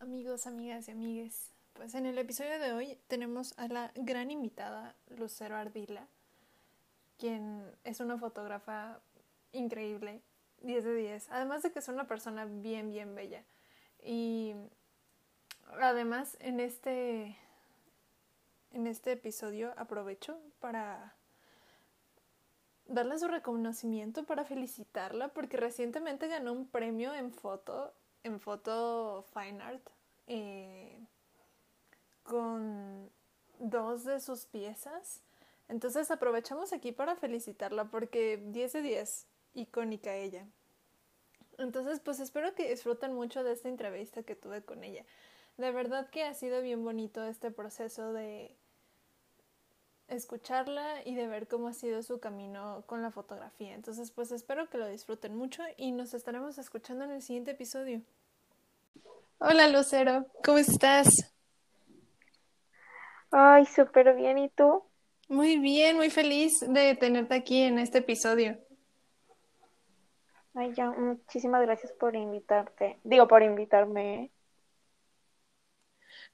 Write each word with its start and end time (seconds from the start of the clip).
amigos, 0.00 0.46
amigas 0.46 0.88
y 0.88 0.92
amigues. 0.92 1.52
Pues 1.74 1.94
en 1.94 2.06
el 2.06 2.18
episodio 2.18 2.58
de 2.58 2.72
hoy 2.72 2.98
tenemos 3.06 3.54
a 3.58 3.68
la 3.68 3.92
gran 3.94 4.30
invitada 4.30 4.96
Lucero 5.08 5.56
Ardila, 5.56 6.06
quien 7.18 7.64
es 7.84 8.00
una 8.00 8.18
fotógrafa 8.18 9.00
increíble, 9.52 10.20
10 10.62 10.84
de 10.84 10.94
10, 10.94 11.30
además 11.30 11.62
de 11.62 11.70
que 11.70 11.78
es 11.78 11.88
una 11.88 12.06
persona 12.06 12.44
bien, 12.46 12.90
bien 12.90 13.14
bella. 13.14 13.44
Y 14.02 14.54
además 15.80 16.36
en 16.40 16.60
este, 16.60 17.36
en 18.72 18.86
este 18.86 19.12
episodio 19.12 19.72
aprovecho 19.76 20.38
para 20.60 21.14
darle 22.86 23.18
su 23.18 23.28
reconocimiento, 23.28 24.24
para 24.24 24.44
felicitarla, 24.44 25.28
porque 25.28 25.56
recientemente 25.56 26.26
ganó 26.26 26.52
un 26.52 26.66
premio 26.66 27.14
en 27.14 27.32
foto, 27.32 27.92
en 28.24 28.40
foto 28.40 29.24
fine 29.32 29.62
art, 29.62 29.88
eh, 30.32 30.96
con 32.22 33.10
dos 33.58 34.04
de 34.04 34.20
sus 34.20 34.46
piezas. 34.46 35.22
Entonces 35.68 36.08
aprovechamos 36.12 36.72
aquí 36.72 36.92
para 36.92 37.16
felicitarla 37.16 37.86
porque 37.86 38.40
10 38.46 38.72
de 38.74 38.82
10, 38.82 39.26
icónica 39.54 40.14
ella. 40.14 40.46
Entonces, 41.58 41.98
pues 41.98 42.20
espero 42.20 42.54
que 42.54 42.70
disfruten 42.70 43.12
mucho 43.12 43.42
de 43.42 43.52
esta 43.52 43.68
entrevista 43.68 44.22
que 44.22 44.36
tuve 44.36 44.62
con 44.62 44.84
ella. 44.84 45.04
De 45.58 45.72
verdad 45.72 46.08
que 46.08 46.22
ha 46.22 46.32
sido 46.32 46.62
bien 46.62 46.84
bonito 46.84 47.24
este 47.24 47.50
proceso 47.50 48.12
de 48.12 48.54
escucharla 50.06 51.02
y 51.04 51.16
de 51.16 51.26
ver 51.26 51.48
cómo 51.48 51.66
ha 51.66 51.72
sido 51.72 52.04
su 52.04 52.20
camino 52.20 52.84
con 52.86 53.02
la 53.02 53.10
fotografía. 53.10 53.74
Entonces, 53.74 54.12
pues 54.12 54.30
espero 54.30 54.70
que 54.70 54.78
lo 54.78 54.86
disfruten 54.86 55.34
mucho 55.34 55.64
y 55.76 55.90
nos 55.90 56.14
estaremos 56.14 56.56
escuchando 56.56 57.04
en 57.04 57.10
el 57.10 57.22
siguiente 57.22 57.50
episodio. 57.50 58.02
Hola 59.40 59.66
Lucero, 59.66 60.28
¿cómo 60.44 60.58
estás? 60.58 61.34
Ay, 63.32 63.66
súper 63.66 64.14
bien, 64.14 64.38
¿y 64.38 64.48
tú? 64.50 64.84
Muy 65.30 65.56
bien, 65.58 65.96
muy 65.96 66.10
feliz 66.10 66.60
de 66.60 66.94
tenerte 66.94 67.34
aquí 67.34 67.62
en 67.62 67.78
este 67.78 67.98
episodio. 68.00 68.58
Ay, 70.54 70.72
ya, 70.74 70.90
muchísimas 70.92 71.62
gracias 71.62 71.92
por 71.92 72.14
invitarte. 72.16 73.00
Digo, 73.04 73.26
por 73.28 73.42
invitarme. 73.42 74.30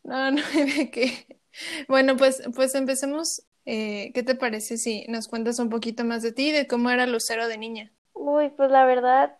No, 0.04 0.30
no 0.32 0.42
hay 0.54 0.70
de 0.70 0.90
qué. 0.90 1.40
Bueno, 1.88 2.16
pues, 2.16 2.42
pues 2.54 2.74
empecemos. 2.74 3.42
Eh, 3.68 4.12
¿qué 4.14 4.22
te 4.22 4.36
parece 4.36 4.78
si 4.78 5.04
nos 5.08 5.26
cuentas 5.28 5.58
un 5.58 5.70
poquito 5.70 6.04
más 6.04 6.22
de 6.22 6.32
ti, 6.32 6.52
de 6.52 6.68
cómo 6.68 6.90
era 6.90 7.06
Lucero 7.06 7.48
de 7.48 7.58
niña? 7.58 7.92
Uy, 8.14 8.50
pues 8.50 8.70
la 8.70 8.84
verdad, 8.84 9.38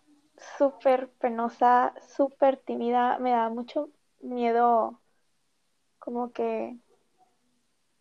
súper 0.57 1.09
penosa, 1.19 1.93
súper 2.15 2.57
tímida. 2.57 3.19
Me 3.19 3.31
da 3.31 3.49
mucho 3.49 3.89
miedo 4.21 5.01
como 5.99 6.31
que 6.31 6.77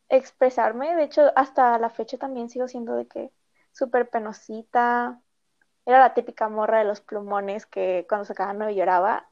expresarme. 0.09 0.95
De 0.95 1.05
hecho, 1.05 1.33
hasta 1.37 1.79
la 1.79 1.91
fecha 1.91 2.19
también 2.19 2.49
sigo 2.49 2.69
siendo 2.69 2.95
de 2.95 3.07
que 3.07 3.33
súper 3.73 4.09
penosita. 4.09 5.21
Era 5.85 6.01
la 6.01 6.15
típica 6.15 6.49
morra 6.49 6.79
de 6.79 6.85
los 6.85 7.01
plumones 7.01 7.67
que 7.67 8.07
cuando 8.09 8.25
sacaba 8.25 8.53
no 8.53 8.71
lloraba. 8.71 9.29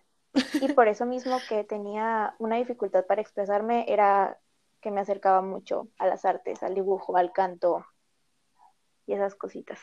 Y 0.61 0.73
por 0.73 0.89
eso 0.89 1.07
mismo 1.07 1.39
que 1.49 1.65
tenía 1.65 2.35
una 2.39 2.57
dificultad 2.57 3.07
para 3.07 3.21
expresarme 3.21 3.85
era 3.89 4.39
que 4.81 4.91
me 4.91 5.01
acercaba 5.01 5.43
mucho 5.43 5.89
a 5.99 6.07
las 6.07 6.25
artes, 6.25 6.63
al 6.63 6.75
dibujo, 6.75 7.17
al 7.17 7.33
canto 7.33 7.87
y 9.07 9.15
esas 9.15 9.35
cositas. 9.35 9.81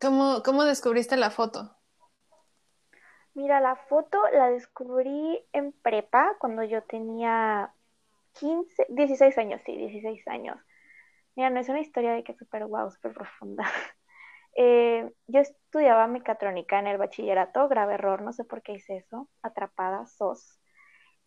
¿Cómo, 0.00 0.42
cómo 0.44 0.64
descubriste 0.64 1.16
la 1.16 1.30
foto? 1.30 1.76
Mira, 3.34 3.60
la 3.60 3.76
foto 3.76 4.18
la 4.32 4.48
descubrí 4.50 5.44
en 5.52 5.72
prepa 5.72 6.36
cuando 6.38 6.62
yo 6.62 6.82
tenía 6.84 7.74
15, 8.34 8.86
16 8.90 9.36
años, 9.38 9.60
sí, 9.66 9.76
16 9.76 10.26
años. 10.28 10.56
Mira, 11.36 11.50
no 11.50 11.60
es 11.60 11.68
una 11.68 11.80
historia 11.80 12.12
de 12.12 12.24
que 12.24 12.34
súper 12.34 12.66
guau, 12.66 12.90
súper 12.90 13.14
profunda. 13.14 13.64
Eh, 14.56 15.10
yo 15.26 15.40
estudiaba 15.40 16.06
mecatrónica 16.06 16.78
en 16.78 16.86
el 16.86 16.96
bachillerato, 16.96 17.68
grave 17.68 17.94
error, 17.94 18.22
no 18.22 18.32
sé 18.32 18.44
por 18.44 18.62
qué 18.62 18.74
hice 18.74 18.98
eso, 18.98 19.28
atrapada, 19.42 20.06
sos. 20.06 20.60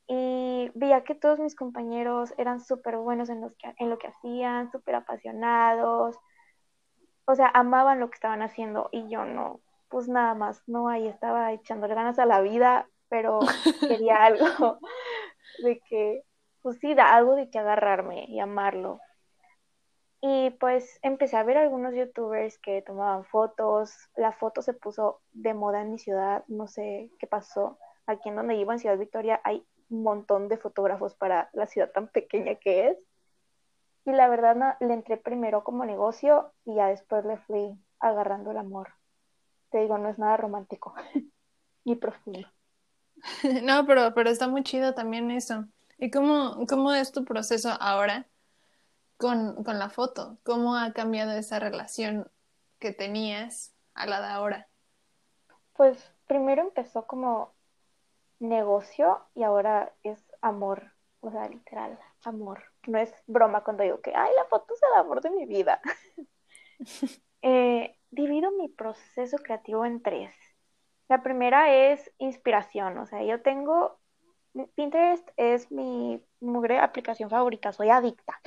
Y 0.07 0.71
veía 0.75 1.03
que 1.03 1.15
todos 1.15 1.39
mis 1.39 1.55
compañeros 1.55 2.33
eran 2.37 2.61
súper 2.61 2.97
buenos 2.97 3.29
en, 3.29 3.43
en 3.79 3.89
lo 3.89 3.97
que 3.97 4.07
hacían, 4.07 4.71
súper 4.71 4.95
apasionados, 4.95 6.17
o 7.27 7.35
sea, 7.35 7.51
amaban 7.53 7.99
lo 7.99 8.09
que 8.09 8.15
estaban 8.15 8.41
haciendo 8.41 8.89
y 8.91 9.09
yo 9.09 9.25
no, 9.25 9.59
pues 9.89 10.07
nada 10.07 10.33
más, 10.33 10.63
no, 10.67 10.87
ahí 10.87 11.07
estaba 11.07 11.51
echándole 11.51 11.93
ganas 11.93 12.19
a 12.19 12.25
la 12.25 12.41
vida, 12.41 12.89
pero 13.09 13.39
quería 13.81 14.23
algo 14.23 14.79
de 15.63 15.79
que, 15.89 16.23
pues 16.61 16.79
sí, 16.79 16.95
da 16.95 17.13
algo 17.13 17.35
de 17.35 17.49
que 17.49 17.59
agarrarme 17.59 18.25
y 18.29 18.39
amarlo. 18.39 18.99
Y 20.21 20.51
pues 20.51 20.99
empecé 21.03 21.37
a 21.37 21.43
ver 21.43 21.57
algunos 21.57 21.93
youtubers 21.93 22.57
que 22.59 22.81
tomaban 22.81 23.25
fotos, 23.25 23.93
la 24.15 24.31
foto 24.31 24.61
se 24.61 24.73
puso 24.73 25.21
de 25.31 25.53
moda 25.53 25.81
en 25.81 25.91
mi 25.91 25.99
ciudad, 25.99 26.43
no 26.47 26.67
sé 26.67 27.11
qué 27.19 27.27
pasó. 27.27 27.77
Aquí 28.07 28.29
en 28.29 28.37
donde 28.37 28.55
vivo, 28.55 28.71
en 28.71 28.79
Ciudad 28.79 28.97
Victoria, 28.97 29.41
hay 29.43 29.65
un 29.89 30.03
montón 30.03 30.47
de 30.47 30.57
fotógrafos 30.57 31.13
para 31.15 31.49
la 31.53 31.67
ciudad 31.67 31.91
tan 31.91 32.07
pequeña 32.07 32.55
que 32.55 32.89
es. 32.89 32.97
Y 34.07 34.13
la 34.13 34.29
verdad 34.29 34.77
le 34.79 34.93
entré 34.93 35.17
primero 35.17 35.65
como 35.65 35.83
negocio 35.83 36.53
y 36.63 36.75
ya 36.75 36.87
después 36.87 37.25
le 37.25 37.35
fui 37.39 37.77
agarrando 37.99 38.51
el 38.51 38.57
amor. 38.57 38.93
Te 39.69 39.79
digo, 39.79 39.97
no 39.97 40.07
es 40.07 40.17
nada 40.17 40.37
romántico 40.37 40.95
ni 41.83 41.95
profundo. 41.95 42.47
No, 43.63 43.85
pero, 43.85 44.13
pero 44.13 44.29
está 44.29 44.47
muy 44.47 44.63
chido 44.63 44.93
también 44.93 45.29
eso. 45.29 45.65
¿Y 45.97 46.09
cómo, 46.09 46.65
cómo 46.69 46.93
es 46.93 47.11
tu 47.11 47.25
proceso 47.25 47.69
ahora 47.81 48.27
con, 49.17 49.61
con 49.65 49.77
la 49.77 49.89
foto? 49.89 50.37
¿Cómo 50.43 50.77
ha 50.77 50.93
cambiado 50.93 51.33
esa 51.33 51.59
relación 51.59 52.31
que 52.79 52.93
tenías 52.93 53.73
a 53.93 54.05
la 54.05 54.21
de 54.21 54.27
ahora? 54.27 54.67
Pues 55.75 55.97
primero 56.27 56.61
empezó 56.61 57.05
como 57.07 57.51
negocio 58.39 59.19
y 59.35 59.43
ahora 59.43 59.91
es 60.03 60.23
amor, 60.41 60.93
o 61.19 61.29
sea, 61.29 61.49
literal, 61.49 61.99
amor. 62.23 62.63
No 62.87 62.97
es 62.97 63.13
broma 63.27 63.63
cuando 63.63 63.83
digo 63.83 64.01
que, 64.01 64.13
ay, 64.15 64.31
la 64.35 64.45
foto 64.45 64.73
es 64.73 64.81
el 64.81 64.99
amor 64.99 65.21
de 65.21 65.29
mi 65.31 65.45
vida. 65.45 65.81
eh, 67.41 67.97
divido 68.09 68.51
mi 68.51 68.69
proceso 68.69 69.37
creativo 69.37 69.85
en 69.85 70.01
tres. 70.01 70.33
La 71.09 71.23
primera 71.23 71.73
es 71.73 72.11
inspiración, 72.17 72.97
o 72.97 73.05
sea, 73.05 73.23
yo 73.23 73.41
tengo, 73.41 73.99
Pinterest 74.75 75.29
es 75.37 75.71
mi 75.71 76.21
mugre 76.41 76.79
aplicación 76.79 77.29
favorita, 77.29 77.71
soy 77.71 77.89
adicta. 77.89 78.39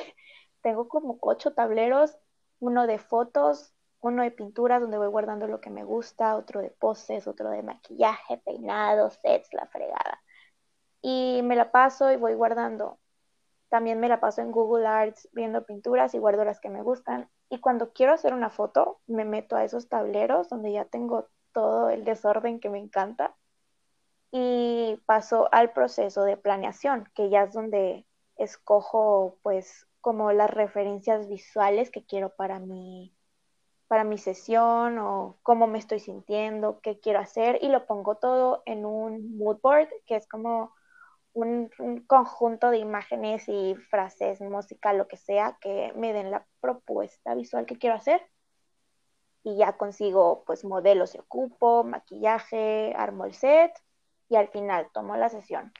Tengo 0.62 0.88
como 0.88 1.18
ocho 1.22 1.52
tableros, 1.54 2.18
uno 2.58 2.86
de 2.86 2.98
fotos, 2.98 3.74
uno 4.00 4.22
de 4.22 4.30
pinturas 4.30 4.80
donde 4.80 4.98
voy 4.98 5.08
guardando 5.08 5.46
lo 5.46 5.60
que 5.60 5.70
me 5.70 5.84
gusta, 5.84 6.36
otro 6.36 6.60
de 6.60 6.70
poses, 6.70 7.26
otro 7.26 7.50
de 7.50 7.62
maquillaje, 7.62 8.38
peinados, 8.38 9.14
sets, 9.22 9.52
la 9.54 9.66
fregada. 9.66 10.22
Y 11.02 11.42
me 11.44 11.56
la 11.56 11.72
paso 11.72 12.12
y 12.12 12.16
voy 12.16 12.34
guardando. 12.34 12.99
También 13.70 14.00
me 14.00 14.08
la 14.08 14.20
paso 14.20 14.42
en 14.42 14.50
Google 14.50 14.86
Arts 14.86 15.28
viendo 15.32 15.64
pinturas 15.64 16.12
y 16.14 16.18
guardo 16.18 16.44
las 16.44 16.60
que 16.60 16.68
me 16.68 16.82
gustan. 16.82 17.30
Y 17.48 17.60
cuando 17.60 17.92
quiero 17.92 18.12
hacer 18.12 18.34
una 18.34 18.50
foto, 18.50 19.00
me 19.06 19.24
meto 19.24 19.56
a 19.56 19.64
esos 19.64 19.88
tableros 19.88 20.50
donde 20.50 20.72
ya 20.72 20.84
tengo 20.84 21.28
todo 21.52 21.88
el 21.88 22.04
desorden 22.04 22.60
que 22.60 22.68
me 22.68 22.78
encanta 22.78 23.34
y 24.32 25.00
paso 25.06 25.48
al 25.52 25.72
proceso 25.72 26.24
de 26.24 26.36
planeación, 26.36 27.08
que 27.14 27.30
ya 27.30 27.44
es 27.44 27.52
donde 27.52 28.06
escojo 28.36 29.38
pues 29.42 29.86
como 30.00 30.32
las 30.32 30.50
referencias 30.50 31.28
visuales 31.28 31.90
que 31.90 32.04
quiero 32.04 32.30
para 32.30 32.58
mi 32.58 33.14
para 33.86 34.04
mi 34.04 34.18
sesión 34.18 34.98
o 34.98 35.38
cómo 35.42 35.66
me 35.66 35.78
estoy 35.78 35.98
sintiendo, 35.98 36.78
qué 36.80 37.00
quiero 37.00 37.18
hacer 37.18 37.58
y 37.60 37.68
lo 37.68 37.86
pongo 37.86 38.14
todo 38.14 38.62
en 38.64 38.86
un 38.86 39.36
mood 39.36 39.58
board, 39.60 39.88
que 40.06 40.14
es 40.14 40.28
como 40.28 40.72
un, 41.32 41.70
conjunto 42.06 42.70
de 42.70 42.78
imágenes 42.78 43.48
y 43.48 43.74
frases, 43.90 44.40
música, 44.40 44.92
lo 44.92 45.08
que 45.08 45.16
sea, 45.16 45.58
que 45.60 45.92
me 45.96 46.12
den 46.12 46.30
la 46.30 46.46
propuesta 46.60 47.34
visual 47.34 47.66
que 47.66 47.78
quiero 47.78 47.96
hacer. 47.96 48.20
Y 49.42 49.56
ya 49.56 49.76
consigo 49.76 50.44
pues 50.46 50.64
modelos 50.64 51.12
de 51.12 51.20
ocupo, 51.20 51.84
maquillaje, 51.84 52.92
armo 52.96 53.24
el 53.24 53.34
set 53.34 53.72
y 54.28 54.36
al 54.36 54.48
final 54.48 54.88
tomo 54.92 55.16
la 55.16 55.30
sesión. 55.30 55.72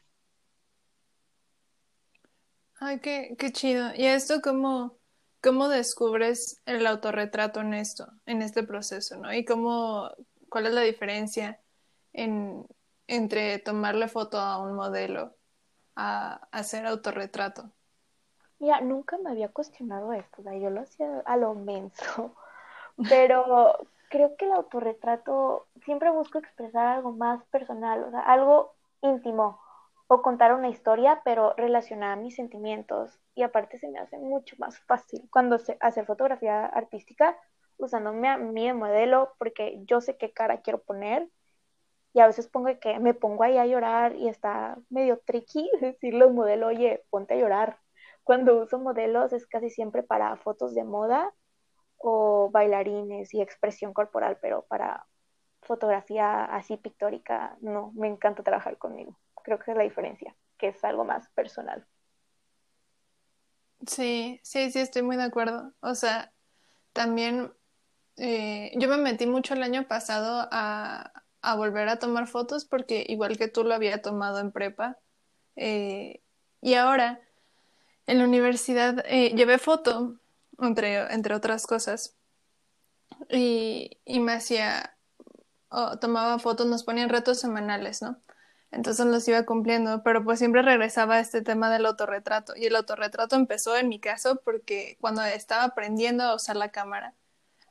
Ay, 2.77 3.01
qué, 3.01 3.37
qué 3.39 3.53
chido. 3.53 3.91
¿Y 3.95 4.07
esto 4.07 4.41
cómo, 4.43 4.97
cómo 5.43 5.69
descubres 5.69 6.63
el 6.65 6.87
autorretrato 6.87 7.61
en 7.61 7.75
esto, 7.75 8.07
en 8.25 8.41
este 8.41 8.63
proceso, 8.63 9.19
¿no? 9.19 9.35
Y 9.35 9.45
cómo, 9.45 10.11
cuál 10.49 10.67
es 10.67 10.73
la 10.73 10.81
diferencia 10.81 11.61
en, 12.15 12.67
entre 13.07 13.59
tomarle 13.59 14.09
foto 14.09 14.39
a 14.39 14.59
un 14.59 14.75
modelo 14.75 15.37
a 15.97 16.49
hacer 16.53 16.87
autorretrato? 16.87 17.73
Mira, 18.59 18.81
nunca 18.81 19.19
me 19.19 19.31
había 19.31 19.49
cuestionado 19.49 20.13
esto, 20.13 20.43
yo 20.43 20.71
lo 20.71 20.83
hacía 20.83 21.21
a 21.25 21.37
lo 21.37 21.55
menso, 21.55 22.35
pero 23.09 23.79
creo 24.11 24.37
que 24.37 24.47
el 24.47 24.53
autorretrato 24.53 25.67
siempre 25.85 26.11
busco 26.11 26.39
expresar 26.39 26.87
algo 26.87 27.13
más 27.13 27.45
personal, 27.47 28.05
o 28.05 28.11
sea, 28.11 28.21
algo 28.21 28.75
íntimo, 29.03 29.61
o 30.09 30.23
contar 30.23 30.55
una 30.55 30.69
historia, 30.69 31.23
pero 31.25 31.55
relacionada 31.57 32.15
a 32.15 32.17
mis 32.17 32.37
sentimientos. 32.37 33.21
Y 33.35 33.43
aparte 33.43 33.79
se 33.79 33.89
me 33.89 34.01
hace 34.01 34.19
mucho 34.19 34.57
más 34.59 34.79
fácil 34.81 35.29
cuando 35.31 35.59
se 35.59 35.77
hacer 35.81 36.07
fotografía 36.07 36.67
artística 36.67 37.39
usándome 37.79 38.29
a 38.29 38.37
mí 38.39 38.67
de 38.67 38.75
modelo 38.75 39.35
porque 39.39 39.81
yo 39.87 40.01
sé 40.01 40.17
qué 40.19 40.33
cara 40.33 40.61
quiero 40.63 40.81
poner 40.83 41.29
y 42.13 42.21
a 42.21 42.27
veces 42.27 42.49
pongo 42.49 42.71
que 42.81 42.99
me 42.99 43.15
pongo 43.15 43.45
ahí 43.45 43.57
a 43.59 43.67
llorar 43.67 44.17
y 44.17 44.29
está 44.29 44.77
medio 44.89 45.19
tricky 45.25 45.71
decirle 45.81 46.25
al 46.25 46.35
modelo, 46.35 46.69
oye, 46.69 47.05
ponte 47.11 47.35
a 47.35 47.39
llorar. 47.39 47.79
Cuando 48.25 48.63
uso 48.63 48.79
modelos 48.79 49.33
es 49.33 49.47
casi 49.47 49.71
siempre 49.71 50.03
para 50.03 50.37
fotos 50.37 50.75
de 50.75 50.85
moda 50.85 51.33
o 51.97 52.51
bailarines 52.51 53.35
y 53.35 53.41
expresión 53.41 53.93
corporal, 53.93 54.39
pero 54.41 54.63
para 54.63 55.07
fotografía 55.63 56.45
así 56.45 56.77
pictórica, 56.77 57.57
no, 57.61 57.93
me 57.95 58.09
encanta 58.09 58.43
trabajar 58.43 58.79
conmigo. 58.79 59.19
Creo 59.43 59.59
que 59.59 59.71
es 59.71 59.77
la 59.77 59.83
diferencia, 59.83 60.35
que 60.59 60.69
es 60.69 60.85
algo 60.85 61.05
más 61.05 61.29
personal. 61.31 61.87
Sí, 63.87 64.41
sí, 64.43 64.71
sí, 64.71 64.79
estoy 64.81 65.03
muy 65.03 65.17
de 65.17 65.25
acuerdo. 65.25 65.73
O 65.81 65.95
sea, 65.95 66.33
también 66.93 67.53
eh, 68.17 68.73
yo 68.77 68.89
me 68.89 68.99
metí 68.99 69.27
mucho 69.27 69.55
el 69.55 69.63
año 69.63 69.87
pasado 69.87 70.49
a, 70.51 71.13
a, 71.43 71.57
volver 71.57 71.89
a 71.89 71.99
tomar 71.99 72.27
fotos 72.27 72.65
porque 72.65 73.05
igual 73.09 73.37
que 73.39 73.49
tú 73.49 73.65
lo 73.65 73.75
había 73.75 74.03
tomado 74.03 74.39
en 74.41 74.53
prepa. 74.53 74.99
Eh, 75.57 76.23
y 76.61 76.75
ahora 76.75 77.21
en 78.07 78.19
la 78.19 78.25
universidad 78.25 79.05
eh, 79.07 79.35
llevé 79.35 79.59
foto, 79.59 80.17
entre, 80.59 81.13
entre 81.13 81.35
otras 81.35 81.67
cosas, 81.67 82.17
y, 83.29 83.99
y 84.05 84.21
me 84.21 84.33
hacía, 84.33 84.97
tomaba 86.01 86.39
fotos, 86.39 86.67
nos 86.67 86.85
ponían 86.85 87.09
retos 87.09 87.39
semanales, 87.39 88.03
¿no? 88.03 88.21
Entonces 88.73 89.07
los 89.07 89.27
iba 89.27 89.45
cumpliendo, 89.45 90.03
pero 90.03 90.25
pues 90.25 90.39
siempre 90.39 90.63
regresaba 90.63 91.17
a 91.17 91.21
este 91.21 91.43
tema 91.43 91.71
del 91.71 91.87
autorretrato. 91.87 92.55
Y 92.57 92.67
el 92.67 92.77
autorretrato 92.77 93.37
empezó 93.37 93.77
en 93.77 93.89
mi 93.89 93.99
caso 94.01 94.41
porque 94.45 94.97
cuando 95.01 95.23
estaba 95.25 95.65
aprendiendo 95.65 96.23
a 96.25 96.35
usar 96.37 96.57
la 96.57 96.71
cámara, 96.71 97.15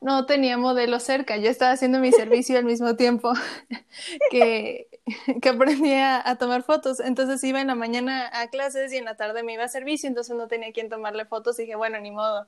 no 0.02 0.26
tenía 0.26 0.58
modelo 0.58 1.00
cerca. 1.00 1.38
Yo 1.38 1.50
estaba 1.50 1.72
haciendo 1.72 2.00
mi 2.00 2.12
servicio 2.12 2.58
al 2.58 2.66
mismo 2.66 2.96
tiempo 2.96 3.34
que, 4.32 4.88
que 5.42 5.50
aprendía 5.50 6.28
a 6.28 6.38
tomar 6.38 6.64
fotos. 6.64 7.00
Entonces 7.00 7.44
iba 7.44 7.62
en 7.62 7.68
la 7.68 7.76
mañana 7.76 8.30
a 8.34 8.48
clases 8.50 8.94
y 8.94 8.98
en 8.98 9.06
la 9.06 9.16
tarde 9.16 9.44
me 9.44 9.54
iba 9.54 9.64
a 9.64 9.70
servicio, 9.70 10.08
entonces 10.08 10.36
no 10.36 10.48
tenía 10.48 10.72
quien 10.72 10.90
tomarle 10.90 11.26
fotos 11.26 11.60
y 11.60 11.64
dije, 11.64 11.76
bueno, 11.76 12.00
ni 12.00 12.12
modo, 12.12 12.48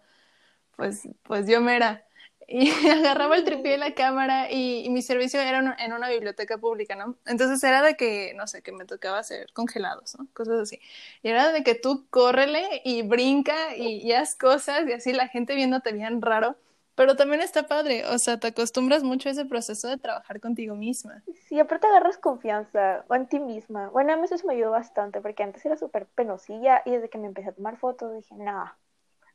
pues, 0.77 1.07
pues 1.23 1.47
yo 1.47 1.61
me 1.61 1.75
era. 1.75 2.05
Y 2.47 2.69
agarraba 2.89 3.35
el 3.35 3.43
tripié 3.43 3.73
de 3.73 3.77
la 3.77 3.93
cámara 3.93 4.51
y, 4.51 4.89
mi 4.89 5.01
servicio 5.01 5.39
era 5.39 5.75
en 5.79 5.93
una 5.93 6.09
biblioteca 6.09 6.57
pública, 6.57 6.95
¿no? 6.95 7.15
Entonces 7.25 7.63
era 7.63 7.81
de 7.81 7.95
que, 7.95 8.33
no 8.35 8.47
sé, 8.47 8.61
que 8.61 8.71
me 8.71 8.85
tocaba 8.85 9.19
hacer 9.19 9.51
congelados, 9.53 10.17
¿no? 10.17 10.27
Cosas 10.33 10.59
así. 10.59 10.79
Y 11.21 11.29
era 11.29 11.51
de 11.51 11.63
que 11.63 11.75
tú 11.75 12.07
córrele 12.09 12.81
y 12.83 13.03
brinca 13.03 13.75
y, 13.75 13.97
y 13.97 14.13
haz 14.13 14.35
cosas 14.35 14.87
y 14.87 14.93
así 14.93 15.13
la 15.13 15.27
gente 15.27 15.55
viéndote 15.55 15.93
bien 15.93 16.21
raro 16.21 16.57
pero 16.95 17.15
también 17.15 17.41
está 17.41 17.67
padre, 17.67 18.05
o 18.05 18.17
sea, 18.17 18.39
te 18.39 18.47
acostumbras 18.47 19.03
mucho 19.03 19.29
a 19.29 19.31
ese 19.31 19.45
proceso 19.45 19.87
de 19.87 19.97
trabajar 19.97 20.39
contigo 20.39 20.75
misma. 20.75 21.23
Sí, 21.47 21.59
aparte 21.59 21.87
agarras 21.87 22.17
confianza 22.17 23.05
en 23.09 23.27
ti 23.27 23.39
misma. 23.39 23.89
Bueno, 23.89 24.13
a 24.13 24.17
mí 24.17 24.25
eso 24.29 24.45
me 24.45 24.53
ayudó 24.53 24.71
bastante, 24.71 25.21
porque 25.21 25.43
antes 25.43 25.65
era 25.65 25.77
súper 25.77 26.05
penosilla 26.07 26.81
y 26.85 26.91
desde 26.91 27.09
que 27.09 27.17
me 27.17 27.27
empecé 27.27 27.49
a 27.49 27.53
tomar 27.53 27.77
fotos 27.77 28.13
dije, 28.13 28.35
no, 28.35 28.71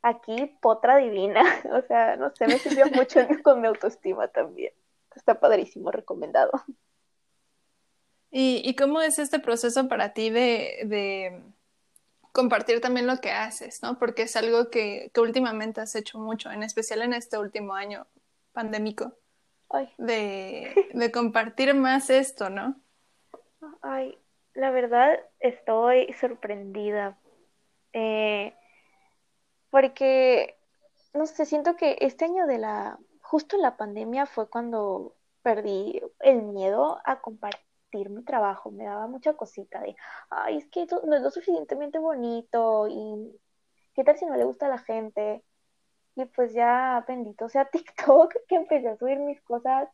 aquí 0.01 0.57
potra 0.61 0.97
divina. 0.97 1.43
O 1.71 1.81
sea, 1.81 2.15
no 2.15 2.31
sé, 2.35 2.47
me 2.47 2.59
sirvió 2.59 2.85
mucho 2.93 3.19
con 3.43 3.61
mi 3.61 3.67
autoestima 3.67 4.27
también. 4.27 4.73
Está 5.15 5.39
padrísimo, 5.39 5.91
recomendado. 5.91 6.51
¿Y, 8.29 8.61
y 8.63 8.75
cómo 8.75 9.01
es 9.01 9.19
este 9.19 9.39
proceso 9.39 9.87
para 9.87 10.13
ti 10.13 10.29
de, 10.29 10.81
de 10.85 11.41
compartir 12.37 12.81
también 12.81 13.07
lo 13.07 13.17
que 13.17 13.31
haces, 13.31 13.81
¿no? 13.81 13.97
Porque 13.97 14.21
es 14.21 14.35
algo 14.35 14.69
que, 14.69 15.09
que 15.11 15.21
últimamente 15.21 15.81
has 15.81 15.95
hecho 15.95 16.19
mucho, 16.19 16.51
en 16.51 16.61
especial 16.61 17.01
en 17.01 17.13
este 17.13 17.39
último 17.39 17.73
año 17.73 18.05
pandémico, 18.53 19.17
De, 19.97 20.71
de 20.93 21.11
compartir 21.11 21.73
más 21.73 22.11
esto, 22.11 22.51
¿no? 22.51 22.79
Ay, 23.81 24.19
la 24.53 24.69
verdad 24.69 25.19
estoy 25.39 26.13
sorprendida. 26.13 27.17
Eh, 27.93 28.53
porque, 29.71 30.59
no 31.15 31.25
sé, 31.25 31.43
siento 31.45 31.75
que 31.75 31.97
este 32.01 32.25
año 32.25 32.45
de 32.45 32.59
la, 32.59 32.99
justo 33.19 33.57
la 33.57 33.77
pandemia 33.77 34.27
fue 34.27 34.47
cuando 34.47 35.15
perdí 35.41 35.99
el 36.19 36.43
miedo 36.43 37.01
a 37.03 37.19
compartir 37.19 37.66
mi 37.91 38.23
trabajo, 38.23 38.71
me 38.71 38.85
daba 38.85 39.07
mucha 39.07 39.33
cosita 39.35 39.81
de, 39.81 39.95
ay, 40.29 40.57
es 40.57 40.67
que 40.69 40.85
no 41.05 41.15
es 41.15 41.21
lo 41.21 41.31
suficientemente 41.31 41.99
bonito 41.99 42.87
y 42.87 43.39
qué 43.95 44.03
tal 44.03 44.17
si 44.17 44.25
no 44.25 44.35
le 44.35 44.45
gusta 44.45 44.67
a 44.67 44.69
la 44.69 44.77
gente. 44.77 45.43
Y 46.15 46.25
pues 46.25 46.53
ya, 46.53 47.03
bendito 47.07 47.49
sea 47.49 47.65
TikTok, 47.71 48.33
que 48.47 48.55
empecé 48.55 48.89
a 48.89 48.97
subir 48.97 49.19
mis 49.19 49.41
cosas 49.41 49.89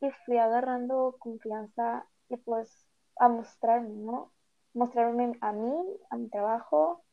y 0.00 0.10
fui 0.26 0.38
agarrando 0.38 1.16
confianza 1.18 2.06
y 2.28 2.36
pues 2.36 2.86
a 3.16 3.28
mostrarme, 3.28 3.90
¿no? 3.90 4.32
Mostrarme 4.74 5.36
a 5.40 5.52
mí, 5.52 6.00
a 6.10 6.16
mi 6.16 6.28
trabajo. 6.30 7.04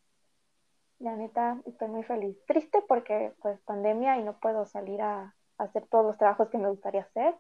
La 1.00 1.16
neta, 1.16 1.62
estoy 1.66 1.88
muy 1.90 2.04
feliz. 2.04 2.38
Triste 2.46 2.84
porque 2.88 3.34
pues 3.42 3.60
pandemia 3.62 4.18
y 4.18 4.24
no 4.24 4.40
puedo 4.40 4.66
salir 4.66 5.02
a 5.02 5.36
hacer 5.58 5.88
todos 5.88 6.06
los 6.06 6.18
trabajos 6.18 6.50
que 6.50 6.58
me 6.58 6.70
gustaría 6.70 7.02
hacer 7.02 7.36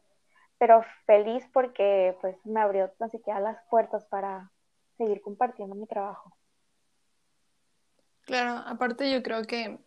pero 0.60 0.86
feliz 1.06 1.44
porque 1.52 2.16
pues 2.22 2.36
me 2.46 2.60
abrió 2.60 2.94
no 3.00 3.10
siquiera 3.10 3.40
las 3.40 3.58
puertas 3.70 4.06
para 4.06 4.52
seguir 4.98 5.22
compartiendo 5.22 5.74
mi 5.74 5.88
trabajo. 5.88 6.36
Claro, 8.26 8.62
aparte 8.68 9.12
yo 9.12 9.24
creo 9.24 9.44
que 9.46 9.80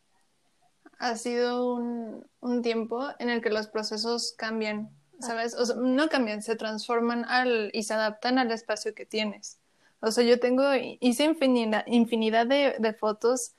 ha 0.99 1.17
sido 1.17 1.75
un, 1.75 2.27
un 2.41 2.63
tiempo 2.63 3.07
en 3.19 3.29
el 3.29 3.41
que 3.43 3.51
los 3.51 3.69
procesos 3.69 4.35
cambian, 4.37 4.91
¿sabes? 5.21 5.55
O 5.55 5.65
sea, 5.65 5.77
no 5.77 6.09
cambian, 6.09 6.43
se 6.43 6.57
transforman 6.57 7.25
al, 7.27 7.71
y 7.73 7.85
se 7.85 7.95
adaptan 7.95 8.39
al 8.39 8.51
espacio 8.51 8.95
que 8.95 9.07
tienes. 9.07 9.61
O 10.01 10.11
sea, 10.11 10.25
yo 10.25 10.41
tengo, 10.41 10.65
hice 10.75 11.25
infinidad, 11.25 11.85
infinidad 11.87 12.47
de, 12.47 12.77
de 12.79 12.93
fotos 12.95 13.55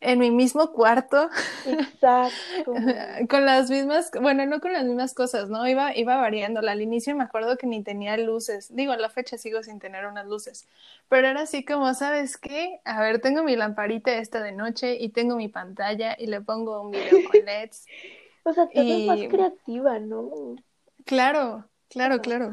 en 0.00 0.18
mi 0.18 0.30
mismo 0.30 0.72
cuarto. 0.72 1.28
Exacto. 1.66 2.74
con 3.30 3.44
las 3.46 3.70
mismas, 3.70 4.10
bueno, 4.20 4.46
no 4.46 4.60
con 4.60 4.72
las 4.72 4.84
mismas 4.84 5.14
cosas, 5.14 5.48
¿no? 5.48 5.66
Iba, 5.66 5.96
iba 5.96 6.16
variando. 6.16 6.60
Al 6.60 6.82
inicio 6.82 7.14
me 7.16 7.24
acuerdo 7.24 7.56
que 7.56 7.66
ni 7.66 7.82
tenía 7.82 8.16
luces. 8.16 8.74
Digo, 8.74 8.92
a 8.92 8.96
la 8.96 9.08
fecha 9.08 9.38
sigo 9.38 9.62
sin 9.62 9.78
tener 9.78 10.06
unas 10.06 10.26
luces. 10.26 10.66
Pero 11.08 11.28
era 11.28 11.42
así 11.42 11.64
como, 11.64 11.92
¿sabes 11.94 12.36
qué? 12.36 12.80
A 12.84 13.00
ver, 13.00 13.20
tengo 13.20 13.42
mi 13.42 13.56
lamparita 13.56 14.14
esta 14.14 14.42
de 14.42 14.52
noche 14.52 14.96
y 15.00 15.10
tengo 15.10 15.36
mi 15.36 15.48
pantalla 15.48 16.16
y 16.18 16.26
le 16.26 16.40
pongo 16.40 16.82
un 16.82 16.90
video 16.90 17.18
con 17.30 17.40
LEDs. 17.44 17.86
o 18.44 18.52
sea, 18.52 18.68
te 18.68 19.06
más 19.06 19.20
creativa, 19.28 19.98
¿no? 19.98 20.56
Claro, 21.04 21.68
claro, 21.88 22.20
claro. 22.20 22.52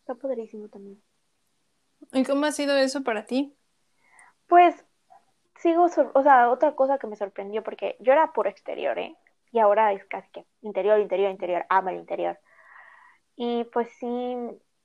Está 0.00 0.14
padrísimo 0.14 0.68
también. 0.68 1.02
¿Y 2.12 2.24
cómo 2.24 2.46
ha 2.46 2.52
sido 2.52 2.76
eso 2.76 3.02
para 3.02 3.26
ti? 3.26 3.56
Pues 4.46 4.84
sigo, 5.64 5.84
o 6.14 6.22
sea, 6.22 6.50
otra 6.50 6.76
cosa 6.76 6.98
que 6.98 7.06
me 7.06 7.16
sorprendió, 7.16 7.62
porque 7.64 7.96
yo 8.00 8.12
era 8.12 8.32
puro 8.34 8.50
exterior, 8.50 8.98
¿eh? 8.98 9.16
Y 9.50 9.60
ahora 9.60 9.92
es 9.92 10.04
casi 10.04 10.30
que 10.30 10.46
interior, 10.60 11.00
interior, 11.00 11.30
interior, 11.30 11.64
amo 11.70 11.88
el 11.88 11.96
interior. 11.96 12.38
Y 13.36 13.64
pues 13.72 13.88
sí, 13.98 14.36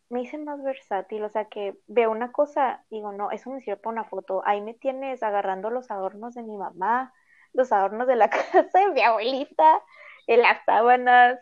me 0.09 0.21
hice 0.21 0.37
más 0.37 0.63
versátil, 0.63 1.23
o 1.23 1.29
sea 1.29 1.45
que 1.45 1.77
veo 1.87 2.11
una 2.11 2.31
cosa, 2.31 2.85
digo, 2.89 3.11
no, 3.11 3.29
eso 3.31 3.49
me 3.51 3.61
sirve 3.61 3.77
para 3.77 3.93
una 3.93 4.05
foto. 4.05 4.41
Ahí 4.45 4.61
me 4.61 4.73
tienes 4.73 5.21
agarrando 5.21 5.69
los 5.69 5.91
adornos 5.91 6.33
de 6.35 6.43
mi 6.43 6.57
mamá, 6.57 7.13
los 7.53 7.71
adornos 7.73 8.07
de 8.07 8.15
la 8.15 8.29
casa 8.29 8.79
de 8.79 8.91
mi 8.91 9.01
abuelita, 9.01 9.83
en 10.27 10.41
las 10.41 10.63
sábanas, 10.65 11.39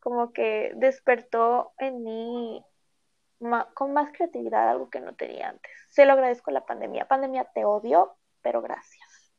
como 0.00 0.32
que 0.32 0.72
despertó 0.76 1.74
en 1.78 2.02
mí 2.02 2.64
con 3.74 3.92
más 3.92 4.10
creatividad 4.12 4.70
algo 4.70 4.88
que 4.90 5.00
no 5.00 5.14
tenía 5.14 5.50
antes. 5.50 5.72
Se 5.90 6.06
lo 6.06 6.14
agradezco 6.14 6.50
a 6.50 6.54
la 6.54 6.66
pandemia. 6.66 7.06
Pandemia, 7.06 7.44
te 7.54 7.64
odio, 7.64 8.16
pero 8.44 8.62
gracias. 8.62 9.32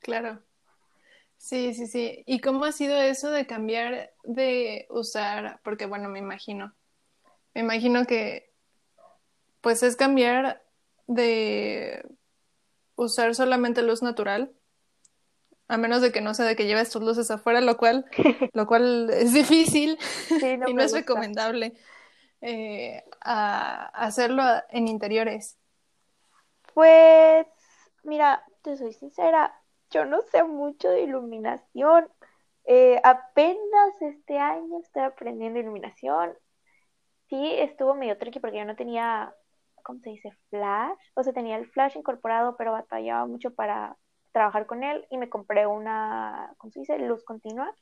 Claro. 0.00 0.42
Sí, 1.36 1.74
sí, 1.74 1.86
sí. 1.86 2.24
¿Y 2.26 2.40
cómo 2.40 2.64
ha 2.64 2.72
sido 2.72 2.96
eso 3.00 3.30
de 3.30 3.46
cambiar 3.46 4.12
de 4.24 4.86
usar? 4.88 5.60
Porque 5.62 5.86
bueno, 5.86 6.08
me 6.08 6.18
imagino. 6.18 6.74
Me 7.54 7.60
imagino 7.60 8.06
que 8.06 8.50
pues 9.60 9.82
es 9.82 9.96
cambiar 9.96 10.62
de 11.06 12.04
usar 12.96 13.34
solamente 13.34 13.82
luz 13.82 14.02
natural, 14.02 14.52
a 15.68 15.76
menos 15.76 16.02
de 16.02 16.12
que 16.12 16.20
no 16.20 16.34
sea 16.34 16.46
de 16.46 16.56
que 16.56 16.66
lleves 16.66 16.90
tus 16.90 17.02
luces 17.02 17.30
afuera, 17.30 17.60
lo 17.60 17.76
cual, 17.76 18.06
lo 18.52 18.66
cual 18.66 19.10
es 19.10 19.32
difícil 19.32 19.98
y 20.66 20.74
no 20.74 20.82
es 20.82 20.92
recomendable 20.92 21.74
eh, 22.40 23.04
a 23.22 23.86
hacerlo 23.88 24.42
en 24.70 24.88
interiores. 24.88 25.58
Pues, 26.74 27.46
mira, 28.02 28.44
te 28.62 28.76
soy 28.76 28.92
sincera, 28.92 29.54
yo 29.90 30.04
no 30.04 30.22
sé 30.22 30.42
mucho 30.44 30.90
de 30.90 31.02
iluminación. 31.02 32.08
Eh, 32.66 33.00
apenas 33.04 34.02
este 34.02 34.38
año 34.38 34.78
estoy 34.80 35.02
aprendiendo 35.02 35.60
iluminación. 35.60 36.34
Sí, 37.28 37.52
estuvo 37.58 37.94
medio 37.94 38.18
tricky 38.18 38.40
porque 38.40 38.58
yo 38.58 38.64
no 38.64 38.76
tenía 38.76 39.34
¿cómo 39.84 40.00
se 40.00 40.10
dice? 40.10 40.30
Flash. 40.50 40.98
O 41.14 41.22
sea, 41.22 41.32
tenía 41.32 41.56
el 41.56 41.66
flash 41.70 41.96
incorporado, 41.96 42.56
pero 42.56 42.72
batallaba 42.72 43.26
mucho 43.26 43.54
para 43.54 43.96
trabajar 44.32 44.66
con 44.66 44.82
él 44.84 45.06
y 45.10 45.18
me 45.18 45.28
compré 45.30 45.66
una, 45.66 46.54
¿cómo 46.58 46.72
se 46.72 46.80
dice? 46.80 46.98
Luz 46.98 47.24
continua. 47.24 47.72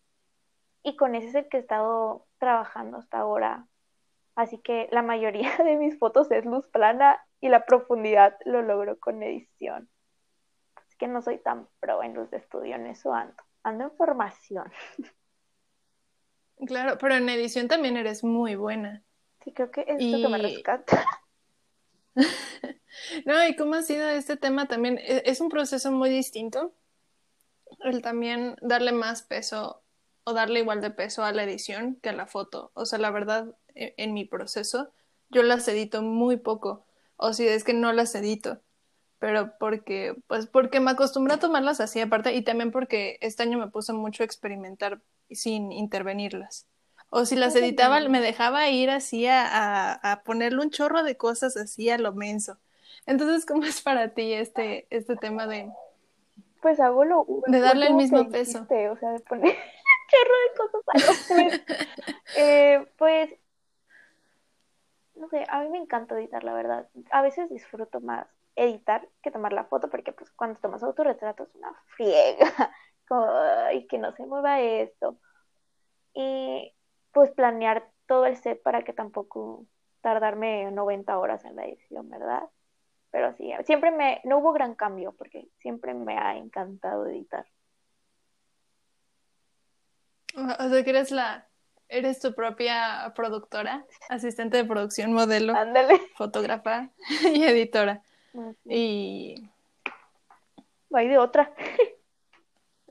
Y 0.82 0.96
con 0.96 1.14
ese 1.14 1.28
es 1.28 1.34
el 1.34 1.48
que 1.48 1.58
he 1.58 1.60
estado 1.60 2.26
trabajando 2.38 2.98
hasta 2.98 3.18
ahora. 3.18 3.66
Así 4.36 4.58
que 4.60 4.88
la 4.92 5.02
mayoría 5.02 5.56
de 5.64 5.76
mis 5.76 5.98
fotos 5.98 6.30
es 6.32 6.44
luz 6.46 6.68
plana 6.68 7.20
y 7.42 7.48
la 7.48 7.66
profundidad 7.66 8.38
lo 8.46 8.62
logro 8.62 8.98
con 8.98 9.22
edición. 9.22 9.90
Así 10.76 10.96
que 10.96 11.08
no 11.08 11.20
soy 11.20 11.38
tan 11.38 11.68
pro 11.80 12.02
en 12.02 12.14
luz 12.14 12.30
de 12.30 12.38
estudio, 12.38 12.76
en 12.76 12.86
eso 12.86 13.12
ando. 13.12 13.34
Ando 13.64 13.84
en 13.84 13.90
formación. 13.92 14.72
Claro, 16.66 16.96
pero 16.98 17.16
en 17.16 17.28
edición 17.28 17.66
también 17.66 17.96
eres 17.96 18.22
muy 18.22 18.54
buena. 18.54 19.02
Sí, 19.42 19.52
creo 19.52 19.72
que 19.72 19.84
es 19.88 20.00
lo 20.00 20.18
que 20.18 20.28
me 20.28 20.38
rescata. 20.38 21.04
no, 23.26 23.48
y 23.48 23.56
cómo 23.56 23.74
ha 23.74 23.82
sido 23.82 24.08
este 24.08 24.36
tema 24.36 24.66
también, 24.66 24.98
e, 24.98 25.24
es 25.26 25.40
un 25.40 25.48
proceso 25.48 25.90
muy 25.90 26.10
distinto. 26.10 26.72
El 27.80 28.00
también 28.02 28.54
darle 28.60 28.92
más 28.92 29.22
peso 29.22 29.82
o 30.22 30.32
darle 30.32 30.60
igual 30.60 30.80
de 30.80 30.90
peso 30.90 31.24
a 31.24 31.32
la 31.32 31.42
edición 31.42 31.96
que 32.00 32.10
a 32.10 32.12
la 32.12 32.26
foto. 32.26 32.70
O 32.74 32.86
sea, 32.86 33.00
la 33.00 33.10
verdad, 33.10 33.56
e, 33.74 33.94
en, 33.96 34.14
mi 34.14 34.24
proceso, 34.24 34.92
yo 35.30 35.42
las 35.42 35.66
edito 35.66 36.02
muy 36.02 36.36
poco. 36.36 36.86
O 37.22 37.32
si 37.32 37.46
es 37.46 37.62
que 37.62 37.72
no 37.72 37.92
las 37.92 38.16
edito. 38.16 38.58
Pero 39.20 39.52
porque, 39.60 40.16
pues 40.26 40.48
porque 40.48 40.80
me 40.80 40.90
acostumbré 40.90 41.34
a 41.34 41.38
tomarlas 41.38 41.80
así 41.80 42.00
aparte 42.00 42.34
y 42.34 42.42
también 42.42 42.72
porque 42.72 43.18
este 43.20 43.44
año 43.44 43.58
me 43.58 43.68
puse 43.68 43.92
mucho 43.92 44.24
a 44.24 44.26
experimentar 44.26 45.00
sin 45.30 45.70
intervenirlas. 45.70 46.66
O 47.10 47.24
si 47.24 47.36
las 47.36 47.54
editaba, 47.54 48.00
me 48.08 48.20
dejaba 48.20 48.68
ir 48.70 48.90
así 48.90 49.28
a, 49.28 49.92
a, 49.92 50.22
ponerle 50.24 50.62
un 50.62 50.70
chorro 50.70 51.04
de 51.04 51.16
cosas 51.16 51.56
así 51.56 51.88
a 51.90 51.98
lo 51.98 52.12
menso. 52.12 52.58
Entonces, 53.06 53.46
¿cómo 53.46 53.64
es 53.64 53.82
para 53.82 54.08
ti 54.08 54.32
este, 54.32 54.88
este 54.90 55.14
tema 55.14 55.46
de... 55.46 55.70
Pues 56.60 56.80
hago 56.80 57.04
lo... 57.04 57.24
De 57.46 57.60
darle 57.60 57.86
el 57.86 57.94
mismo 57.94 58.28
peso. 58.30 58.62
o 58.62 58.96
sea, 58.96 59.12
de 59.12 59.20
poner 59.20 59.54
chorro 60.10 60.34
de 60.42 60.56
cosas 60.58 60.82
a 60.88 60.98
lo 60.98 61.36
menso. 61.36 61.62
eh, 62.36 62.84
pues, 62.98 63.30
no 65.22 65.28
sé, 65.28 65.44
a 65.48 65.60
mí 65.60 65.68
me 65.68 65.78
encanta 65.78 66.16
editar, 66.16 66.42
la 66.42 66.52
verdad. 66.52 66.88
A 67.12 67.22
veces 67.22 67.48
disfruto 67.48 68.00
más 68.00 68.26
editar 68.56 69.08
que 69.22 69.30
tomar 69.30 69.52
la 69.52 69.64
foto, 69.66 69.88
porque 69.88 70.12
pues 70.12 70.32
cuando 70.32 70.58
tomas 70.58 70.82
autorretrato 70.82 71.44
es 71.44 71.54
una 71.54 71.72
friega. 71.94 72.46
Como, 73.08 73.24
ay, 73.24 73.86
que 73.86 73.98
no 73.98 74.12
se 74.16 74.26
mueva 74.26 74.60
esto. 74.60 75.20
Y 76.12 76.74
pues 77.12 77.30
planear 77.30 77.88
todo 78.06 78.26
el 78.26 78.36
set 78.36 78.60
para 78.62 78.82
que 78.82 78.92
tampoco 78.92 79.64
tardarme 80.00 80.68
90 80.72 81.16
horas 81.16 81.44
en 81.44 81.54
la 81.54 81.66
edición, 81.66 82.10
¿verdad? 82.10 82.42
Pero 83.12 83.32
sí, 83.36 83.52
siempre 83.64 83.92
me, 83.92 84.20
no 84.24 84.38
hubo 84.38 84.52
gran 84.52 84.74
cambio 84.74 85.12
porque 85.12 85.46
siempre 85.60 85.94
me 85.94 86.18
ha 86.18 86.36
encantado 86.36 87.06
editar. 87.06 87.46
O 90.34 90.68
sea, 90.68 90.82
que 90.82 90.90
eres 90.90 91.12
la, 91.12 91.48
eres 91.92 92.18
tu 92.20 92.34
propia 92.34 93.12
productora, 93.14 93.84
asistente 94.08 94.56
de 94.56 94.64
producción, 94.64 95.12
modelo, 95.12 95.54
fotógrafa 96.16 96.88
y 97.32 97.44
editora. 97.44 98.02
Y... 98.64 99.48
hay 100.92 101.08
de 101.08 101.18
otra. 101.18 101.52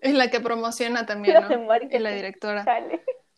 Y 0.03 0.13
la 0.13 0.31
que 0.31 0.39
promociona 0.39 1.05
también, 1.05 1.35
¿no? 1.47 1.75
Y 1.91 1.99
la 1.99 2.09
directora. 2.09 2.65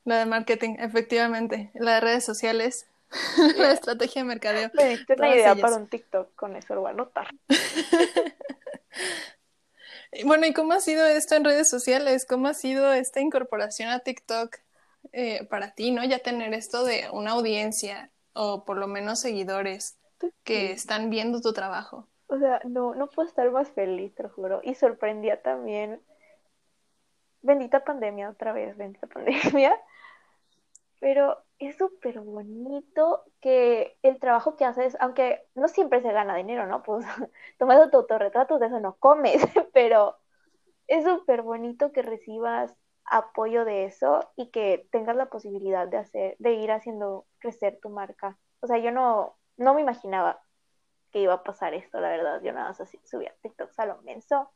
La 0.06 0.20
de 0.20 0.26
marketing, 0.26 0.78
efectivamente. 0.80 1.72
La 1.74 1.96
de 1.96 2.00
redes 2.00 2.24
sociales. 2.24 2.88
la 3.58 3.74
estrategia 3.74 4.22
de 4.22 4.30
mercadeo. 4.30 4.72
Me 4.74 4.98
una 5.18 5.36
idea 5.36 5.56
para 5.56 5.76
un 5.76 5.88
TikTok, 5.88 6.34
con 6.36 6.56
eso 6.56 6.74
lo 6.74 6.80
voy 6.80 6.92
a 6.92 6.94
anotar. 6.94 7.28
bueno, 10.24 10.46
¿y 10.46 10.54
cómo 10.54 10.72
ha 10.72 10.80
sido 10.80 11.06
esto 11.06 11.36
en 11.36 11.44
redes 11.44 11.70
sociales? 11.70 12.26
¿Cómo 12.26 12.48
ha 12.48 12.54
sido 12.54 12.94
esta 12.94 13.20
incorporación 13.20 13.90
a 13.90 14.00
TikTok 14.00 14.56
eh, 15.12 15.46
para 15.46 15.74
ti, 15.74 15.92
no? 15.92 16.04
Ya 16.04 16.20
tener 16.20 16.54
esto 16.54 16.84
de 16.84 17.08
una 17.12 17.32
audiencia 17.32 18.12
o 18.34 18.66
por 18.66 18.78
lo 18.78 18.88
menos 18.88 19.20
seguidores 19.20 20.00
que 20.44 20.72
están 20.72 21.10
viendo 21.10 21.42
tu 21.42 21.54
trabajo. 21.54 22.08
O 22.28 22.38
sea, 22.40 22.62
no, 22.64 22.96
no 22.96 23.08
puedo 23.10 23.28
estar 23.28 23.50
más 23.52 23.70
feliz, 23.72 24.16
te 24.16 24.24
lo 24.24 24.30
juro. 24.30 24.62
Y 24.64 24.76
sorprendía 24.76 25.42
también. 25.42 26.02
Bendita 27.42 27.84
pandemia, 27.84 28.30
otra 28.30 28.54
vez, 28.54 28.76
bendita 28.78 29.08
pandemia 29.14 29.78
pero 31.04 31.44
es 31.60 31.76
súper 31.76 32.22
bonito 32.22 33.26
que 33.42 33.98
el 34.04 34.20
trabajo 34.20 34.56
que 34.56 34.64
haces, 34.64 34.96
aunque 35.02 35.46
no 35.54 35.68
siempre 35.68 36.02
se 36.02 36.14
gana 36.14 36.34
dinero, 36.34 36.66
¿no? 36.66 36.82
Pues 36.82 37.06
tomando 37.60 37.90
tu 37.90 37.98
autorretrato 37.98 38.58
de 38.58 38.68
eso 38.68 38.80
no 38.80 38.96
comes, 38.96 39.44
pero 39.74 40.16
es 40.88 41.04
súper 41.04 41.42
bonito 41.42 41.92
que 41.92 42.04
recibas 42.04 42.74
apoyo 43.14 43.64
de 43.64 43.86
eso 43.86 44.32
y 44.36 44.50
que 44.50 44.88
tengas 44.92 45.16
la 45.16 45.28
posibilidad 45.28 45.88
de 45.88 45.98
hacer, 45.98 46.36
de 46.40 46.54
ir 46.54 46.72
haciendo 46.72 47.28
crecer 47.38 47.78
tu 47.80 47.90
marca. 47.90 48.40
O 48.60 48.66
sea, 48.66 48.80
yo 48.80 48.92
no, 48.92 49.38
no 49.56 49.76
me 49.76 49.82
imaginaba 49.82 50.42
que 51.12 51.20
iba 51.20 51.34
a 51.34 51.44
pasar 51.44 51.76
esto, 51.76 52.00
la 52.00 52.10
verdad. 52.10 52.42
Yo 52.42 52.52
nada 52.54 52.70
más 52.70 52.82
así 52.82 53.00
subía 53.06 53.36
TikToks 53.44 53.78
a 53.78 53.86
lo 53.86 54.02
menso. 54.02 54.50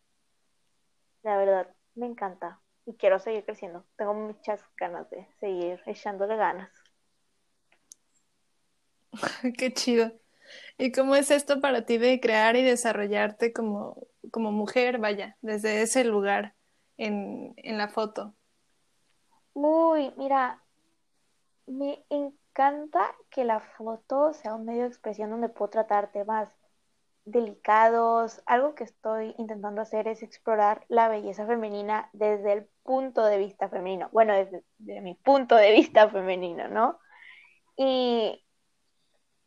La 1.21 1.37
verdad, 1.37 1.67
me 1.93 2.07
encanta 2.07 2.59
y 2.87 2.95
quiero 2.95 3.19
seguir 3.19 3.45
creciendo. 3.45 3.85
Tengo 3.95 4.15
muchas 4.15 4.63
ganas 4.75 5.07
de 5.11 5.27
seguir 5.39 5.79
echándole 5.85 6.35
ganas. 6.35 6.71
Qué 9.55 9.71
chido. 9.71 10.13
¿Y 10.79 10.91
cómo 10.91 11.15
es 11.15 11.29
esto 11.29 11.61
para 11.61 11.85
ti 11.85 11.99
de 11.99 12.19
crear 12.19 12.55
y 12.55 12.63
desarrollarte 12.63 13.53
como, 13.53 14.07
como 14.31 14.51
mujer, 14.51 14.97
vaya, 14.97 15.37
desde 15.41 15.83
ese 15.83 16.03
lugar 16.05 16.55
en, 16.97 17.53
en 17.57 17.77
la 17.77 17.89
foto? 17.89 18.33
Uy, 19.59 20.13
mira, 20.17 20.61
me 21.65 22.05
encanta 22.11 23.15
que 23.31 23.43
la 23.43 23.59
foto 23.59 24.31
sea 24.33 24.53
un 24.53 24.65
medio 24.65 24.83
de 24.83 24.89
expresión 24.89 25.31
donde 25.31 25.49
puedo 25.49 25.71
tratar 25.71 26.11
temas 26.11 26.55
delicados. 27.25 28.43
Algo 28.45 28.75
que 28.75 28.83
estoy 28.83 29.33
intentando 29.39 29.81
hacer 29.81 30.07
es 30.07 30.21
explorar 30.21 30.85
la 30.89 31.09
belleza 31.09 31.47
femenina 31.47 32.07
desde 32.13 32.53
el 32.53 32.69
punto 32.83 33.25
de 33.25 33.39
vista 33.39 33.67
femenino. 33.67 34.09
Bueno, 34.11 34.35
desde, 34.35 34.63
mi 35.01 35.15
punto 35.15 35.55
de 35.55 35.71
vista 35.71 36.07
femenino, 36.07 36.67
¿no? 36.67 36.99
Y 37.75 38.45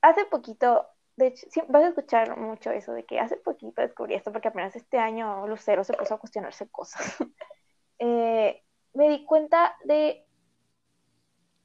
hace 0.03 0.25
poquito, 0.25 0.89
de 1.15 1.29
hecho, 1.29 1.47
vas 1.69 1.85
a 1.85 1.89
escuchar 1.91 2.37
mucho 2.37 2.73
eso 2.73 2.93
de 2.95 3.05
que 3.07 3.21
hace 3.21 3.37
poquito 3.37 3.81
descubrí 3.81 4.15
esto 4.17 4.33
porque 4.33 4.49
apenas 4.49 4.75
este 4.75 4.99
año 4.99 5.47
Lucero 5.47 5.85
se 5.85 5.93
puso 5.93 6.15
a 6.15 6.19
cuestionarse 6.19 6.69
cosas. 6.69 7.01
Eh, 8.03 8.65
me 8.95 9.09
di 9.09 9.25
cuenta 9.25 9.77
de 9.85 10.27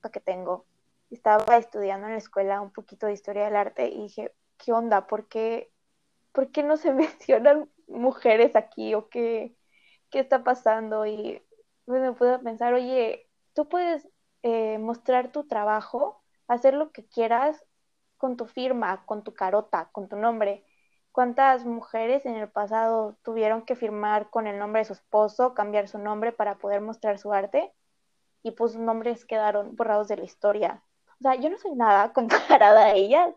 lo 0.03 0.11
que 0.11 0.19
tengo. 0.19 0.65
Estaba 1.09 1.57
estudiando 1.57 2.07
en 2.07 2.13
la 2.13 2.19
escuela 2.19 2.61
un 2.61 2.71
poquito 2.71 3.07
de 3.07 3.13
historia 3.13 3.45
del 3.45 3.55
arte 3.55 3.87
y 3.89 4.03
dije, 4.03 4.33
¿qué 4.57 4.73
onda? 4.73 5.07
¿Por 5.07 5.27
qué 5.27 5.71
¿por 6.35 6.51
qué 6.51 6.61
no 6.61 6.77
se 6.77 6.93
mencionan 6.93 7.69
mujeres 7.87 8.55
aquí 8.55 8.93
o 8.93 9.09
qué, 9.09 9.55
qué 10.11 10.19
está 10.19 10.43
pasando? 10.43 11.07
Y 11.07 11.41
pues, 11.85 12.01
me 12.01 12.13
puedo 12.13 12.41
pensar, 12.43 12.73
oye, 12.75 13.27
tú 13.53 13.67
puedes 13.69 14.07
eh, 14.43 14.77
mostrar 14.77 15.31
tu 15.31 15.47
trabajo, 15.47 16.21
hacer 16.47 16.75
lo 16.75 16.91
que 16.91 17.07
quieras 17.07 17.65
con 18.17 18.37
tu 18.37 18.45
firma, 18.45 19.05
con 19.05 19.23
tu 19.23 19.33
carota, 19.33 19.89
con 19.91 20.07
tu 20.09 20.17
nombre. 20.17 20.64
¿Cuántas 21.15 21.63
mujeres 21.63 22.25
en 22.25 22.35
el 22.35 22.49
pasado 22.49 23.15
tuvieron 23.23 23.61
que 23.61 23.77
firmar 23.77 24.29
con 24.29 24.47
el 24.47 24.59
nombre 24.59 24.81
de 24.81 24.85
su 24.85 24.91
esposo, 24.91 25.53
cambiar 25.53 25.87
su 25.87 25.97
nombre 25.97 26.33
para 26.33 26.57
poder 26.57 26.81
mostrar 26.81 27.19
su 27.19 27.31
arte? 27.31 27.71
Y 28.43 28.51
pues 28.51 28.73
sus 28.73 28.81
nombres 28.81 29.23
quedaron 29.23 29.77
borrados 29.77 30.09
de 30.09 30.17
la 30.17 30.25
historia. 30.25 30.83
O 31.21 31.23
sea, 31.23 31.35
yo 31.35 31.49
no 31.49 31.57
soy 31.57 31.71
nada 31.71 32.11
comparada 32.13 32.87
a 32.87 32.95
ellas, 32.95 33.33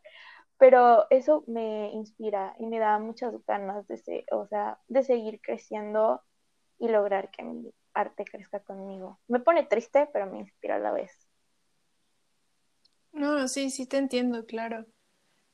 pero 0.59 1.07
eso 1.11 1.45
me 1.47 1.93
inspira 1.93 2.57
y 2.59 2.67
me 2.67 2.81
da 2.81 2.99
muchas 2.99 3.33
ganas 3.47 3.87
de, 3.87 4.27
o 4.33 4.49
sea, 4.49 4.81
de 4.89 5.05
seguir 5.05 5.41
creciendo 5.41 6.21
y 6.81 6.89
lograr 6.89 7.31
que 7.31 7.45
mi 7.45 7.73
arte 7.95 8.25
crezca 8.25 8.59
conmigo. 8.59 9.21
Me 9.29 9.39
pone 9.39 9.63
triste, 9.63 10.09
pero 10.13 10.27
me 10.27 10.39
inspira 10.39 10.75
a 10.75 10.81
la 10.81 10.91
vez. 10.91 11.13
No, 13.13 13.47
sí, 13.47 13.71
sí 13.71 13.87
te 13.87 13.99
entiendo, 13.99 14.47
claro. 14.47 14.85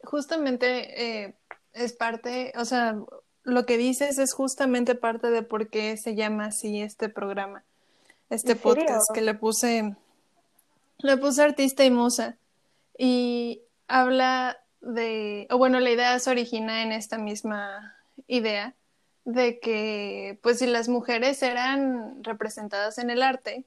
Justamente 0.04 1.24
eh, 1.24 1.38
es 1.74 1.92
parte, 1.92 2.52
o 2.56 2.64
sea, 2.64 2.96
lo 3.42 3.66
que 3.66 3.76
dices 3.76 4.18
es 4.18 4.32
justamente 4.32 4.94
parte 4.94 5.30
de 5.30 5.42
por 5.42 5.68
qué 5.68 5.96
se 5.96 6.14
llama 6.14 6.46
así 6.46 6.80
este 6.80 7.08
programa, 7.08 7.62
este 8.30 8.56
podcast 8.56 9.12
que 9.12 9.20
le 9.20 9.34
puse, 9.34 9.94
le 10.98 11.16
puse 11.18 11.42
artista 11.42 11.84
y 11.84 11.90
musa. 11.90 12.36
Y 12.96 13.60
habla 13.88 14.58
de, 14.80 15.46
o 15.50 15.58
bueno, 15.58 15.80
la 15.80 15.90
idea 15.90 16.18
se 16.18 16.30
origina 16.30 16.82
en 16.82 16.92
esta 16.92 17.18
misma 17.18 17.94
idea 18.26 18.74
de 19.24 19.58
que, 19.58 20.38
pues 20.42 20.58
si 20.58 20.66
las 20.66 20.88
mujeres 20.88 21.42
eran 21.42 22.22
representadas 22.22 22.98
en 22.98 23.10
el 23.10 23.22
arte, 23.22 23.64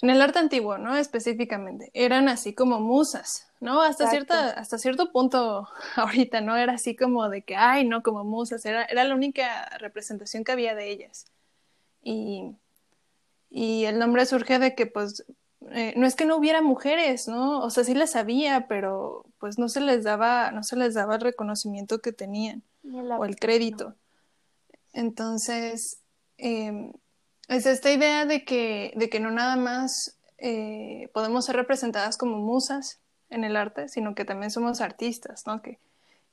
en 0.00 0.10
el 0.10 0.20
arte 0.22 0.38
antiguo, 0.38 0.78
¿no? 0.78 0.96
Específicamente, 0.96 1.90
eran 1.92 2.28
así 2.28 2.54
como 2.54 2.80
musas, 2.80 3.48
¿no? 3.60 3.82
Hasta, 3.82 4.08
cierta, 4.10 4.50
hasta 4.50 4.78
cierto 4.78 5.10
punto 5.10 5.68
ahorita, 5.96 6.40
¿no? 6.40 6.56
Era 6.56 6.74
así 6.74 6.94
como 6.94 7.28
de 7.28 7.42
que, 7.42 7.56
ay, 7.56 7.86
no, 7.86 8.02
como 8.02 8.24
musas, 8.24 8.64
era, 8.64 8.84
era 8.84 9.04
la 9.04 9.14
única 9.14 9.68
representación 9.78 10.44
que 10.44 10.52
había 10.52 10.74
de 10.74 10.90
ellas. 10.90 11.26
Y, 12.02 12.54
y 13.50 13.84
el 13.84 13.98
nombre 13.98 14.24
surge 14.26 14.58
de 14.58 14.74
que, 14.74 14.86
pues, 14.86 15.24
eh, 15.72 15.94
no 15.96 16.06
es 16.06 16.14
que 16.14 16.24
no 16.24 16.36
hubiera 16.36 16.62
mujeres, 16.62 17.26
¿no? 17.26 17.60
O 17.60 17.70
sea, 17.70 17.82
sí 17.82 17.94
las 17.94 18.14
había, 18.14 18.68
pero 18.68 19.26
pues 19.38 19.58
no 19.58 19.68
se 19.68 19.80
les 19.80 20.04
daba, 20.04 20.52
no 20.52 20.62
se 20.62 20.76
les 20.76 20.94
daba 20.94 21.16
el 21.16 21.20
reconocimiento 21.20 22.00
que 22.00 22.12
tenían 22.12 22.62
o 22.84 23.24
el 23.24 23.36
crédito. 23.36 23.96
Entonces, 24.92 26.00
eh, 26.38 26.92
es 27.48 27.66
esta 27.66 27.90
idea 27.90 28.26
de 28.26 28.44
que, 28.44 28.92
de 28.96 29.08
que 29.08 29.20
no 29.20 29.30
nada 29.30 29.56
más 29.56 30.18
eh, 30.38 31.10
podemos 31.12 31.46
ser 31.46 31.56
representadas 31.56 32.16
como 32.16 32.38
musas 32.38 33.00
en 33.30 33.44
el 33.44 33.56
arte, 33.56 33.88
sino 33.88 34.14
que 34.14 34.24
también 34.24 34.50
somos 34.50 34.80
artistas, 34.80 35.46
¿no? 35.46 35.62
Que, 35.62 35.78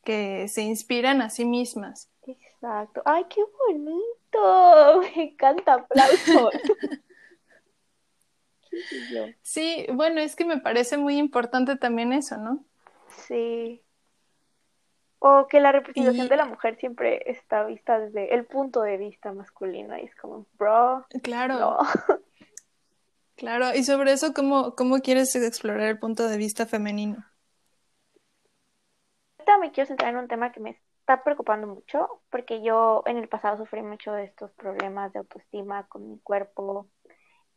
que 0.04 0.48
se 0.48 0.62
inspiran 0.62 1.22
a 1.22 1.30
sí 1.30 1.46
mismas. 1.46 2.10
Exacto. 2.28 3.02
¡Ay, 3.06 3.26
qué 3.30 3.42
bonito! 3.68 5.02
Me 5.16 5.24
encanta, 5.24 5.74
aplausos. 5.76 6.54
sí, 9.42 9.86
bueno, 9.94 10.20
es 10.20 10.36
que 10.36 10.44
me 10.44 10.58
parece 10.58 10.98
muy 10.98 11.18
importante 11.18 11.78
también 11.78 12.12
eso, 12.12 12.38
¿no? 12.38 12.64
Sí. 13.28 13.82
O 15.28 15.48
que 15.48 15.60
la 15.60 15.72
representación 15.72 16.30
de 16.30 16.36
la 16.36 16.46
mujer 16.46 16.78
siempre 16.78 17.24
está 17.26 17.64
vista 17.64 17.98
desde 17.98 18.36
el 18.36 18.46
punto 18.46 18.84
de 18.84 18.98
vista 18.98 19.32
masculino 19.34 19.98
y 19.98 20.02
es 20.02 20.16
como, 20.16 20.46
bro. 20.54 21.04
Claro. 21.24 21.80
Claro, 23.38 23.76
y 23.76 23.84
sobre 23.84 24.14
eso, 24.14 24.34
¿cómo, 24.34 24.76
¿cómo 24.76 25.00
quieres 25.00 25.36
explorar 25.36 25.88
el 25.88 26.00
punto 26.00 26.30
de 26.30 26.38
vista 26.38 26.66
femenino? 26.66 27.26
Ahorita 29.38 29.58
me 29.58 29.74
quiero 29.74 29.90
centrar 29.90 30.14
en 30.14 30.20
un 30.20 30.30
tema 30.30 30.54
que 30.54 30.62
me 30.62 30.80
está 31.02 31.22
preocupando 31.22 31.68
mucho, 31.68 32.22
porque 32.30 32.62
yo 32.62 33.04
en 33.06 33.18
el 33.18 33.28
pasado 33.28 33.58
sufrí 33.58 33.82
mucho 33.82 34.14
de 34.14 34.24
estos 34.24 34.52
problemas 34.54 35.12
de 35.12 35.20
autoestima 35.20 35.86
con 35.88 36.10
mi 36.10 36.20
cuerpo 36.20 36.88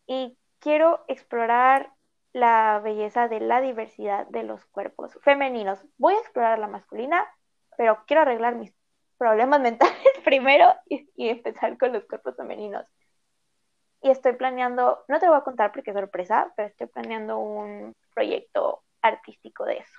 y 0.08 0.36
quiero 0.58 1.04
explorar 1.06 1.92
la 2.32 2.80
belleza 2.82 3.28
de 3.28 3.38
la 3.38 3.60
diversidad 3.60 4.26
de 4.26 4.42
los 4.42 4.64
cuerpos 4.66 5.16
femeninos. 5.22 5.78
Voy 5.96 6.14
a 6.14 6.18
explorar 6.18 6.58
la 6.58 6.66
masculina, 6.66 7.24
pero 7.78 8.04
quiero 8.06 8.22
arreglar 8.22 8.56
mis 8.56 8.74
problemas 9.16 9.60
mentales 9.62 9.96
primero 10.24 10.74
y, 10.86 11.08
empezar 11.16 11.78
con 11.78 11.92
los 11.92 12.04
cuerpos 12.04 12.36
femeninos. 12.36 12.84
Y 14.02 14.10
estoy 14.10 14.34
planeando, 14.34 15.04
no 15.08 15.18
te 15.18 15.26
lo 15.26 15.32
voy 15.32 15.40
a 15.40 15.44
contar 15.44 15.72
porque 15.72 15.90
es 15.90 15.96
sorpresa, 15.96 16.52
pero 16.56 16.68
estoy 16.68 16.88
planeando 16.88 17.38
un 17.38 17.94
proyecto 18.14 18.84
artístico 19.00 19.64
de 19.64 19.78
eso. 19.78 19.98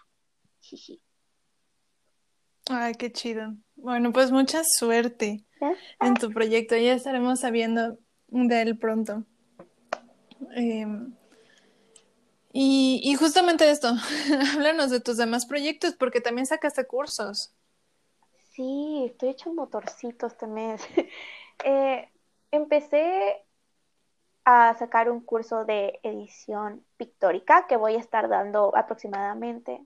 Ay, 2.69 2.93
qué 2.95 3.11
chido. 3.11 3.55
Bueno, 3.75 4.13
pues 4.13 4.31
mucha 4.31 4.61
suerte 4.63 5.45
en 5.99 6.13
tu 6.15 6.29
proyecto. 6.31 6.77
Ya 6.77 6.93
estaremos 6.93 7.39
sabiendo 7.39 7.97
de 8.27 8.61
él 8.61 8.77
pronto. 8.77 9.25
Em, 10.51 11.13
y, 12.53 13.01
y, 13.03 13.15
justamente 13.15 13.69
esto, 13.69 13.89
háblanos 14.53 14.91
de 14.91 15.01
tus 15.01 15.17
demás 15.17 15.45
proyectos, 15.45 15.95
porque 15.95 16.21
también 16.21 16.45
sacaste 16.45 16.85
cursos. 16.87 17.53
Sí, 18.59 19.05
estoy 19.05 19.29
hecho 19.29 19.53
motorcito 19.53 20.27
este 20.27 20.45
mes. 20.47 20.81
Eh, 21.65 22.09
empecé 22.51 23.45
a 24.45 24.73
sacar 24.75 25.09
un 25.11 25.21
curso 25.21 25.65
de 25.65 25.99
edición 26.03 26.85
pictórica 26.97 27.67
que 27.67 27.77
voy 27.77 27.95
a 27.95 27.99
estar 27.99 28.29
dando 28.29 28.75
aproximadamente 28.75 29.85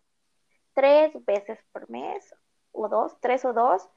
tres 0.73 1.13
veces 1.25 1.59
por 1.73 1.89
mes, 1.89 2.35
o 2.71 2.89
dos, 2.89 3.19
tres 3.21 3.45
o 3.45 3.53
dos. 3.53 3.89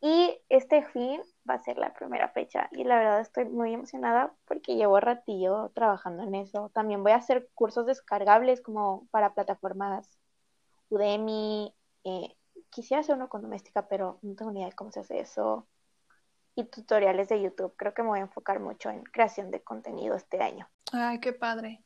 Y 0.00 0.40
este 0.50 0.84
fin 0.86 1.22
va 1.48 1.54
a 1.54 1.64
ser 1.64 1.78
la 1.78 1.94
primera 1.94 2.28
fecha. 2.30 2.68
Y 2.72 2.84
la 2.84 2.98
verdad 2.98 3.20
estoy 3.20 3.46
muy 3.46 3.74
emocionada 3.74 4.34
porque 4.46 4.76
llevo 4.76 5.00
ratillo 5.00 5.70
trabajando 5.74 6.24
en 6.24 6.36
eso. 6.36 6.70
También 6.74 7.02
voy 7.02 7.12
a 7.12 7.16
hacer 7.16 7.48
cursos 7.54 7.86
descargables 7.86 8.62
como 8.62 9.08
para 9.10 9.34
plataformas 9.34 10.18
Udemy, 10.90 11.74
eh, 12.04 12.36
quisiera 12.70 13.00
hacer 13.00 13.16
uno 13.16 13.28
con 13.28 13.42
doméstica, 13.42 13.88
pero 13.88 14.18
no 14.22 14.34
tengo 14.34 14.50
ni 14.50 14.60
idea 14.60 14.70
de 14.70 14.74
cómo 14.74 14.90
se 14.92 15.00
hace 15.00 15.20
eso. 15.20 15.66
Y 16.54 16.64
tutoriales 16.64 17.28
de 17.28 17.42
YouTube. 17.42 17.74
Creo 17.76 17.92
que 17.92 18.02
me 18.02 18.08
voy 18.08 18.18
a 18.20 18.22
enfocar 18.22 18.60
mucho 18.60 18.88
en 18.90 19.02
creación 19.02 19.50
de 19.50 19.62
contenido 19.62 20.14
este 20.14 20.42
año. 20.42 20.68
Ay, 20.92 21.20
qué 21.20 21.32
padre. 21.32 21.82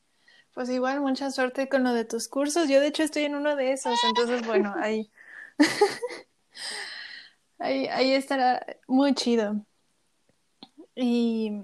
Pues 0.54 0.68
igual, 0.70 1.00
mucha 1.00 1.30
suerte 1.30 1.68
con 1.68 1.84
lo 1.84 1.92
de 1.92 2.04
tus 2.04 2.28
cursos. 2.28 2.68
Yo 2.68 2.80
de 2.80 2.88
hecho 2.88 3.02
estoy 3.02 3.24
en 3.24 3.34
uno 3.34 3.56
de 3.56 3.72
esos, 3.72 3.98
entonces 4.08 4.46
bueno, 4.46 4.72
ahí. 4.78 5.10
ahí, 7.58 7.86
ahí 7.88 8.12
estará 8.14 8.64
muy 8.86 9.14
chido. 9.14 9.64
Y, 10.94 11.62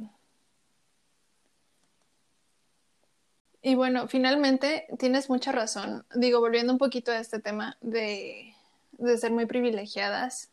y 3.63 3.75
bueno, 3.75 4.09
finalmente 4.09 4.87
tienes 4.99 5.29
mucha 5.29 5.53
razón. 5.53 6.07
Digo, 6.15 6.41
volviendo 6.41 6.73
un 6.73 6.79
poquito 6.79 7.13
a 7.13 7.19
este 7.19 7.41
tema 7.41 7.77
de, 7.81 8.56
de 8.99 9.19
ser 9.19 9.33
muy 9.33 9.47
privilegiadas 9.47 10.51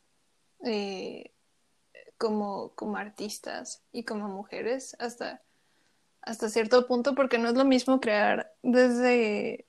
eh, 0.66 1.32
como, 2.18 2.74
como 2.76 2.98
artistas 2.98 3.84
y 3.92 4.04
como 4.04 4.28
mujeres 4.28 4.96
hasta, 5.00 5.42
hasta 6.22 6.50
cierto 6.50 6.88
punto, 6.88 7.16
porque 7.16 7.38
no 7.38 7.50
es 7.50 7.56
lo 7.56 7.66
mismo 7.66 8.00
crear 8.00 8.54
desde, 8.62 9.66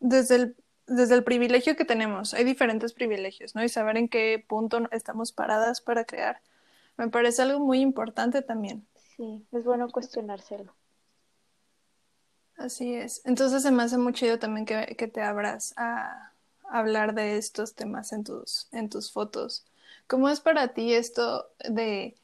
desde, 0.00 0.34
el, 0.34 0.56
desde 0.86 1.14
el 1.14 1.24
privilegio 1.24 1.76
que 1.76 1.84
tenemos. 1.84 2.34
Hay 2.34 2.44
diferentes 2.44 2.92
privilegios, 2.92 3.54
¿no? 3.54 3.62
Y 3.62 3.68
saber 3.68 3.96
en 3.96 4.08
qué 4.08 4.44
punto 4.46 4.88
estamos 4.90 5.32
paradas 5.32 5.80
para 5.80 6.04
crear. 6.04 6.40
Me 6.96 7.08
parece 7.08 7.42
algo 7.42 7.60
muy 7.60 7.80
importante 7.80 8.42
también. 8.42 8.86
Sí, 9.16 9.46
es 9.52 9.64
bueno 9.64 9.88
cuestionárselo. 9.90 10.74
Así 12.56 12.94
es. 12.94 13.22
Entonces 13.24 13.62
se 13.62 13.70
me 13.70 13.82
hace 13.82 13.98
muy 13.98 14.12
chido 14.12 14.38
también 14.38 14.66
que, 14.66 14.94
que 14.96 15.08
te 15.08 15.22
abras 15.22 15.74
a, 15.76 16.31
hablar 16.72 17.14
de 17.14 17.36
estos 17.36 17.74
temas 17.74 18.12
en 18.12 18.24
tus, 18.24 18.68
en 18.72 18.88
tus 18.88 19.12
fotos. 19.12 19.64
¿Cómo 20.06 20.28
es 20.28 20.40
para 20.40 20.74
ti 20.74 20.94
esto 20.94 21.50
de, 21.68 22.16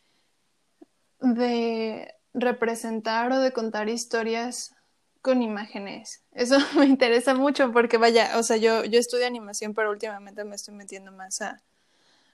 de 1.20 2.14
representar 2.34 3.30
o 3.32 3.40
de 3.40 3.52
contar 3.52 3.88
historias 3.88 4.74
con 5.20 5.42
imágenes? 5.42 6.22
Eso 6.32 6.56
me 6.78 6.86
interesa 6.86 7.34
mucho 7.34 7.72
porque 7.72 7.98
vaya, 7.98 8.38
o 8.38 8.42
sea, 8.42 8.56
yo, 8.56 8.84
yo 8.84 8.98
estudio 8.98 9.26
animación, 9.26 9.74
pero 9.74 9.90
últimamente 9.90 10.44
me 10.44 10.56
estoy 10.56 10.74
metiendo 10.74 11.12
más 11.12 11.42
a, 11.42 11.62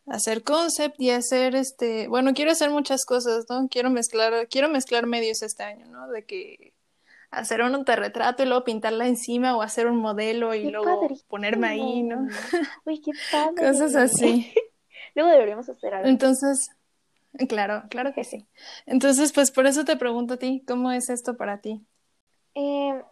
a 0.06 0.14
hacer 0.14 0.44
concept 0.44 1.00
y 1.00 1.10
hacer 1.10 1.56
este, 1.56 2.06
bueno, 2.06 2.32
quiero 2.32 2.52
hacer 2.52 2.70
muchas 2.70 3.04
cosas, 3.04 3.46
¿no? 3.48 3.68
Quiero 3.68 3.90
mezclar, 3.90 4.48
quiero 4.48 4.68
mezclar 4.68 5.06
medios 5.06 5.42
este 5.42 5.64
año, 5.64 5.86
¿no? 5.86 6.08
De 6.08 6.24
que 6.24 6.73
hacer 7.38 7.62
un 7.62 7.74
autorretrato 7.74 8.42
y 8.42 8.46
luego 8.46 8.64
pintarla 8.64 9.06
encima 9.06 9.56
o 9.56 9.62
hacer 9.62 9.86
un 9.86 9.96
modelo 9.96 10.54
y 10.54 10.70
luego 10.70 11.08
ponerme 11.28 11.68
ahí, 11.68 12.02
¿no? 12.02 12.26
Uy, 12.84 13.00
qué 13.00 13.12
padre. 13.30 13.66
Cosas 13.66 13.94
así. 13.94 14.52
luego 15.14 15.30
deberíamos 15.30 15.68
hacer 15.68 15.94
algo. 15.94 16.08
Entonces, 16.08 16.70
claro, 17.48 17.84
claro 17.90 18.12
que 18.14 18.24
sí. 18.24 18.46
Entonces, 18.86 19.32
pues 19.32 19.50
por 19.50 19.66
eso 19.66 19.84
te 19.84 19.96
pregunto 19.96 20.34
a 20.34 20.36
ti, 20.36 20.64
¿cómo 20.66 20.90
es 20.90 21.10
esto 21.10 21.36
para 21.36 21.60
ti? 21.60 21.84
Eh, 22.54 23.02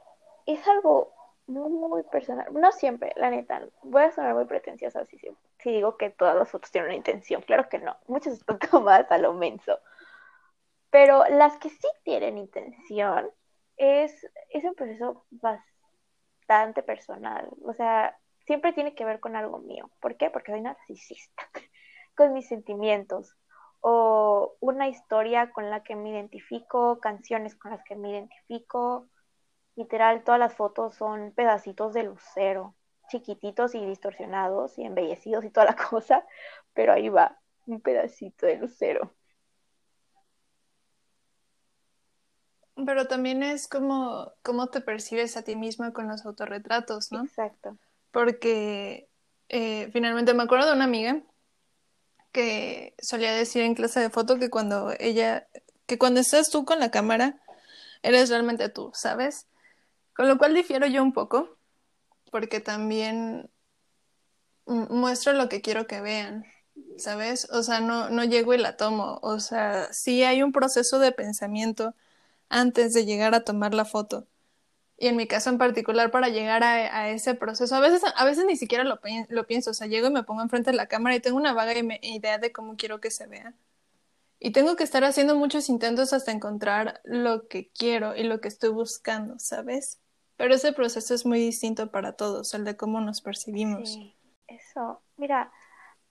es 0.46 0.66
algo 0.68 1.14
muy, 1.46 1.70
muy 1.70 2.02
personal. 2.04 2.46
No 2.52 2.72
siempre, 2.72 3.12
la 3.16 3.30
neta. 3.30 3.62
Voy 3.82 4.02
a 4.02 4.12
sonar 4.12 4.34
muy 4.34 4.44
pretenciosa 4.44 5.04
si, 5.04 5.18
si 5.58 5.70
digo 5.70 5.96
que 5.96 6.10
todas 6.10 6.36
las 6.36 6.50
fotos 6.50 6.70
tienen 6.70 6.90
una 6.90 6.96
intención. 6.96 7.42
Claro 7.42 7.68
que 7.68 7.78
no. 7.78 7.96
Muchas 8.06 8.34
están 8.38 8.58
tomadas 8.58 9.10
a 9.10 9.18
lo 9.18 9.34
menso. 9.34 9.78
Pero 10.90 11.24
las 11.30 11.56
que 11.56 11.70
sí 11.70 11.88
tienen 12.04 12.38
intención 12.38 13.30
es, 13.82 14.26
es 14.50 14.64
un 14.64 14.74
proceso 14.74 15.26
bastante 15.30 16.82
personal. 16.84 17.48
O 17.64 17.74
sea, 17.74 18.16
siempre 18.46 18.72
tiene 18.72 18.94
que 18.94 19.04
ver 19.04 19.18
con 19.20 19.34
algo 19.36 19.58
mío. 19.58 19.90
¿Por 20.00 20.16
qué? 20.16 20.30
Porque 20.30 20.52
soy 20.52 20.60
narcisista, 20.60 21.42
con 22.16 22.32
mis 22.32 22.48
sentimientos. 22.48 23.36
O 23.80 24.56
una 24.60 24.88
historia 24.88 25.50
con 25.50 25.68
la 25.68 25.82
que 25.82 25.96
me 25.96 26.10
identifico, 26.10 27.00
canciones 27.00 27.56
con 27.56 27.72
las 27.72 27.82
que 27.84 27.96
me 27.96 28.10
identifico. 28.10 29.08
Literal, 29.74 30.22
todas 30.22 30.38
las 30.38 30.54
fotos 30.54 30.94
son 30.94 31.32
pedacitos 31.32 31.92
de 31.94 32.04
lucero, 32.04 32.76
chiquititos 33.08 33.74
y 33.74 33.84
distorsionados 33.84 34.78
y 34.78 34.84
embellecidos 34.84 35.44
y 35.44 35.50
toda 35.50 35.66
la 35.66 35.76
cosa, 35.90 36.24
pero 36.74 36.92
ahí 36.92 37.08
va, 37.08 37.40
un 37.66 37.80
pedacito 37.80 38.46
de 38.46 38.56
lucero. 38.56 39.12
Pero 42.84 43.06
también 43.06 43.42
es 43.42 43.68
como 43.68 44.32
cómo 44.42 44.68
te 44.68 44.80
percibes 44.80 45.36
a 45.36 45.42
ti 45.42 45.56
misma 45.56 45.92
con 45.92 46.08
los 46.08 46.24
autorretratos, 46.24 47.12
¿no? 47.12 47.24
Exacto. 47.24 47.76
Porque 48.10 49.08
eh, 49.48 49.90
finalmente 49.92 50.34
me 50.34 50.42
acuerdo 50.42 50.68
de 50.68 50.74
una 50.74 50.84
amiga 50.84 51.22
que 52.32 52.94
solía 52.98 53.32
decir 53.32 53.62
en 53.62 53.74
clase 53.74 54.00
de 54.00 54.10
foto 54.10 54.38
que 54.38 54.50
cuando 54.50 54.92
ella, 54.98 55.46
que 55.86 55.98
cuando 55.98 56.20
estás 56.20 56.50
tú 56.50 56.64
con 56.64 56.80
la 56.80 56.90
cámara, 56.90 57.40
eres 58.02 58.30
realmente 58.30 58.68
tú, 58.68 58.90
¿sabes? 58.94 59.46
Con 60.14 60.28
lo 60.28 60.38
cual 60.38 60.54
difiero 60.54 60.86
yo 60.86 61.02
un 61.02 61.12
poco, 61.12 61.56
porque 62.30 62.60
también 62.60 63.50
muestro 64.66 65.32
lo 65.32 65.48
que 65.48 65.60
quiero 65.60 65.86
que 65.86 66.00
vean, 66.00 66.46
¿sabes? 66.96 67.48
O 67.50 67.62
sea, 67.62 67.80
no, 67.80 68.10
no 68.10 68.24
llego 68.24 68.54
y 68.54 68.58
la 68.58 68.76
tomo. 68.76 69.18
O 69.22 69.40
sea, 69.40 69.92
sí 69.92 70.22
hay 70.24 70.42
un 70.42 70.52
proceso 70.52 70.98
de 70.98 71.12
pensamiento 71.12 71.94
antes 72.52 72.92
de 72.92 73.06
llegar 73.06 73.34
a 73.34 73.44
tomar 73.44 73.74
la 73.74 73.84
foto. 73.84 74.26
Y 74.98 75.08
en 75.08 75.16
mi 75.16 75.26
caso 75.26 75.50
en 75.50 75.58
particular, 75.58 76.12
para 76.12 76.28
llegar 76.28 76.62
a, 76.62 77.10
ese 77.10 77.34
proceso, 77.34 77.74
a 77.74 77.80
veces, 77.80 78.02
a 78.14 78.24
veces 78.24 78.44
ni 78.44 78.56
siquiera 78.56 78.84
lo, 78.84 79.00
pienso. 79.46 79.70
O 79.70 79.74
sea, 79.74 79.88
llego 79.88 80.06
y 80.06 80.12
me 80.12 80.22
pongo 80.22 80.42
enfrente 80.42 80.70
de 80.70 80.76
la 80.76 80.86
cámara 80.86 81.16
y 81.16 81.20
tengo 81.20 81.36
una 81.38 81.54
vaga 81.54 81.72
idea 82.02 82.38
de 82.38 82.52
cómo 82.52 82.76
quiero 82.76 83.00
que 83.00 83.10
se 83.10 83.26
vea. 83.26 83.54
Y 84.38 84.52
tengo 84.52 84.76
que 84.76 84.84
estar 84.84 85.02
haciendo 85.02 85.34
muchos 85.34 85.68
intentos 85.68 86.12
hasta 86.12 86.30
encontrar 86.30 87.00
lo 87.04 87.48
que 87.48 87.70
quiero 87.70 88.14
y 88.14 88.22
lo 88.22 88.40
que 88.40 88.48
estoy 88.48 88.70
buscando, 88.70 89.38
¿sabes? 89.38 89.98
Pero 90.36 90.54
ese 90.54 90.72
proceso 90.72 91.14
es 91.14 91.24
muy 91.24 91.40
distinto 91.40 91.90
para 91.90 92.12
todos, 92.12 92.52
el 92.54 92.64
de 92.64 92.76
cómo 92.76 93.00
nos 93.00 93.22
percibimos. 93.22 93.98
Eso. 94.46 95.00
Mira, 95.16 95.50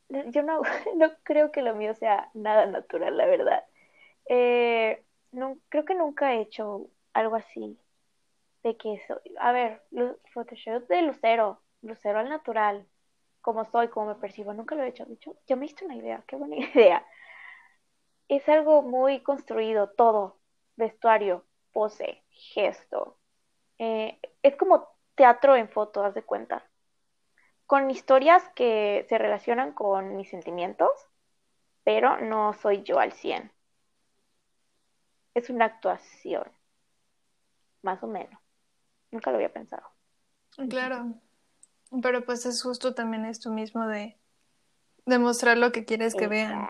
yo 0.10 0.44
no, 0.44 0.62
no 0.98 1.12
creo 1.24 1.52
que 1.52 1.62
lo 1.62 1.76
mío 1.76 1.94
sea 1.96 2.30
nada 2.34 2.66
natural, 2.66 3.16
la 3.16 3.26
verdad. 3.26 3.64
Eh, 4.28 5.04
no, 5.32 5.58
creo 5.70 5.86
que 5.86 5.96
nunca 5.96 6.34
he 6.34 6.42
hecho 6.42 6.88
algo 7.14 7.36
así. 7.36 7.80
De 8.64 8.78
que 8.78 8.94
eso, 8.96 9.22
a 9.40 9.52
ver, 9.52 9.82
Photoshop 10.34 10.88
de 10.88 11.02
Lucero, 11.02 11.62
Lucero 11.82 12.20
al 12.20 12.30
natural, 12.30 12.88
como 13.42 13.66
soy, 13.66 13.88
como 13.90 14.08
me 14.08 14.16
percibo, 14.16 14.54
nunca 14.54 14.76
lo 14.76 14.84
he 14.84 14.90
hecho. 14.90 15.06
De 15.06 15.16
hecho, 15.16 15.36
ya 15.48 15.56
me 15.56 15.64
diste 15.64 15.86
una 15.86 15.96
idea, 15.96 16.24
qué 16.28 16.36
buena 16.36 16.56
idea. 16.76 17.06
Es 18.28 18.48
algo 18.50 18.82
muy 18.82 19.22
construido, 19.22 19.90
todo, 19.92 20.40
vestuario, 20.76 21.46
pose, 21.72 22.24
gesto. 22.30 23.18
Eh, 23.80 24.20
es 24.44 24.56
como 24.56 24.88
teatro 25.16 25.56
en 25.56 25.70
foto, 25.70 26.04
haz 26.04 26.14
de 26.16 26.24
cuenta 26.24 26.66
con 27.72 27.90
historias 27.90 28.44
que 28.54 29.06
se 29.08 29.18
relacionan 29.18 29.72
con 29.72 30.18
mis 30.18 30.30
sentimientos, 30.30 30.92
pero 31.86 32.18
no 32.18 32.52
soy 32.52 32.84
yo 32.84 33.00
al 33.00 33.14
100. 33.14 33.50
Es 35.34 35.50
una 35.50 35.66
actuación, 35.66 36.44
más 37.82 38.02
o 38.04 38.08
menos. 38.08 38.40
Nunca 39.12 39.32
lo 39.32 39.38
había 39.38 39.52
pensado. 39.52 39.84
Claro, 40.70 41.14
pero 42.02 42.26
pues 42.26 42.46
es 42.46 42.62
justo 42.62 42.94
también 42.94 43.26
esto 43.26 43.50
mismo 43.50 43.88
de 43.88 44.18
demostrar 45.06 45.58
lo 45.58 45.72
que 45.72 45.86
quieres 45.86 46.14
que 46.16 46.28
vean. 46.28 46.68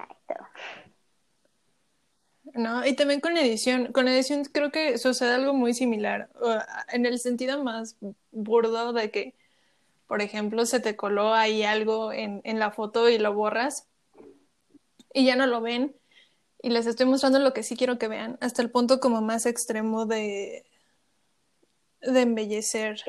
¿no? 2.54 2.86
Y 2.86 2.96
también 2.96 3.22
con 3.22 3.38
edición, 3.38 3.92
con 3.92 4.08
edición 4.08 4.44
creo 4.46 4.72
que 4.72 4.98
sucede 4.98 5.36
algo 5.36 5.54
muy 5.54 5.74
similar, 5.74 6.30
en 6.90 7.06
el 7.06 7.20
sentido 7.20 7.64
más 7.64 7.98
burdo 8.32 8.94
de 8.94 9.10
que 9.10 9.36
por 10.12 10.22
ejemplo, 10.22 10.66
se 10.66 10.82
te 10.82 10.98
coló 10.98 11.34
ahí 11.34 11.64
algo 11.64 12.12
en, 12.12 12.42
en 12.44 12.60
la 12.60 12.72
foto 12.72 13.08
y 13.08 13.18
lo 13.18 13.34
borras 13.34 13.88
y 15.14 15.24
ya 15.24 15.38
no 15.38 15.48
lo 15.48 15.62
ven 15.62 15.96
y 16.62 16.70
les 16.70 16.86
estoy 16.86 17.06
mostrando 17.06 17.40
lo 17.40 17.54
que 17.54 17.64
sí 17.64 17.76
quiero 17.76 17.98
que 17.98 18.08
vean, 18.08 18.38
hasta 18.42 18.62
el 18.62 18.70
punto 18.70 19.00
como 19.00 19.22
más 19.22 19.46
extremo 19.46 20.06
de, 20.06 20.66
de 22.02 22.22
embellecer 22.22 23.02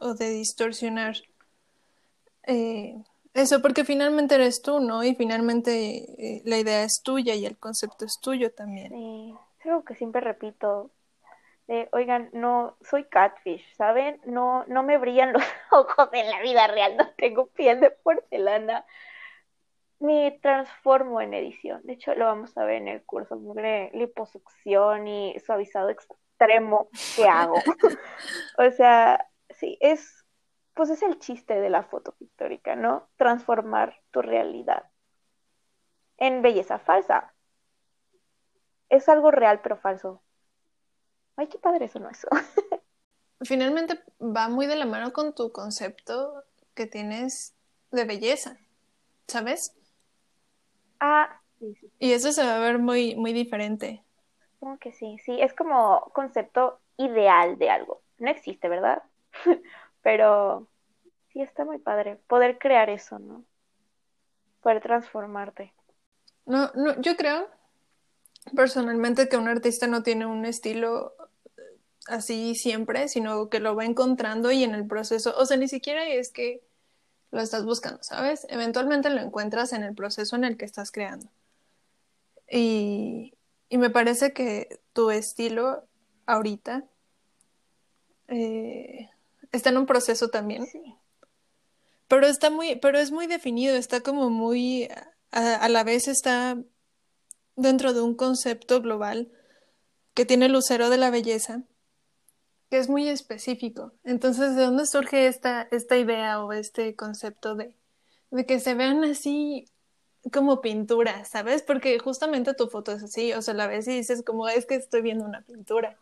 o 0.00 0.14
de 0.14 0.30
distorsionar. 0.30 1.16
Eh, 2.46 2.96
eso, 3.32 3.62
porque 3.62 3.84
finalmente 3.84 4.36
eres 4.36 4.62
tú, 4.62 4.80
¿no? 4.80 5.02
Y 5.02 5.14
finalmente 5.14 6.06
eh, 6.18 6.42
la 6.44 6.58
idea 6.58 6.84
es 6.84 7.02
tuya 7.02 7.34
y 7.34 7.46
el 7.46 7.56
concepto 7.58 8.04
es 8.04 8.20
tuyo 8.20 8.52
también. 8.52 8.92
Sí, 8.92 9.34
es 9.60 9.66
algo 9.66 9.84
que 9.84 9.94
siempre 9.96 10.20
repito 10.20 10.90
oigan, 11.92 12.30
no, 12.32 12.76
soy 12.82 13.04
catfish, 13.04 13.64
¿saben? 13.76 14.20
No, 14.24 14.64
no 14.66 14.82
me 14.82 14.98
brillan 14.98 15.32
los 15.32 15.42
ojos 15.70 16.08
en 16.12 16.30
la 16.30 16.40
vida 16.40 16.66
real, 16.66 16.96
no 16.96 17.08
tengo 17.16 17.46
piel 17.46 17.80
de 17.80 17.90
porcelana. 17.90 18.84
Me 20.04 20.38
transformo 20.42 21.20
en 21.20 21.34
edición. 21.34 21.80
De 21.84 21.94
hecho, 21.94 22.14
lo 22.14 22.26
vamos 22.26 22.56
a 22.56 22.64
ver 22.64 22.76
en 22.76 22.88
el 22.88 23.04
curso 23.04 23.40
liposucción 23.92 25.08
y 25.08 25.38
suavizado 25.40 25.88
extremo 25.90 26.88
que 27.16 27.26
hago. 27.26 27.54
o 28.58 28.70
sea, 28.70 29.26
sí, 29.50 29.78
es, 29.80 30.24
pues 30.74 30.90
es 30.90 31.02
el 31.02 31.18
chiste 31.18 31.60
de 31.60 31.70
la 31.70 31.84
foto 31.84 32.12
pictórica, 32.12 32.76
¿no? 32.76 33.08
Transformar 33.16 34.00
tu 34.10 34.20
realidad 34.20 34.90
en 36.18 36.42
belleza 36.42 36.78
falsa. 36.78 37.34
Es 38.88 39.08
algo 39.08 39.30
real 39.30 39.60
pero 39.62 39.76
falso 39.76 40.24
ay, 41.36 41.48
qué 41.48 41.58
padre 41.58 41.86
eso 41.86 41.98
no 41.98 42.10
eso. 42.10 42.28
Finalmente 43.42 44.02
va 44.20 44.48
muy 44.48 44.66
de 44.66 44.76
la 44.76 44.86
mano 44.86 45.12
con 45.12 45.34
tu 45.34 45.52
concepto 45.52 46.44
que 46.74 46.86
tienes 46.86 47.54
de 47.90 48.04
belleza, 48.04 48.58
¿sabes? 49.26 49.74
Ah, 51.06 51.38
sí, 51.58 51.74
sí. 51.74 51.92
Y 51.98 52.12
eso 52.12 52.32
se 52.32 52.42
va 52.42 52.56
a 52.56 52.60
ver 52.60 52.78
muy, 52.78 53.14
muy 53.14 53.34
diferente. 53.34 54.02
Como 54.58 54.78
que 54.78 54.90
sí, 54.90 55.18
sí, 55.22 55.38
es 55.38 55.52
como 55.52 56.10
concepto 56.14 56.80
ideal 56.96 57.58
de 57.58 57.68
algo. 57.68 58.00
No 58.16 58.30
existe, 58.30 58.70
¿verdad? 58.70 59.02
Pero 60.02 60.66
sí 61.30 61.42
está 61.42 61.66
muy 61.66 61.76
padre 61.76 62.16
poder 62.26 62.58
crear 62.58 62.88
eso, 62.88 63.18
¿no? 63.18 63.44
Poder 64.62 64.80
transformarte. 64.80 65.74
No, 66.46 66.70
no, 66.74 66.98
yo 67.02 67.16
creo 67.16 67.50
personalmente 68.56 69.28
que 69.28 69.36
un 69.36 69.48
artista 69.48 69.86
no 69.86 70.02
tiene 70.02 70.24
un 70.24 70.46
estilo 70.46 71.12
así 72.08 72.54
siempre, 72.54 73.08
sino 73.08 73.50
que 73.50 73.60
lo 73.60 73.76
va 73.76 73.84
encontrando 73.84 74.50
y 74.52 74.64
en 74.64 74.74
el 74.74 74.86
proceso, 74.86 75.34
o 75.36 75.44
sea, 75.44 75.58
ni 75.58 75.68
siquiera 75.68 76.08
es 76.08 76.30
que 76.30 76.62
lo 77.34 77.40
estás 77.40 77.64
buscando, 77.64 78.00
¿sabes? 78.02 78.46
Eventualmente 78.48 79.10
lo 79.10 79.20
encuentras 79.20 79.72
en 79.72 79.82
el 79.82 79.94
proceso 79.94 80.36
en 80.36 80.44
el 80.44 80.56
que 80.56 80.64
estás 80.64 80.92
creando. 80.92 81.28
Y, 82.48 83.34
y 83.68 83.78
me 83.78 83.90
parece 83.90 84.32
que 84.32 84.80
tu 84.92 85.10
estilo 85.10 85.84
ahorita 86.26 86.84
eh, 88.28 89.10
está 89.50 89.70
en 89.70 89.78
un 89.78 89.86
proceso 89.86 90.28
también. 90.28 90.64
Sí. 90.66 90.94
Pero 92.06 92.26
está 92.28 92.50
muy, 92.50 92.76
pero 92.76 92.98
es 93.00 93.10
muy 93.10 93.26
definido, 93.26 93.74
está 93.74 94.00
como 94.00 94.30
muy, 94.30 94.88
a, 95.32 95.56
a 95.56 95.68
la 95.68 95.82
vez 95.82 96.06
está 96.06 96.56
dentro 97.56 97.92
de 97.94 98.00
un 98.00 98.14
concepto 98.14 98.80
global 98.80 99.32
que 100.14 100.24
tiene 100.24 100.46
el 100.46 100.52
lucero 100.52 100.88
de 100.88 100.98
la 100.98 101.10
belleza 101.10 101.62
que 102.70 102.78
es 102.78 102.88
muy 102.88 103.08
específico. 103.08 103.92
Entonces, 104.04 104.56
¿de 104.56 104.62
dónde 104.62 104.86
surge 104.86 105.26
esta, 105.26 105.68
esta 105.70 105.96
idea 105.96 106.44
o 106.44 106.52
este 106.52 106.96
concepto 106.96 107.54
de, 107.54 107.76
de 108.30 108.46
que 108.46 108.60
se 108.60 108.74
vean 108.74 109.04
así 109.04 109.66
como 110.32 110.60
pintura, 110.60 111.24
¿sabes? 111.24 111.62
Porque 111.62 111.98
justamente 111.98 112.54
tu 112.54 112.68
foto 112.68 112.92
es 112.92 113.02
así, 113.02 113.32
o 113.32 113.42
sea, 113.42 113.54
la 113.54 113.66
ves 113.66 113.86
y 113.88 113.96
dices 113.96 114.22
como 114.24 114.48
es 114.48 114.66
que 114.66 114.74
estoy 114.74 115.02
viendo 115.02 115.24
una 115.24 115.42
pintura. 115.42 115.96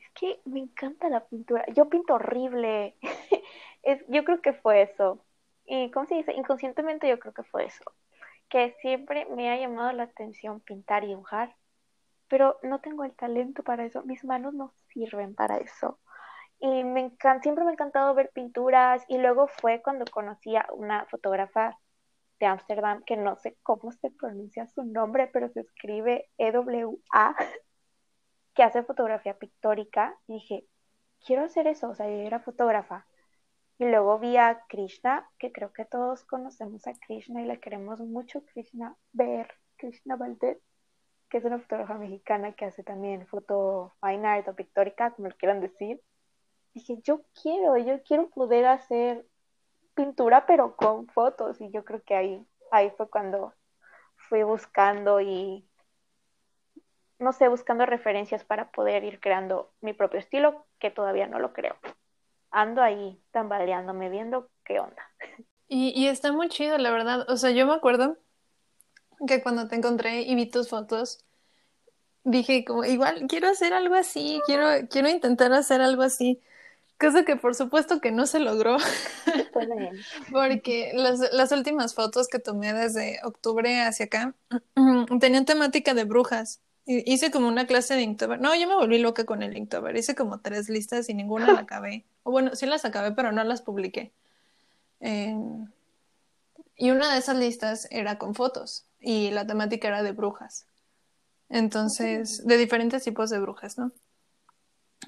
Es 0.00 0.10
que 0.14 0.40
me 0.44 0.60
encanta 0.60 1.08
la 1.08 1.24
pintura. 1.24 1.64
Yo 1.72 1.88
pinto 1.88 2.14
horrible. 2.14 2.96
es, 3.82 4.04
yo 4.08 4.24
creo 4.24 4.40
que 4.40 4.52
fue 4.52 4.82
eso. 4.82 5.24
Y 5.66 5.90
¿cómo 5.90 6.06
se 6.06 6.16
dice? 6.16 6.32
Inconscientemente 6.32 7.08
yo 7.08 7.18
creo 7.18 7.32
que 7.32 7.44
fue 7.44 7.66
eso. 7.66 7.84
Que 8.48 8.74
siempre 8.80 9.26
me 9.26 9.50
ha 9.50 9.58
llamado 9.58 9.92
la 9.92 10.04
atención 10.04 10.60
pintar 10.60 11.04
y 11.04 11.08
dibujar 11.08 11.54
pero 12.34 12.58
no 12.64 12.80
tengo 12.80 13.04
el 13.04 13.14
talento 13.14 13.62
para 13.62 13.84
eso, 13.84 14.02
mis 14.02 14.24
manos 14.24 14.54
no 14.54 14.72
sirven 14.92 15.36
para 15.36 15.58
eso. 15.58 16.00
Y 16.58 16.82
me 16.82 16.98
encanta, 16.98 17.44
siempre 17.44 17.62
me 17.62 17.70
ha 17.70 17.74
encantado 17.74 18.12
ver 18.12 18.32
pinturas 18.34 19.04
y 19.06 19.18
luego 19.18 19.46
fue 19.46 19.80
cuando 19.80 20.04
conocí 20.04 20.56
a 20.56 20.66
una 20.72 21.04
fotógrafa 21.06 21.78
de 22.40 22.46
Ámsterdam, 22.46 23.04
que 23.04 23.16
no 23.16 23.36
sé 23.36 23.56
cómo 23.62 23.92
se 23.92 24.10
pronuncia 24.10 24.66
su 24.66 24.82
nombre, 24.82 25.28
pero 25.32 25.48
se 25.48 25.60
escribe 25.60 26.28
EWA, 26.36 27.36
que 28.54 28.64
hace 28.64 28.82
fotografía 28.82 29.38
pictórica. 29.38 30.18
Y 30.26 30.32
dije, 30.32 30.66
quiero 31.24 31.44
hacer 31.44 31.68
eso, 31.68 31.90
o 31.90 31.94
sea, 31.94 32.08
yo 32.08 32.16
era 32.16 32.40
fotógrafa. 32.40 33.06
Y 33.78 33.84
luego 33.84 34.18
vi 34.18 34.36
a 34.38 34.64
Krishna, 34.68 35.30
que 35.38 35.52
creo 35.52 35.72
que 35.72 35.84
todos 35.84 36.24
conocemos 36.24 36.84
a 36.88 36.94
Krishna 36.94 37.42
y 37.42 37.46
le 37.46 37.60
queremos 37.60 38.00
mucho, 38.00 38.44
Krishna, 38.44 38.96
ver 39.12 39.54
Krishna 39.76 40.16
Valdez 40.16 40.58
que 41.34 41.38
es 41.38 41.44
una 41.44 41.58
fotógrafa 41.58 41.94
mexicana 41.94 42.52
que 42.52 42.64
hace 42.64 42.84
también 42.84 43.26
foto 43.26 43.92
fine 44.00 44.24
art 44.24 44.46
o 44.46 44.54
pictórica, 44.54 45.10
como 45.10 45.26
lo 45.26 45.36
quieran 45.36 45.60
decir. 45.60 46.00
Dije, 46.74 47.00
yo 47.02 47.22
quiero, 47.42 47.76
yo 47.76 48.00
quiero 48.04 48.30
poder 48.30 48.66
hacer 48.66 49.26
pintura, 49.96 50.46
pero 50.46 50.76
con 50.76 51.08
fotos. 51.08 51.60
Y 51.60 51.72
yo 51.72 51.84
creo 51.84 52.04
que 52.04 52.14
ahí, 52.14 52.46
ahí 52.70 52.92
fue 52.96 53.10
cuando 53.10 53.52
fui 54.14 54.44
buscando 54.44 55.20
y, 55.20 55.68
no 57.18 57.32
sé, 57.32 57.48
buscando 57.48 57.84
referencias 57.84 58.44
para 58.44 58.70
poder 58.70 59.02
ir 59.02 59.18
creando 59.18 59.72
mi 59.80 59.92
propio 59.92 60.20
estilo, 60.20 60.64
que 60.78 60.92
todavía 60.92 61.26
no 61.26 61.40
lo 61.40 61.52
creo. 61.52 61.74
Ando 62.52 62.80
ahí 62.80 63.20
tambaleándome, 63.32 64.08
viendo 64.08 64.50
qué 64.64 64.78
onda. 64.78 65.02
Y, 65.66 66.00
y 66.00 66.06
está 66.06 66.30
muy 66.30 66.48
chido, 66.48 66.78
la 66.78 66.92
verdad. 66.92 67.28
O 67.28 67.36
sea, 67.36 67.50
yo 67.50 67.66
me 67.66 67.74
acuerdo 67.74 68.18
que 69.26 69.42
cuando 69.42 69.68
te 69.68 69.76
encontré 69.76 70.22
y 70.22 70.34
vi 70.34 70.46
tus 70.46 70.68
fotos, 70.68 71.24
dije 72.24 72.64
como 72.64 72.84
igual 72.84 73.26
quiero 73.28 73.48
hacer 73.48 73.72
algo 73.72 73.94
así, 73.94 74.40
quiero, 74.46 74.88
quiero 74.88 75.08
intentar 75.08 75.52
hacer 75.52 75.80
algo 75.80 76.02
así. 76.02 76.40
Cosa 76.98 77.24
que 77.24 77.36
por 77.36 77.54
supuesto 77.54 78.00
que 78.00 78.12
no 78.12 78.26
se 78.26 78.38
logró. 78.38 78.76
Porque 80.32 80.92
las, 80.94 81.20
las 81.32 81.52
últimas 81.52 81.94
fotos 81.94 82.28
que 82.28 82.38
tomé 82.38 82.72
desde 82.72 83.18
octubre 83.24 83.82
hacia 83.82 84.06
acá 84.06 84.34
tenían 85.20 85.44
temática 85.44 85.94
de 85.94 86.04
brujas. 86.04 86.60
Hice 86.86 87.30
como 87.30 87.48
una 87.48 87.66
clase 87.66 87.94
de 87.94 88.02
Inktober. 88.02 88.40
No, 88.40 88.54
yo 88.54 88.68
me 88.68 88.74
volví 88.74 88.98
loca 88.98 89.24
con 89.24 89.42
el 89.42 89.56
Inktober. 89.56 89.96
Hice 89.96 90.14
como 90.14 90.40
tres 90.40 90.68
listas 90.68 91.08
y 91.08 91.14
ninguna 91.14 91.52
la 91.52 91.60
acabé. 91.60 92.04
O 92.24 92.30
bueno, 92.30 92.54
sí 92.54 92.66
las 92.66 92.84
acabé, 92.84 93.12
pero 93.12 93.32
no 93.32 93.42
las 93.42 93.62
publiqué. 93.62 94.12
Em, 95.00 95.66
y 96.76 96.90
una 96.90 97.12
de 97.12 97.18
esas 97.18 97.36
listas 97.36 97.88
era 97.90 98.18
con 98.18 98.34
fotos 98.34 98.84
y 99.04 99.30
la 99.30 99.46
temática 99.46 99.88
era 99.88 100.02
de 100.02 100.12
brujas. 100.12 100.66
Entonces, 101.48 102.44
de 102.46 102.56
diferentes 102.56 103.04
tipos 103.04 103.30
de 103.30 103.38
brujas, 103.38 103.78
¿no? 103.78 103.92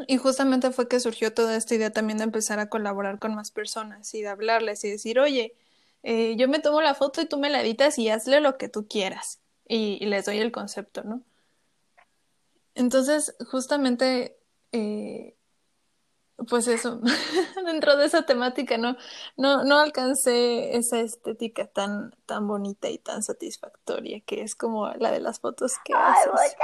Y 0.07 0.19
justamente 0.19 0.71
fue 0.73 0.89
que 0.89 1.01
surgió 1.01 1.33
toda 1.33 1.57
esta 1.57 1.75
idea 1.75 1.91
también 1.91 2.19
de 2.19 2.25
empezar 2.25 2.59
a 2.59 2.69
colaborar 2.69 3.19
con 3.19 3.35
más 3.35 3.51
personas 3.51 4.13
y 4.15 4.23
de 4.23 4.29
hablarles 4.29 4.85
y 4.85 4.91
decir, 4.91 5.19
oye, 5.19 5.55
eh, 6.03 6.37
yo 6.37 6.49
me 6.49 6.59
tomo 6.59 6.83
la 6.83 6.95
foto 6.95 7.23
y 7.23 7.27
tú 7.27 7.39
me 7.39 7.51
la 7.51 7.63
editas 7.63 7.99
y 7.99 8.11
hazle 8.11 8.41
lo 8.41 8.59
que 8.59 8.69
tú 8.69 8.87
quieras. 8.87 9.41
Y, 9.67 9.99
y 10.01 10.07
les 10.07 10.27
doy 10.27 10.39
el 10.39 10.53
concepto, 10.53 11.03
¿no? 11.03 11.23
Entonces, 12.75 13.35
justamente, 13.51 14.37
eh, 14.73 15.36
pues 16.49 16.69
eso, 16.69 17.01
dentro 17.65 17.97
de 17.97 18.07
esa 18.07 18.25
temática 18.25 18.77
no, 18.77 18.97
no, 19.37 19.65
no 19.65 19.79
alcancé 19.79 20.77
esa 20.77 21.01
estética 21.01 21.67
tan, 21.67 22.15
tan 22.27 22.47
bonita 22.47 22.89
y 22.91 22.99
tan 22.99 23.23
satisfactoria 23.23 24.21
que 24.21 24.43
es 24.43 24.55
como 24.55 24.89
la 24.89 25.11
de 25.11 25.21
las 25.21 25.41
fotos 25.41 25.75
que 25.85 25.95
haces. 25.95 26.57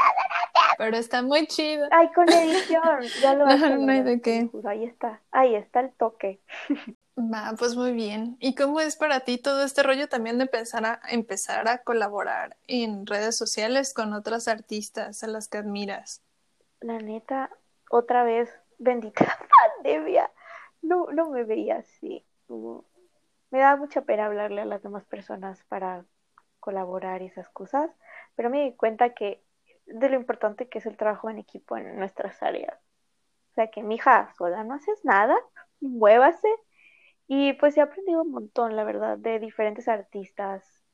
Pero 0.76 0.96
está 0.96 1.22
muy 1.22 1.46
chido. 1.46 1.87
Ay, 1.90 2.11
con 2.14 2.28
edición, 2.28 3.00
ya 3.20 3.35
lo 3.35 3.46
no, 3.56 3.78
no 3.78 3.92
hay 3.92 4.02
de 4.02 4.20
qué. 4.20 4.50
Ahí 4.64 4.85
está, 4.85 5.20
ahí 5.30 5.54
está 5.54 5.80
el 5.80 5.92
toque. 5.92 6.40
Va, 7.18 7.54
pues 7.58 7.76
muy 7.76 7.92
bien. 7.92 8.37
¿Y 8.40 8.54
cómo 8.54 8.80
es 8.80 8.96
para 8.96 9.20
ti 9.20 9.37
todo 9.37 9.64
este 9.64 9.82
rollo 9.82 10.08
también 10.08 10.38
de 10.38 10.44
empezar 10.44 10.85
a 10.87 11.00
empezar 11.11 11.68
a 11.68 11.78
colaborar 11.78 12.56
en 12.66 13.06
redes 13.06 13.37
sociales 13.37 13.92
con 13.92 14.14
otras 14.14 14.48
artistas 14.48 15.22
a 15.22 15.26
las 15.26 15.48
que 15.48 15.58
admiras? 15.58 16.22
La 16.80 16.98
neta, 16.98 17.50
otra 17.90 18.24
vez, 18.24 18.48
bendita 18.83 19.25
pandemia. 19.77 20.31
No, 20.83 21.07
no 21.12 21.31
me 21.31 21.45
veía 21.45 21.77
así. 21.79 22.25
Me 23.51 23.59
da 23.61 23.77
mucha 23.77 24.03
pena 24.03 24.27
hablarle 24.27 24.62
a 24.62 24.66
las 24.66 24.83
demás 24.83 25.05
personas 25.05 25.62
para 25.64 26.05
colaborar 26.61 27.23
y 27.23 27.27
esas 27.27 27.49
cosas, 27.49 27.90
pero 28.35 28.51
me 28.51 28.62
di 28.62 28.77
cuenta 28.77 29.14
que 29.14 29.42
de 29.87 30.09
lo 30.09 30.16
importante 30.16 30.68
que 30.68 30.79
es 30.79 30.87
el 30.87 30.97
trabajo 30.97 31.29
en 31.31 31.38
equipo 31.38 31.77
en 31.77 31.97
nuestras 31.97 32.42
áreas. 32.42 32.79
O 33.51 33.55
sea 33.55 33.71
que, 33.71 33.83
mija, 33.83 34.33
sola 34.38 34.64
no 34.64 34.75
haces 34.75 35.05
nada, 35.05 35.37
muévase 35.81 36.49
y 37.27 37.55
pues 37.55 37.77
he 37.77 37.81
aprendido 37.81 38.23
un 38.23 38.31
montón, 38.31 38.77
la 38.77 38.85
verdad, 38.85 39.18
de 39.18 39.38
diferentes 39.38 39.88
artistas. 39.88 40.85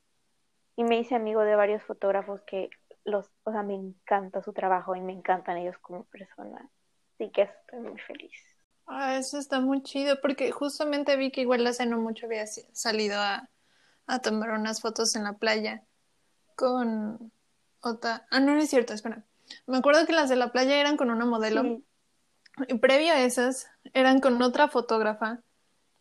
Y 0.77 0.85
me 0.85 0.98
hice 0.98 1.16
amigo 1.16 1.42
de 1.42 1.57
varios 1.57 1.83
fotógrafos 1.83 2.42
que 2.42 2.70
los, 3.05 3.31
o 3.44 3.53
sea, 3.53 3.62
me 3.62 3.74
encanta 3.74 4.42
su 4.42 4.53
trabajo 4.53 4.94
y 4.96 5.01
me 5.01 5.12
encantan 5.12 5.57
ellos 5.59 5.79
como 5.79 6.05
personas. 6.05 6.70
Así 7.18 7.31
que 7.31 7.42
estoy 7.42 7.81
muy 7.81 7.98
feliz. 7.98 8.33
Ah, 8.87 9.16
eso 9.16 9.38
está 9.38 9.61
muy 9.61 9.83
chido, 9.83 10.20
porque 10.20 10.52
justamente 10.52 11.16
vi 11.16 11.33
que 11.33 11.40
igual 11.40 11.66
hace 11.66 11.85
no 11.85 11.98
mucho 11.98 12.26
había 12.26 12.46
salido 12.46 13.18
a, 13.18 13.50
a 14.07 14.18
tomar 14.20 14.50
unas 14.50 14.81
fotos 14.81 15.16
en 15.16 15.24
la 15.24 15.35
playa 15.35 15.83
con 16.54 17.33
otra. 17.81 18.26
Ah, 18.31 18.38
no, 18.38 18.54
no 18.54 18.61
es 18.61 18.70
cierto, 18.70 18.94
espera. 18.94 19.24
Me 19.66 19.78
acuerdo 19.78 20.07
que 20.07 20.12
las 20.12 20.28
de 20.28 20.37
la 20.37 20.52
playa 20.52 20.81
eran 20.81 20.96
con 20.96 21.11
una 21.11 21.24
modelo. 21.24 21.83
Y 22.66 22.78
previo 22.78 23.12
a 23.12 23.20
esas, 23.20 23.68
eran 23.94 24.20
con 24.20 24.40
otra 24.42 24.68
fotógrafa 24.68 25.42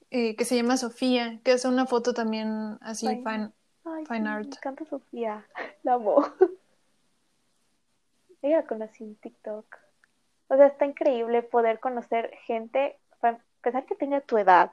eh, 0.10 0.36
que 0.36 0.46
se 0.46 0.56
llama 0.56 0.78
Sofía, 0.78 1.40
que 1.44 1.52
es 1.52 1.66
una 1.66 1.86
foto 1.86 2.14
también 2.14 2.78
así 2.82 3.08
fine, 3.08 3.52
fine, 4.08 4.30
art. 4.30 4.48
Me 4.48 4.56
encanta 4.56 4.86
Sofía, 4.86 5.46
la 5.84 5.94
amo. 5.94 6.26
Ella 8.42 8.66
conocí 8.66 9.04
en 9.04 9.16
TikTok. 9.16 9.87
O 10.50 10.56
sea, 10.56 10.68
está 10.68 10.86
increíble 10.86 11.44
poder 11.44 11.80
conocer 11.80 12.32
gente, 12.46 12.98
a 13.22 13.38
pesar 13.62 13.86
que 13.86 13.96
tenga 13.96 14.22
tu 14.22 14.38
edad, 14.38 14.72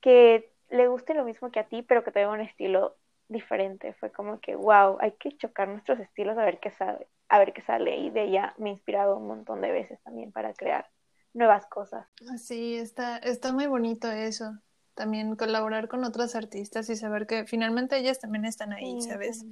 que 0.00 0.50
le 0.70 0.88
guste 0.88 1.14
lo 1.14 1.24
mismo 1.24 1.50
que 1.50 1.60
a 1.60 1.68
ti, 1.68 1.82
pero 1.82 2.04
que 2.04 2.10
tenga 2.10 2.30
un 2.30 2.40
estilo 2.40 2.96
diferente. 3.28 3.92
Fue 3.94 4.10
como 4.10 4.40
que, 4.40 4.56
wow, 4.56 4.98
hay 5.00 5.12
que 5.12 5.36
chocar 5.36 5.68
nuestros 5.68 6.00
estilos 6.00 6.36
a 6.36 6.44
ver 6.44 6.58
qué 6.60 6.70
sale, 6.70 7.06
a 7.28 7.38
ver 7.38 7.52
qué 7.52 7.62
sale. 7.62 7.96
Y 7.96 8.10
de 8.10 8.24
ella 8.24 8.54
me 8.58 8.70
he 8.70 8.72
inspirado 8.72 9.16
un 9.16 9.26
montón 9.26 9.60
de 9.60 9.70
veces 9.70 10.00
también 10.02 10.32
para 10.32 10.52
crear 10.54 10.88
nuevas 11.32 11.66
cosas. 11.66 12.06
Sí, 12.38 12.76
está, 12.76 13.18
está 13.18 13.52
muy 13.52 13.66
bonito 13.66 14.10
eso. 14.10 14.58
También 14.94 15.36
colaborar 15.36 15.88
con 15.88 16.04
otras 16.04 16.34
artistas 16.34 16.90
y 16.90 16.96
saber 16.96 17.26
que 17.26 17.46
finalmente 17.46 17.96
ellas 17.96 18.18
también 18.18 18.44
están 18.44 18.72
ahí, 18.72 19.00
¿sabes? 19.00 19.44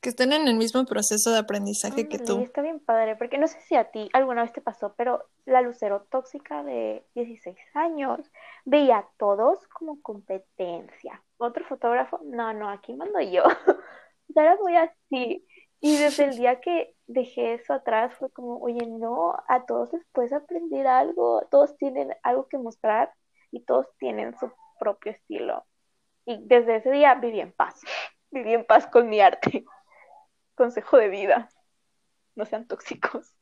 Que 0.00 0.08
estén 0.08 0.32
en 0.32 0.48
el 0.48 0.56
mismo 0.56 0.84
proceso 0.86 1.30
de 1.30 1.38
aprendizaje 1.38 2.08
que 2.08 2.18
tú. 2.18 2.40
Está 2.40 2.62
bien 2.62 2.80
padre, 2.80 3.16
porque 3.16 3.36
no 3.36 3.46
sé 3.46 3.60
si 3.60 3.76
a 3.76 3.90
ti 3.90 4.08
alguna 4.14 4.42
vez 4.42 4.52
te 4.52 4.62
pasó, 4.62 4.94
pero 4.96 5.24
la 5.44 5.60
Lucero 5.60 6.06
tóxica 6.10 6.62
de 6.62 7.04
16 7.14 7.58
años 7.74 8.20
veía 8.64 8.98
a 8.98 9.08
todos 9.18 9.66
como 9.68 10.00
competencia. 10.00 11.22
Otro 11.36 11.64
fotógrafo, 11.66 12.20
no, 12.24 12.54
no, 12.54 12.70
aquí 12.70 12.94
mando 12.94 13.20
yo. 13.20 13.44
Ahora 14.36 14.56
voy 14.56 14.76
así. 14.76 15.46
Y 15.80 15.96
desde 15.96 16.24
el 16.24 16.36
día 16.36 16.60
que 16.60 16.94
dejé 17.06 17.54
eso 17.54 17.72
atrás 17.72 18.14
fue 18.14 18.30
como, 18.30 18.58
oye, 18.58 18.86
no, 18.86 19.34
a 19.48 19.64
todos 19.64 19.92
les 19.92 20.04
puedes 20.12 20.32
aprender 20.32 20.86
algo, 20.86 21.42
todos 21.50 21.76
tienen 21.78 22.14
algo 22.22 22.46
que 22.48 22.58
mostrar 22.58 23.12
y 23.50 23.64
todos 23.64 23.86
tienen 23.98 24.38
su 24.38 24.52
propio 24.78 25.12
estilo. 25.12 25.64
Y 26.26 26.38
desde 26.46 26.76
ese 26.76 26.90
día 26.90 27.14
viví 27.14 27.40
en 27.40 27.52
paz, 27.52 27.80
viví 28.30 28.54
en 28.54 28.64
paz 28.64 28.86
con 28.86 29.08
mi 29.08 29.20
arte. 29.20 29.64
Consejo 30.60 30.98
de 30.98 31.08
vida, 31.08 31.48
no 32.34 32.44
sean 32.44 32.66
tóxicos. 32.66 33.34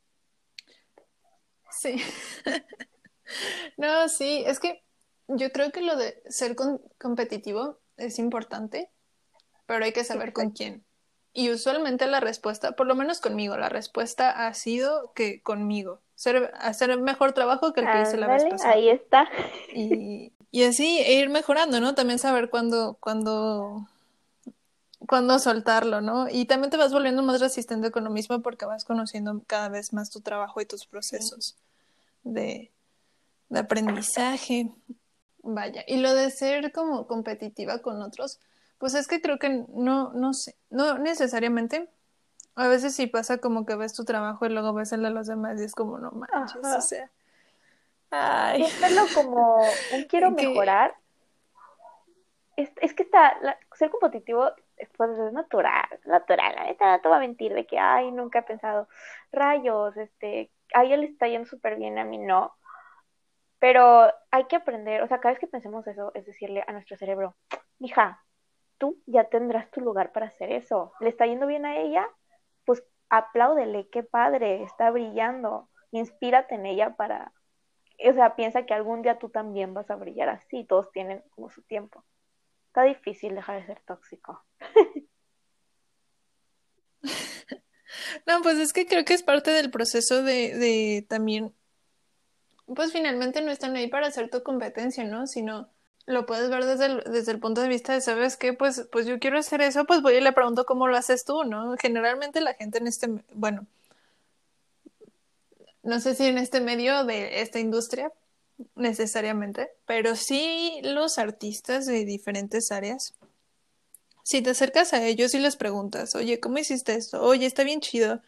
Sí. 1.69 2.01
no, 3.77 4.07
sí, 4.07 4.41
es 4.47 4.61
que 4.61 4.85
yo 5.27 5.51
creo 5.51 5.73
que 5.73 5.81
lo 5.81 5.97
de 5.97 6.23
ser 6.29 6.55
competitivo 6.97 7.81
es 7.97 8.19
importante, 8.19 8.89
pero 9.65 9.83
hay 9.83 9.91
que 9.91 10.05
saber 10.05 10.31
con 10.31 10.51
quién. 10.51 10.85
Y 11.33 11.51
usualmente 11.51 12.07
la 12.07 12.21
respuesta, 12.21 12.71
por 12.71 12.87
lo 12.87 12.95
menos 12.95 13.19
conmigo, 13.19 13.57
la 13.57 13.67
respuesta 13.67 14.47
ha 14.47 14.53
sido 14.53 15.11
que 15.11 15.41
conmigo. 15.41 15.99
Ser, 16.15 16.53
hacer 16.57 16.97
mejor 17.01 17.33
trabajo 17.33 17.73
que 17.73 17.81
el 17.81 17.91
que 17.91 18.01
hice 18.03 18.15
la 18.15 18.27
vez 18.27 18.45
pasada. 18.45 18.75
Ahí 18.75 18.87
está. 18.87 19.27
Y, 19.73 20.31
y 20.51 20.63
así 20.63 20.99
e 20.99 21.15
ir 21.15 21.27
mejorando, 21.27 21.81
¿no? 21.81 21.95
También 21.95 22.17
saber 22.17 22.49
cuándo, 22.49 22.97
cuándo, 23.01 23.89
cuándo 25.09 25.39
soltarlo, 25.39 26.01
¿no? 26.01 26.29
Y 26.29 26.45
también 26.45 26.69
te 26.69 26.77
vas 26.77 26.93
volviendo 26.93 27.23
más 27.23 27.41
resistente 27.41 27.89
con 27.89 28.03
lo 28.03 28.11
mismo 28.11 28.43
porque 28.43 28.67
vas 28.67 28.85
conociendo 28.85 29.41
cada 29.47 29.67
vez 29.67 29.91
más 29.91 30.11
tu 30.11 30.21
trabajo 30.21 30.61
y 30.61 30.67
tus 30.67 30.85
procesos 30.85 31.57
de, 32.23 32.71
de 33.49 33.59
aprendizaje. 33.59 34.69
Vaya, 35.41 35.83
y 35.87 35.97
lo 35.97 36.13
de 36.13 36.29
ser 36.29 36.71
como 36.71 37.07
competitiva 37.07 37.79
con 37.79 38.03
otros, 38.03 38.39
pues 38.77 38.93
es 38.93 39.07
que 39.07 39.19
creo 39.19 39.39
que 39.39 39.65
no, 39.69 40.13
no 40.13 40.35
sé, 40.35 40.55
no 40.69 40.99
necesariamente. 40.99 41.89
A 42.53 42.67
veces 42.67 42.93
sí 42.93 43.07
pasa 43.07 43.39
como 43.39 43.65
que 43.65 43.73
ves 43.73 43.95
tu 43.95 44.05
trabajo 44.05 44.45
y 44.45 44.49
luego 44.49 44.73
ves 44.73 44.91
el 44.91 45.01
de 45.01 45.09
los 45.09 45.25
demás 45.25 45.59
y 45.59 45.63
es 45.63 45.73
como, 45.73 45.97
no 45.97 46.11
manches, 46.11 46.61
o 46.63 46.81
sea. 46.81 47.09
Ay. 48.11 48.63
verlo 48.79 49.05
como 49.15 49.57
un 49.57 50.03
quiero 50.07 50.29
mejorar. 50.29 50.93
Es, 52.55 52.69
es 52.79 52.93
que 52.93 53.01
está, 53.01 53.33
ser 53.73 53.89
competitivo 53.89 54.51
pues, 54.97 55.11
es 55.17 55.33
natural, 55.33 55.87
natural. 56.05 56.55
La 56.55 56.65
neta 56.65 56.97
no 56.97 57.01
te 57.01 57.09
a 57.09 57.19
mentir 57.19 57.53
de 57.53 57.65
que, 57.65 57.79
ay, 57.79 58.11
nunca 58.11 58.39
he 58.39 58.43
pensado, 58.43 58.87
rayos, 59.31 59.95
este, 59.97 60.51
a 60.73 60.83
ella 60.83 60.97
le 60.97 61.07
está 61.07 61.27
yendo 61.27 61.47
súper 61.47 61.77
bien, 61.77 61.97
a 61.97 62.05
mí 62.05 62.17
no. 62.17 62.53
Pero 63.59 64.11
hay 64.31 64.45
que 64.45 64.55
aprender, 64.55 65.01
o 65.03 65.07
sea, 65.07 65.19
cada 65.19 65.33
vez 65.33 65.39
que 65.39 65.47
pensemos 65.47 65.85
eso, 65.87 66.11
es 66.15 66.25
decirle 66.25 66.63
a 66.67 66.71
nuestro 66.71 66.97
cerebro, 66.97 67.35
hija, 67.79 68.23
tú 68.77 69.01
ya 69.05 69.25
tendrás 69.25 69.69
tu 69.71 69.81
lugar 69.81 70.11
para 70.11 70.27
hacer 70.27 70.51
eso. 70.51 70.93
¿Le 71.01 71.09
está 71.09 71.25
yendo 71.25 71.47
bien 71.47 71.65
a 71.65 71.77
ella? 71.77 72.07
Pues 72.65 72.83
apláudele, 73.09 73.89
qué 73.89 74.03
padre, 74.03 74.63
está 74.63 74.89
brillando. 74.91 75.69
Inspírate 75.91 76.55
en 76.55 76.65
ella 76.65 76.95
para, 76.95 77.33
o 78.07 78.13
sea, 78.13 78.35
piensa 78.35 78.65
que 78.65 78.73
algún 78.73 79.01
día 79.01 79.19
tú 79.19 79.29
también 79.29 79.73
vas 79.73 79.89
a 79.91 79.95
brillar 79.95 80.29
así, 80.29 80.63
todos 80.65 80.91
tienen 80.91 81.23
como 81.31 81.49
su 81.49 81.61
tiempo. 81.63 82.05
Está 82.79 82.87
difícil 82.87 83.35
dejar 83.35 83.59
de 83.59 83.65
ser 83.67 83.81
tóxico. 83.81 84.41
No, 88.25 88.41
pues 88.41 88.57
es 88.57 88.71
que 88.71 88.85
creo 88.85 89.03
que 89.03 89.13
es 89.13 89.23
parte 89.23 89.51
del 89.51 89.71
proceso 89.71 90.23
de, 90.23 91.05
también, 91.09 91.53
pues 92.73 92.93
finalmente 92.93 93.41
no 93.41 93.51
están 93.51 93.75
ahí 93.75 93.87
para 93.87 94.07
hacer 94.07 94.29
tu 94.29 94.43
competencia, 94.43 95.03
¿no? 95.03 95.27
Sino 95.27 95.69
lo 96.05 96.25
puedes 96.25 96.49
ver 96.49 96.65
desde 96.65 96.85
el, 96.85 97.03
desde 97.11 97.31
el 97.31 97.39
punto 97.39 97.61
de 97.61 97.67
vista 97.67 97.93
de, 97.93 98.01
¿sabes 98.01 98.37
qué? 98.37 98.53
Pues, 98.53 98.87
pues 98.91 99.07
yo 99.07 99.19
quiero 99.19 99.39
hacer 99.39 99.61
eso, 99.61 99.85
pues 99.85 100.01
voy 100.01 100.15
y 100.15 100.21
le 100.21 100.31
pregunto 100.31 100.65
cómo 100.65 100.87
lo 100.87 100.95
haces 100.95 101.25
tú, 101.25 101.43
¿no? 101.43 101.75
Generalmente 101.81 102.39
la 102.39 102.53
gente 102.53 102.77
en 102.77 102.87
este, 102.87 103.07
bueno, 103.33 103.65
no 105.83 105.99
sé 105.99 106.15
si 106.15 106.27
en 106.27 106.37
este 106.37 106.61
medio 106.61 107.03
de 107.03 107.41
esta 107.41 107.59
industria 107.59 108.13
necesariamente, 108.75 109.69
pero 109.85 110.15
sí 110.15 110.79
los 110.83 111.17
artistas 111.17 111.85
de 111.85 112.05
diferentes 112.05 112.71
áreas. 112.71 113.13
Si 114.23 114.41
te 114.41 114.51
acercas 114.51 114.93
a 114.93 115.03
ellos 115.03 115.33
y 115.33 115.39
les 115.39 115.55
preguntas, 115.55 116.15
oye, 116.15 116.39
¿cómo 116.39 116.57
hiciste 116.57 116.93
esto? 116.93 117.21
Oye, 117.21 117.45
está 117.45 117.63
bien 117.63 117.79
chido 117.79 118.21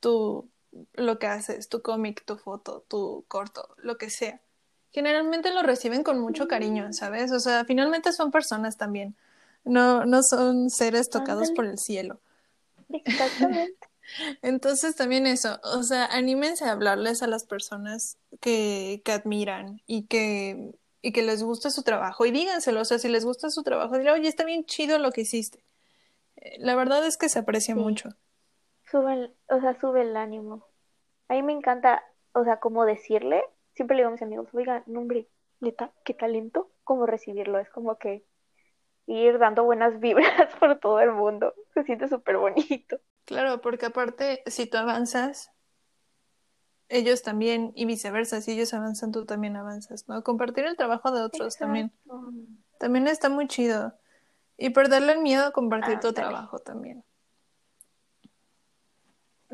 tu, 0.00 0.48
lo 0.92 1.18
que 1.18 1.26
haces, 1.26 1.68
tu 1.68 1.82
cómic, 1.82 2.24
tu 2.24 2.36
foto, 2.36 2.84
tu 2.88 3.24
corto, 3.28 3.74
lo 3.78 3.96
que 3.96 4.10
sea. 4.10 4.40
Generalmente 4.92 5.52
lo 5.52 5.62
reciben 5.62 6.04
con 6.04 6.20
mucho 6.20 6.46
cariño, 6.46 6.92
¿sabes? 6.92 7.32
O 7.32 7.40
sea, 7.40 7.64
finalmente 7.64 8.12
son 8.12 8.30
personas 8.30 8.76
también. 8.76 9.16
No, 9.64 10.04
no 10.04 10.22
son 10.22 10.70
seres 10.70 11.08
tocados 11.08 11.50
por 11.50 11.64
el 11.64 11.78
cielo. 11.78 12.20
Exactamente. 12.88 13.74
Entonces 14.42 14.96
también 14.96 15.26
eso, 15.26 15.58
o 15.62 15.82
sea, 15.82 16.06
anímense 16.06 16.64
a 16.64 16.72
hablarles 16.72 17.22
a 17.22 17.26
las 17.26 17.44
personas 17.44 18.18
que, 18.40 19.02
que 19.04 19.12
admiran 19.12 19.80
y 19.86 20.06
que, 20.06 20.72
y 21.02 21.12
que 21.12 21.22
les 21.22 21.42
gusta 21.42 21.70
su 21.70 21.82
trabajo 21.82 22.26
y 22.26 22.30
díganselo, 22.30 22.80
o 22.80 22.84
sea, 22.84 22.98
si 22.98 23.08
les 23.08 23.24
gusta 23.24 23.50
su 23.50 23.62
trabajo, 23.62 23.98
dile, 23.98 24.12
oye, 24.12 24.28
está 24.28 24.44
bien 24.44 24.64
chido 24.64 24.98
lo 24.98 25.10
que 25.12 25.22
hiciste. 25.22 25.64
Eh, 26.36 26.56
la 26.60 26.74
verdad 26.74 27.06
es 27.06 27.16
que 27.16 27.28
se 27.28 27.38
aprecia 27.40 27.74
mucho. 27.74 28.10
Sube 28.90 29.32
o 29.48 29.60
sea, 29.60 29.74
sube 29.80 30.02
el 30.02 30.16
ánimo. 30.16 30.66
A 31.28 31.34
mí 31.34 31.42
me 31.42 31.52
encanta, 31.52 32.04
o 32.32 32.44
sea, 32.44 32.58
como 32.58 32.84
decirle, 32.84 33.42
siempre 33.74 33.96
le 33.96 34.02
digo 34.02 34.08
a 34.08 34.12
mis 34.12 34.22
amigos, 34.22 34.48
oiga, 34.52 34.84
hombre, 34.86 35.28
neta, 35.60 35.92
qué 36.04 36.14
talento, 36.14 36.70
como 36.84 37.06
recibirlo, 37.06 37.58
es 37.58 37.70
como 37.70 37.98
que 37.98 38.24
ir 39.06 39.38
dando 39.38 39.64
buenas 39.64 39.98
vibras 40.00 40.54
por 40.56 40.78
todo 40.78 41.00
el 41.00 41.12
mundo, 41.12 41.54
se 41.72 41.84
siente 41.84 42.08
súper 42.08 42.36
bonito. 42.36 42.98
Claro, 43.24 43.60
porque 43.60 43.86
aparte, 43.86 44.42
si 44.46 44.66
tú 44.66 44.76
avanzas, 44.76 45.50
ellos 46.88 47.22
también, 47.22 47.72
y 47.74 47.86
viceversa, 47.86 48.40
si 48.40 48.52
ellos 48.52 48.74
avanzan, 48.74 49.12
tú 49.12 49.24
también 49.24 49.56
avanzas, 49.56 50.08
¿no? 50.08 50.22
Compartir 50.22 50.64
el 50.64 50.76
trabajo 50.76 51.10
de 51.10 51.22
otros 51.22 51.56
también. 51.56 51.92
También 52.78 53.08
está 53.08 53.28
muy 53.28 53.48
chido. 53.48 53.94
Y 54.56 54.70
perderle 54.70 55.12
el 55.12 55.20
miedo 55.20 55.46
a 55.46 55.52
compartir 55.52 55.98
tu 56.00 56.12
trabajo 56.12 56.58
también. 56.58 57.04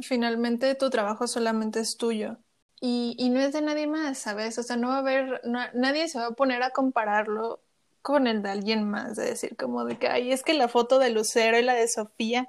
Finalmente, 0.02 0.74
tu 0.74 0.90
trabajo 0.90 1.26
solamente 1.26 1.80
es 1.80 1.96
tuyo. 1.96 2.38
Y, 2.80 3.14
y, 3.18 3.28
no 3.30 3.40
es 3.40 3.52
de 3.52 3.62
nadie 3.62 3.86
más, 3.86 4.18
¿sabes? 4.18 4.58
O 4.58 4.62
sea, 4.62 4.76
no 4.76 4.88
va 4.88 4.96
a 4.96 4.98
haber, 5.00 5.42
nadie 5.44 6.08
se 6.08 6.18
va 6.18 6.28
a 6.28 6.30
poner 6.32 6.62
a 6.62 6.70
compararlo 6.70 7.60
con 8.02 8.26
el 8.26 8.42
de 8.42 8.50
alguien 8.50 8.88
más, 8.88 9.16
de 9.16 9.26
decir 9.26 9.56
como 9.56 9.84
de 9.84 9.98
que, 9.98 10.08
ay, 10.08 10.32
es 10.32 10.42
que 10.42 10.54
la 10.54 10.68
foto 10.68 10.98
de 10.98 11.10
Lucero 11.10 11.58
y 11.58 11.62
la 11.62 11.74
de 11.74 11.88
Sofía 11.88 12.48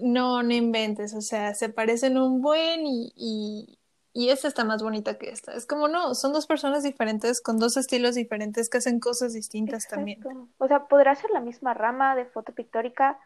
no, 0.00 0.42
no 0.42 0.52
inventes, 0.52 1.14
o 1.14 1.20
sea, 1.20 1.54
se 1.54 1.68
parecen 1.68 2.18
un 2.18 2.40
buen 2.40 2.86
y, 2.86 3.12
y, 3.16 3.78
y 4.12 4.28
esta 4.30 4.48
está 4.48 4.64
más 4.64 4.82
bonita 4.82 5.18
que 5.18 5.30
esta. 5.30 5.54
Es 5.54 5.66
como 5.66 5.88
no, 5.88 6.14
son 6.14 6.32
dos 6.32 6.46
personas 6.46 6.82
diferentes 6.82 7.40
con 7.40 7.58
dos 7.58 7.76
estilos 7.76 8.14
diferentes 8.14 8.70
que 8.70 8.78
hacen 8.78 9.00
cosas 9.00 9.32
distintas 9.32 9.88
también. 9.88 10.20
O 10.58 10.68
sea, 10.68 10.86
podrá 10.86 11.14
ser 11.14 11.30
la 11.30 11.40
misma 11.40 11.74
rama 11.74 12.14
de 12.14 12.24
foto 12.24 12.52
pictórica, 12.52 13.18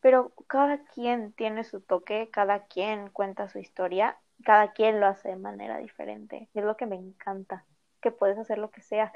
pero 0.00 0.32
cada 0.48 0.84
quien 0.84 1.32
tiene 1.32 1.64
su 1.64 1.80
toque, 1.80 2.28
cada 2.32 2.66
quien 2.66 3.10
cuenta 3.10 3.48
su 3.48 3.58
historia, 3.58 4.18
cada 4.44 4.72
quien 4.72 5.00
lo 5.00 5.06
hace 5.06 5.28
de 5.28 5.36
manera 5.36 5.78
diferente. 5.78 6.48
Es 6.54 6.64
lo 6.64 6.76
que 6.76 6.86
me 6.86 6.96
encanta, 6.96 7.64
que 8.00 8.10
puedes 8.10 8.38
hacer 8.38 8.58
lo 8.58 8.70
que 8.70 8.82
sea. 8.82 9.12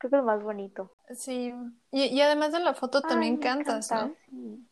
Creo 0.00 0.10
que 0.10 0.16
es 0.16 0.22
lo 0.22 0.26
más 0.26 0.42
bonito. 0.42 0.96
Sí, 1.14 1.54
y, 1.90 2.04
y 2.04 2.20
además 2.22 2.52
de 2.52 2.60
la 2.60 2.72
foto 2.72 3.02
también 3.02 3.36
cantas, 3.36 3.90
¿no? 3.90 4.14
Sí. 4.30 4.66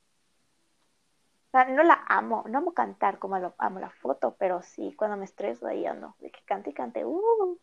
O 1.48 1.50
sea, 1.50 1.66
no 1.66 1.82
la 1.82 2.02
amo, 2.08 2.44
no 2.48 2.56
amo 2.56 2.72
cantar 2.72 3.18
como 3.18 3.38
lo, 3.38 3.54
amo 3.58 3.78
la 3.78 3.90
foto, 3.90 4.36
pero 4.38 4.62
sí, 4.62 4.94
cuando 4.96 5.18
me 5.18 5.26
estreso 5.26 5.66
ahí 5.66 5.84
ando, 5.84 6.16
de 6.20 6.30
que 6.30 6.40
cante 6.46 6.70
y 6.70 6.72
cante, 6.72 7.04
uh. 7.04 7.58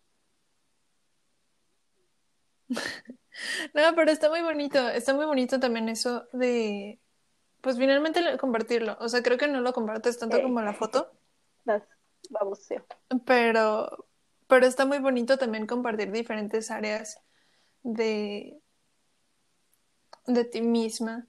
No, 3.73 3.81
pero 3.95 4.11
está 4.11 4.29
muy 4.29 4.41
bonito, 4.41 4.87
está 4.89 5.15
muy 5.15 5.25
bonito 5.25 5.59
también 5.59 5.89
eso 5.89 6.27
de, 6.33 6.99
pues 7.61 7.77
finalmente 7.77 8.37
compartirlo. 8.37 8.95
O 8.99 9.09
sea, 9.09 9.23
creo 9.23 9.39
que 9.39 9.47
no 9.47 9.61
lo 9.61 9.73
compartes 9.73 10.19
tanto 10.19 10.39
como 10.39 10.61
la 10.61 10.73
foto. 10.73 11.11
Vamos, 12.29 12.59
sí. 12.59 12.75
Pero, 13.25 14.05
pero 14.47 14.67
está 14.67 14.85
muy 14.85 14.99
bonito 14.99 15.39
también 15.39 15.65
compartir 15.65 16.11
diferentes 16.11 16.69
áreas 16.69 17.25
de, 17.85 18.59
de 20.25 20.43
ti 20.43 20.61
misma 20.61 21.27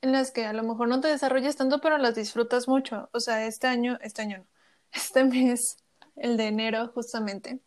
en 0.00 0.12
las 0.12 0.32
que 0.32 0.46
a 0.46 0.52
lo 0.52 0.64
mejor 0.64 0.88
no 0.88 1.00
te 1.00 1.08
desarrollas 1.08 1.56
tanto, 1.56 1.80
pero 1.80 1.98
las 1.98 2.16
disfrutas 2.16 2.66
mucho. 2.66 3.08
O 3.12 3.20
sea, 3.20 3.46
este 3.46 3.68
año, 3.68 3.98
este 4.02 4.22
año 4.22 4.38
no, 4.38 4.46
este 4.92 5.24
mes, 5.24 5.76
el 6.16 6.36
de 6.36 6.48
enero 6.48 6.88
justamente, 6.88 7.60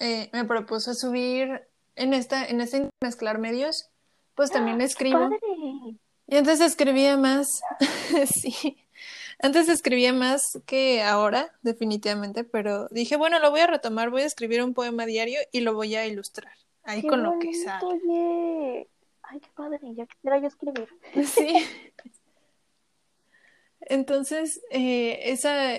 eh, 0.00 0.30
me 0.32 0.44
propuso 0.44 0.94
subir 0.94 1.68
en 1.94 2.14
esta, 2.14 2.44
en 2.44 2.60
este 2.60 2.90
mezclar 3.02 3.38
medios, 3.38 3.90
pues 4.34 4.50
también 4.50 4.80
¡Ah, 4.80 4.84
escribo. 4.84 5.30
Y 6.26 6.36
antes 6.36 6.60
escribía 6.60 7.16
más, 7.18 7.46
sí, 8.26 8.78
antes 9.40 9.68
escribía 9.68 10.14
más 10.14 10.58
que 10.64 11.02
ahora, 11.02 11.52
definitivamente, 11.60 12.44
pero 12.44 12.88
dije, 12.88 13.16
bueno, 13.16 13.38
lo 13.38 13.50
voy 13.50 13.60
a 13.60 13.66
retomar, 13.66 14.10
voy 14.10 14.22
a 14.22 14.26
escribir 14.26 14.62
un 14.62 14.72
poema 14.72 15.04
diario 15.04 15.38
y 15.52 15.60
lo 15.60 15.74
voy 15.74 15.94
a 15.94 16.06
ilustrar 16.06 16.63
ahí 16.84 17.06
con 17.06 17.22
lo 17.22 17.38
que 17.38 17.54
sale. 17.54 17.84
Oye. 17.84 18.88
Ay, 19.22 19.40
qué 19.40 19.48
padre, 19.54 19.80
ya 19.94 20.06
quisiera 20.06 20.38
yo 20.38 20.48
escribir. 20.48 20.88
Sí. 21.24 21.66
Entonces, 23.80 24.62
eh, 24.70 25.30
esa, 25.30 25.76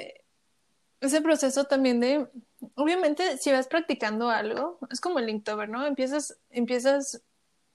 ese 1.01 1.21
proceso 1.21 1.65
también 1.65 1.99
de, 1.99 2.27
obviamente, 2.75 3.37
si 3.37 3.51
vas 3.51 3.67
practicando 3.67 4.29
algo, 4.29 4.77
es 4.91 5.01
como 5.01 5.17
el 5.19 5.29
Inktober, 5.29 5.69
¿no? 5.69 5.85
Empiezas, 5.87 6.37
empiezas 6.51 7.23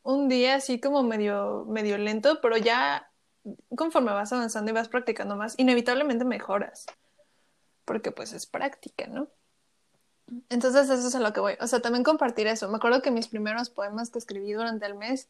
un 0.02 0.28
día 0.28 0.54
así 0.54 0.80
como 0.80 1.02
medio, 1.02 1.64
medio 1.68 1.98
lento, 1.98 2.40
pero 2.40 2.56
ya 2.56 3.10
conforme 3.76 4.12
vas 4.12 4.32
avanzando 4.32 4.70
y 4.70 4.74
vas 4.74 4.88
practicando 4.88 5.36
más, 5.36 5.58
inevitablemente 5.58 6.24
mejoras, 6.24 6.86
porque 7.84 8.12
pues 8.12 8.32
es 8.32 8.46
práctica, 8.46 9.06
¿no? 9.06 9.28
Entonces 10.48 10.88
eso 10.90 11.08
es 11.08 11.14
a 11.14 11.20
lo 11.20 11.32
que 11.32 11.40
voy. 11.40 11.54
O 11.60 11.66
sea, 11.66 11.80
también 11.80 12.04
compartir 12.04 12.46
eso. 12.46 12.68
Me 12.68 12.76
acuerdo 12.76 13.02
que 13.02 13.10
mis 13.10 13.28
primeros 13.28 13.70
poemas 13.70 14.10
que 14.10 14.18
escribí 14.18 14.52
durante 14.52 14.86
el 14.86 14.94
mes 14.94 15.28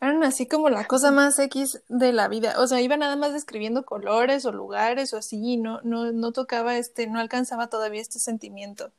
eran 0.00 0.24
así 0.24 0.46
como 0.46 0.70
la 0.70 0.86
cosa 0.86 1.10
más 1.10 1.38
X 1.38 1.82
de 1.88 2.12
la 2.12 2.28
vida. 2.28 2.54
O 2.58 2.66
sea, 2.66 2.80
iba 2.80 2.96
nada 2.96 3.16
más 3.16 3.32
describiendo 3.32 3.84
colores 3.84 4.46
o 4.46 4.52
lugares 4.52 5.12
o 5.12 5.18
así, 5.18 5.56
no, 5.56 5.80
no, 5.82 6.12
no 6.12 6.32
tocaba 6.32 6.76
este, 6.76 7.06
no 7.06 7.20
alcanzaba 7.20 7.68
todavía 7.68 8.00
este 8.00 8.18
sentimiento 8.18 8.92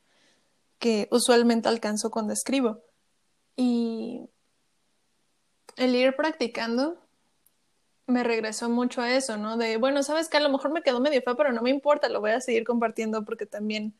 que 0.78 1.08
usualmente 1.10 1.68
alcanzo 1.68 2.10
cuando 2.10 2.32
escribo. 2.32 2.80
Y 3.56 4.28
el 5.76 5.94
ir 5.94 6.14
practicando 6.16 6.98
me 8.06 8.24
regresó 8.24 8.68
mucho 8.68 9.00
a 9.00 9.14
eso, 9.14 9.36
¿no? 9.36 9.56
De, 9.56 9.76
bueno, 9.76 10.02
sabes 10.02 10.28
que 10.28 10.36
a 10.36 10.40
lo 10.40 10.50
mejor 10.50 10.72
me 10.72 10.82
quedó 10.82 11.00
medio 11.00 11.22
feo, 11.22 11.36
pero 11.36 11.52
no 11.52 11.62
me 11.62 11.70
importa, 11.70 12.08
lo 12.08 12.20
voy 12.20 12.32
a 12.32 12.40
seguir 12.40 12.64
compartiendo 12.64 13.24
porque 13.24 13.46
también 13.46 13.94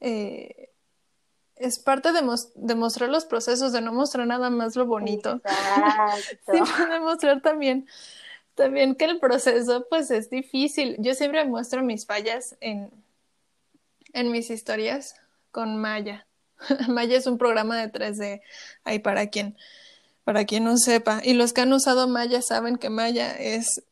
eh, 0.00 0.70
es 1.56 1.78
parte 1.78 2.10
de, 2.12 2.22
mostrar 2.74 3.10
los 3.10 3.24
procesos, 3.24 3.72
de 3.72 3.80
no 3.80 3.92
mostrar 3.92 4.26
nada 4.26 4.50
más 4.50 4.76
lo 4.76 4.86
bonito, 4.86 5.40
sino 6.46 6.86
de 6.88 7.00
mostrar 7.00 7.40
también, 7.42 7.86
también 8.54 8.94
que 8.94 9.04
el 9.04 9.18
proceso 9.20 9.86
pues 9.88 10.10
es 10.10 10.30
difícil. 10.30 10.96
Yo 10.98 11.14
siempre 11.14 11.44
muestro 11.44 11.82
mis 11.82 12.06
fallas 12.06 12.56
en, 12.60 12.90
en 14.12 14.30
mis 14.32 14.50
historias 14.50 15.14
con 15.52 15.76
Maya. 15.76 16.26
Maya 16.88 17.16
es 17.16 17.26
un 17.26 17.38
programa 17.38 17.76
de 17.76 17.92
3D, 17.92 18.42
ahí 18.82 18.98
para 18.98 19.28
quien, 19.28 19.56
para 20.24 20.44
quien 20.44 20.64
no 20.64 20.76
sepa. 20.76 21.20
Y 21.22 21.34
los 21.34 21.52
que 21.52 21.60
han 21.60 21.72
usado 21.72 22.08
Maya 22.08 22.42
saben 22.42 22.76
que 22.76 22.90
Maya 22.90 23.32
es, 23.32 23.84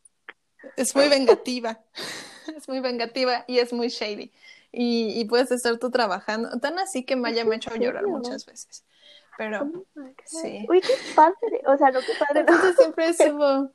es 0.76 0.96
muy 0.96 1.08
vengativa, 1.08 1.80
es 2.56 2.68
muy 2.68 2.80
vengativa 2.80 3.44
y 3.46 3.58
es 3.58 3.72
muy 3.72 3.88
shady 3.88 4.32
y, 4.72 5.24
puedes 5.26 5.50
estar 5.50 5.76
tú 5.78 5.90
trabajando. 5.90 6.58
Tan 6.58 6.78
así 6.78 7.04
que 7.04 7.14
Maya 7.14 7.44
me 7.44 7.54
ha 7.54 7.56
hecho 7.56 7.74
llorar 7.74 8.06
muchas 8.06 8.46
veces. 8.46 8.84
Pero, 9.36 9.62
oh 9.62 9.84
sí. 10.24 10.66
Uy, 10.68 10.80
qué 10.80 10.94
padre. 11.14 11.62
O 11.66 11.76
sea, 11.76 11.90
lo 11.90 12.00
que 12.00 12.12
padre. 12.18 12.40
Entonces 12.40 12.76
siempre 12.76 13.12
subo. 13.14 13.70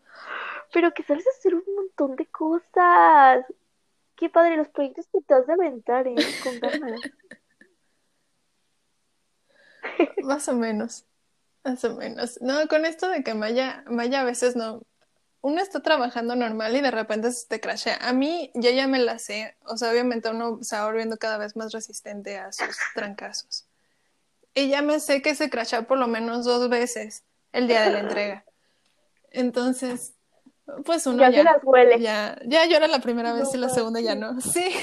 Pero 0.74 0.94
que 0.94 1.04
sabes 1.04 1.26
hacer 1.28 1.54
un 1.56 1.64
montón 1.76 2.16
de 2.16 2.26
cosas. 2.26 3.46
Qué 4.16 4.30
padre 4.30 4.58
los 4.58 4.70
proyectos 4.70 5.08
que 5.12 5.22
te 5.22 5.34
has 5.36 5.46
de 5.46 5.54
aventar, 5.54 6.08
¿eh? 6.08 6.16
Con 6.44 6.60
Más 10.26 10.48
o 10.48 10.54
menos. 10.54 11.06
Más 11.64 11.84
o 11.84 11.96
menos. 11.96 12.42
No, 12.42 12.68
con 12.68 12.86
esto 12.86 13.08
de 13.10 13.24
que 13.24 13.36
Maya, 13.36 13.84
Maya 13.88 14.22
a 14.22 14.26
veces 14.26 14.56
no, 14.56 14.82
uno 15.42 15.62
está 15.62 15.82
trabajando 15.82 16.36
normal 16.36 16.76
y 16.76 16.82
de 16.82 16.92
repente 16.92 17.32
se 17.32 17.48
te 17.48 17.60
crashea. 17.60 17.98
A 18.02 18.14
mí, 18.14 18.52
yo 18.56 18.70
ya 18.72 18.88
me 18.88 19.00
la 19.00 19.20
sé. 19.20 19.56
O 19.66 19.78
sea, 19.78 19.92
obviamente 19.92 20.30
uno 20.30 20.60
se 20.62 20.76
va 20.76 20.86
volviendo 20.86 21.18
cada 21.18 21.38
vez 21.38 21.56
más 21.56 21.72
resistente 21.72 22.38
a 22.38 22.52
sus 22.52 22.76
trancazos. 22.96 23.66
Y 24.54 24.70
ya 24.70 24.82
me 24.82 25.00
sé 25.00 25.22
que 25.22 25.36
se 25.36 25.50
crashea 25.50 25.84
por 25.84 26.00
lo 26.00 26.08
menos 26.08 26.46
dos 26.46 26.68
veces 26.70 27.24
el 27.54 27.68
día 27.68 27.84
de 27.84 27.92
la 27.92 28.00
entrega. 28.00 28.46
Entonces, 29.32 30.14
Pues 30.86 31.06
uno 31.06 31.20
Ya 31.20 31.30
ya. 31.30 31.38
se 31.38 31.44
las 31.44 31.64
huele. 31.64 32.00
Ya, 32.02 32.38
era 32.46 32.88
la 32.88 33.00
primera 33.00 33.34
vez 33.34 33.44
No 33.46 33.52
y 33.54 33.58
la 33.58 33.70
segunda 33.70 34.02
ya 34.02 34.16
no. 34.16 34.42
Sí. 34.42 34.70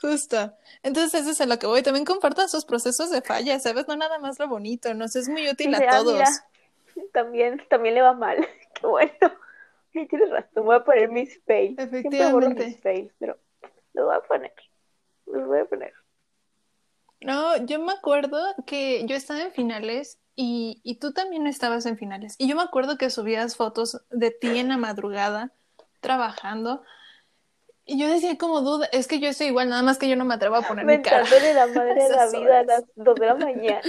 Justo. 0.00 0.54
Entonces 0.82 1.22
eso 1.22 1.30
es 1.30 1.40
a 1.40 1.46
lo 1.46 1.58
que 1.58 1.66
voy. 1.66 1.82
También 1.82 2.04
compartan 2.04 2.48
sus 2.48 2.64
procesos 2.64 3.10
de 3.10 3.22
falla, 3.22 3.58
¿sabes? 3.60 3.88
No 3.88 3.96
nada 3.96 4.18
más 4.18 4.38
lo 4.38 4.48
bonito, 4.48 4.92
nos 4.94 5.16
es 5.16 5.28
muy 5.28 5.48
útil 5.48 5.74
a 5.74 5.86
todos. 5.88 6.14
mira, 6.14 6.28
también, 7.12 7.62
también 7.68 7.94
le 7.94 8.02
va 8.02 8.12
mal. 8.12 8.46
Qué 8.80 8.86
bueno. 8.86 9.10
Sí, 9.92 10.06
tienes 10.06 10.30
razón, 10.30 10.64
voy 10.64 10.76
a 10.76 10.84
poner 10.84 11.08
mis 11.10 11.40
fails. 11.44 11.78
Efectivamente. 11.78 12.66
mis 12.66 12.80
fails, 12.80 13.12
pero 13.18 13.38
los 13.94 14.06
voy 14.06 14.14
a 14.14 14.20
poner. 14.20 14.52
Los 15.26 15.46
voy 15.46 15.60
a 15.60 15.64
poner. 15.64 15.92
No, 17.22 17.56
yo 17.64 17.80
me 17.80 17.92
acuerdo 17.92 18.38
que 18.66 19.06
yo 19.06 19.16
estaba 19.16 19.40
en 19.40 19.52
finales 19.52 20.20
y, 20.34 20.82
y 20.84 20.98
tú 20.98 21.12
también 21.12 21.46
estabas 21.46 21.86
en 21.86 21.96
finales. 21.96 22.36
Y 22.38 22.46
yo 22.46 22.56
me 22.56 22.62
acuerdo 22.62 22.98
que 22.98 23.08
subías 23.08 23.56
fotos 23.56 24.04
de 24.10 24.30
ti 24.30 24.58
en 24.58 24.68
la 24.68 24.76
madrugada 24.76 25.52
trabajando. 26.00 26.82
Y 27.86 27.98
yo 27.98 28.08
decía 28.08 28.36
como 28.36 28.60
duda, 28.60 28.88
es 28.92 29.06
que 29.06 29.18
yo 29.18 29.28
estoy 29.28 29.46
igual, 29.46 29.70
nada 29.70 29.82
más 29.82 29.96
que 29.96 30.08
yo 30.08 30.16
no 30.16 30.24
me 30.24 30.34
atrevo 30.34 30.56
a 30.56 30.62
poner 30.62 30.84
mi 30.84 31.00
cara. 31.00 31.22
Mentándole 31.22 31.54
la 31.54 31.66
madre 31.68 31.94
de 31.94 32.08
la 32.16 32.30
vida 32.30 32.58
a 32.58 32.64
las 32.64 32.84
2 32.96 33.14
de 33.14 33.26
la 33.26 33.34
mañana. 33.34 33.80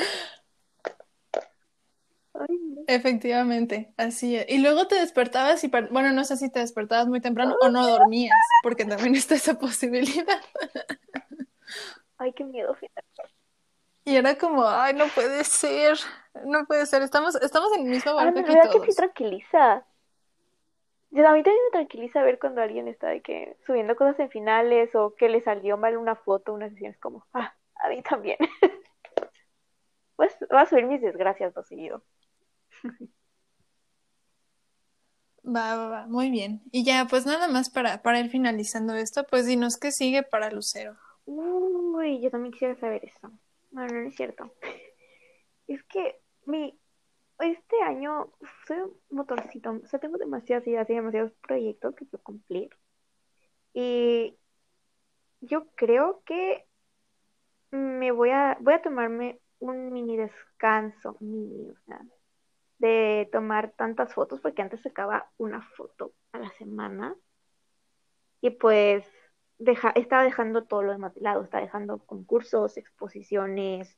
Ay, 2.39 2.57
no. 2.59 2.87
Efectivamente, 2.87 3.93
así 3.97 4.37
es. 4.37 4.45
Y 4.49 4.59
luego 4.59 4.87
te 4.87 4.95
despertabas 4.95 5.63
y, 5.63 5.67
bueno, 5.69 6.13
no 6.13 6.23
sé 6.23 6.37
si 6.37 6.49
te 6.49 6.59
despertabas 6.61 7.07
muy 7.07 7.19
temprano 7.19 7.55
o 7.61 7.69
no 7.69 7.85
dormías, 7.85 8.55
porque 8.61 8.85
también 8.85 9.15
está 9.15 9.35
esa 9.35 9.59
posibilidad. 9.59 10.41
Ay, 12.17 12.33
qué 12.33 12.43
miedo. 12.43 12.75
Y 14.05 14.15
era 14.15 14.37
como, 14.37 14.65
ay, 14.67 14.93
no 14.93 15.05
puede 15.09 15.43
ser, 15.43 15.97
no 16.45 16.65
puede 16.65 16.85
ser, 16.85 17.01
estamos, 17.03 17.35
estamos 17.35 17.71
en 17.75 17.81
el 17.83 17.89
mismo 17.89 18.13
Ah, 18.17 18.23
barco 18.23 18.31
no, 18.31 18.39
aquí 18.39 18.47
¿verdad 18.47 18.69
que 18.69 18.79
sí 18.81 18.93
todos. 18.93 18.95
tranquiliza? 18.95 19.85
Yo, 21.11 21.27
a 21.27 21.33
mí 21.33 21.43
también 21.43 21.63
me 21.65 21.71
tranquiliza 21.71 22.21
ver 22.23 22.37
cuando 22.39 22.61
alguien 22.61 22.87
está 22.87 23.07
de 23.09 23.21
que 23.21 23.57
subiendo 23.65 23.95
cosas 23.95 24.19
en 24.19 24.29
finales 24.29 24.93
o 24.95 25.15
que 25.15 25.29
le 25.29 25.41
salió 25.41 25.77
mal 25.77 25.97
una 25.97 26.15
foto, 26.15 26.53
una 26.53 26.69
sesión, 26.69 26.91
es 26.91 26.97
como, 26.99 27.25
ah, 27.33 27.55
a 27.75 27.89
mí 27.89 28.01
también. 28.03 28.37
Pues 30.15 30.35
voy 30.49 30.59
a 30.59 30.65
subir 30.65 30.85
mis 30.85 31.01
desgracias 31.01 31.55
lo 31.55 31.63
seguido. 31.63 32.03
Va, 35.47 35.77
va, 35.77 35.87
va, 35.87 36.07
muy 36.07 36.29
bien. 36.29 36.61
Y 36.73 36.83
ya, 36.83 37.07
pues 37.09 37.25
nada 37.25 37.47
más 37.47 37.69
para, 37.69 38.01
para 38.01 38.19
ir 38.19 38.29
finalizando 38.29 38.95
esto, 38.95 39.25
pues 39.25 39.45
dinos 39.45 39.77
qué 39.77 39.93
sigue 39.93 40.21
para 40.23 40.51
Lucero. 40.51 40.97
Uy, 41.25 42.19
yo 42.19 42.29
también 42.29 42.51
quisiera 42.51 42.75
saber 42.75 43.05
eso. 43.05 43.31
Bueno, 43.71 44.01
no 44.01 44.09
es 44.09 44.15
cierto. 44.15 44.51
Es 45.67 45.83
que 45.83 46.21
mi 46.45 46.79
este 47.39 47.81
año 47.83 48.31
soy 48.65 48.77
un 48.79 48.93
motorcito, 49.09 49.71
o 49.71 49.87
sea, 49.87 49.99
tengo 49.99 50.17
demasiadas 50.17 50.65
ideas 50.65 50.89
y 50.89 50.95
demasiados 50.95 51.33
proyectos 51.45 51.93
que 51.95 52.05
quiero 52.07 52.23
cumplir. 52.23 52.69
Y 53.73 54.37
yo 55.41 55.67
creo 55.75 56.23
que 56.25 56.65
me 57.71 58.11
voy 58.11 58.29
a 58.31 58.57
voy 58.61 58.73
a 58.73 58.81
tomarme 58.81 59.39
un 59.59 59.91
mini 59.91 60.17
descanso, 60.17 61.17
mini, 61.19 61.69
o 61.69 61.75
sea, 61.85 62.01
de 62.79 63.27
tomar 63.31 63.71
tantas 63.71 64.13
fotos 64.13 64.39
porque 64.41 64.61
antes 64.61 64.81
sacaba 64.81 65.31
una 65.37 65.61
foto 65.61 66.13
a 66.31 66.39
la 66.39 66.51
semana 66.51 67.15
y 68.41 68.51
pues 68.51 69.05
deja, 69.57 69.89
estaba 69.91 70.23
dejando 70.23 70.65
todo 70.65 70.83
lo 70.83 70.91
demás 70.91 71.13
de 71.15 71.21
lado, 71.21 71.43
estaba 71.43 71.63
dejando 71.63 71.99
concursos, 72.05 72.77
exposiciones, 72.77 73.97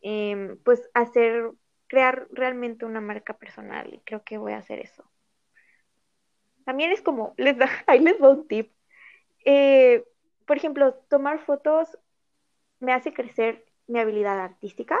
em, 0.00 0.58
pues 0.64 0.90
hacer, 0.94 1.52
crear 1.86 2.28
realmente 2.32 2.84
una 2.86 3.00
marca 3.00 3.34
personal 3.36 3.92
y 3.94 4.00
creo 4.00 4.22
que 4.24 4.38
voy 4.38 4.52
a 4.52 4.58
hacer 4.58 4.80
eso. 4.80 5.10
También 6.64 6.92
es 6.92 7.02
como, 7.02 7.34
les 7.36 7.56
da, 7.56 7.68
ahí 7.86 8.00
les 8.00 8.20
va 8.22 8.30
un 8.30 8.46
tip. 8.48 8.72
Eh, 9.44 10.04
por 10.46 10.56
ejemplo, 10.56 10.94
tomar 11.08 11.40
fotos 11.40 11.98
me 12.80 12.92
hace 12.92 13.12
crecer 13.12 13.64
mi 13.86 14.00
habilidad 14.00 14.40
artística, 14.40 15.00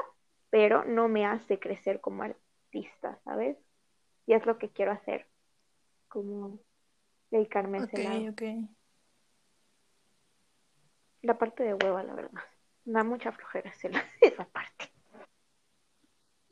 pero 0.50 0.84
no 0.84 1.08
me 1.08 1.26
hace 1.26 1.58
crecer 1.58 2.00
como 2.00 2.22
artista, 2.22 2.47
¿sabes? 3.24 3.56
Y 4.26 4.34
es 4.34 4.46
lo 4.46 4.58
que 4.58 4.70
quiero 4.70 4.92
hacer, 4.92 5.26
como 6.08 6.60
dedicarme 7.30 7.78
a 7.78 7.80
ese 7.82 7.98
Ok, 7.98 7.98
lado. 7.98 8.28
ok. 8.30 8.42
La 11.22 11.38
parte 11.38 11.62
de 11.62 11.74
hueva, 11.74 12.02
la 12.02 12.14
verdad. 12.14 12.42
Da 12.84 13.04
mucha 13.04 13.30
flojera 13.30 13.72
esa 14.20 14.44
parte. 14.46 14.90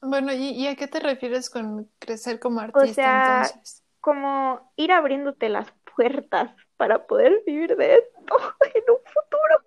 Bueno, 0.01 0.33
¿y, 0.33 0.51
y 0.53 0.67
a 0.69 0.75
qué 0.77 0.87
te 0.89 1.01
refieres 1.01 1.51
con 1.51 1.91
crecer 1.99 2.39
como 2.41 2.61
O 2.61 2.63
artista 2.63 2.95
sea, 2.95 3.17
entonces? 3.17 3.83
como 4.01 4.73
ir 4.77 4.93
abriéndote 4.93 5.49
las 5.49 5.73
puertas 5.97 6.55
para 6.77 7.07
poder 7.07 7.43
vivir 7.47 7.77
de 7.77 7.95
esto 7.97 8.37
en 8.75 8.83
un 8.91 8.99
futuro. 9.05 9.65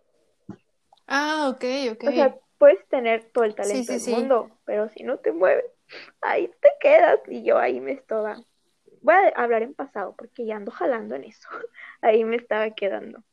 Ah, 1.08 1.50
ok, 1.50 1.64
ok. 1.92 2.04
O 2.06 2.12
sea, 2.12 2.36
puedes 2.58 2.86
tener 2.90 3.32
todo 3.32 3.46
el 3.46 3.56
Sí, 3.56 3.56
talento 3.56 3.94
sí, 3.94 4.00
del 4.00 4.02
sí. 4.02 4.12
mundo, 4.12 4.50
pero 4.66 4.90
si 4.90 5.04
no 5.04 5.18
te 5.20 5.32
mueves, 5.32 5.66
ahí 6.22 6.50
te 6.62 6.70
quedas. 6.80 7.20
Y 7.28 7.44
yo 7.44 7.58
ahí 7.58 7.80
me 7.80 7.92
estaba. 7.92 8.42
Voy 9.02 9.16
a 9.16 9.30
hablar 9.42 9.64
en 9.64 9.74
pasado 9.74 10.16
porque 10.18 10.46
ya 10.46 10.58
ando 10.58 10.72
jalando 10.72 11.16
en 11.16 11.24
eso. 11.24 11.48
Ahí 12.02 12.24
me 12.26 12.36
estaba 12.36 12.70
quedando. 12.72 13.24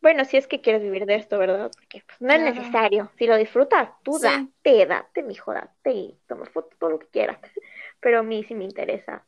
Bueno, 0.00 0.24
si 0.24 0.36
es 0.36 0.46
que 0.46 0.60
quieres 0.60 0.82
vivir 0.82 1.04
de 1.04 1.16
esto, 1.16 1.36
¿verdad? 1.38 1.70
Porque 1.74 2.02
pues, 2.06 2.20
no 2.20 2.32
es 2.32 2.40
necesario. 2.40 3.10
Si 3.18 3.26
lo 3.26 3.36
disfrutas, 3.36 3.90
tú 4.02 4.18
Sí. 4.18 4.22
date, 4.22 4.86
date, 4.86 5.22
mijo, 5.22 5.52
date 5.52 5.90
y 5.90 6.20
toma 6.28 6.46
fotos, 6.46 6.78
todo 6.78 6.90
lo 6.90 6.98
que 7.00 7.08
quieras. 7.08 7.38
Pero 8.00 8.20
a 8.20 8.22
mí 8.22 8.44
sí 8.44 8.54
me 8.54 8.64
interesa 8.64 9.26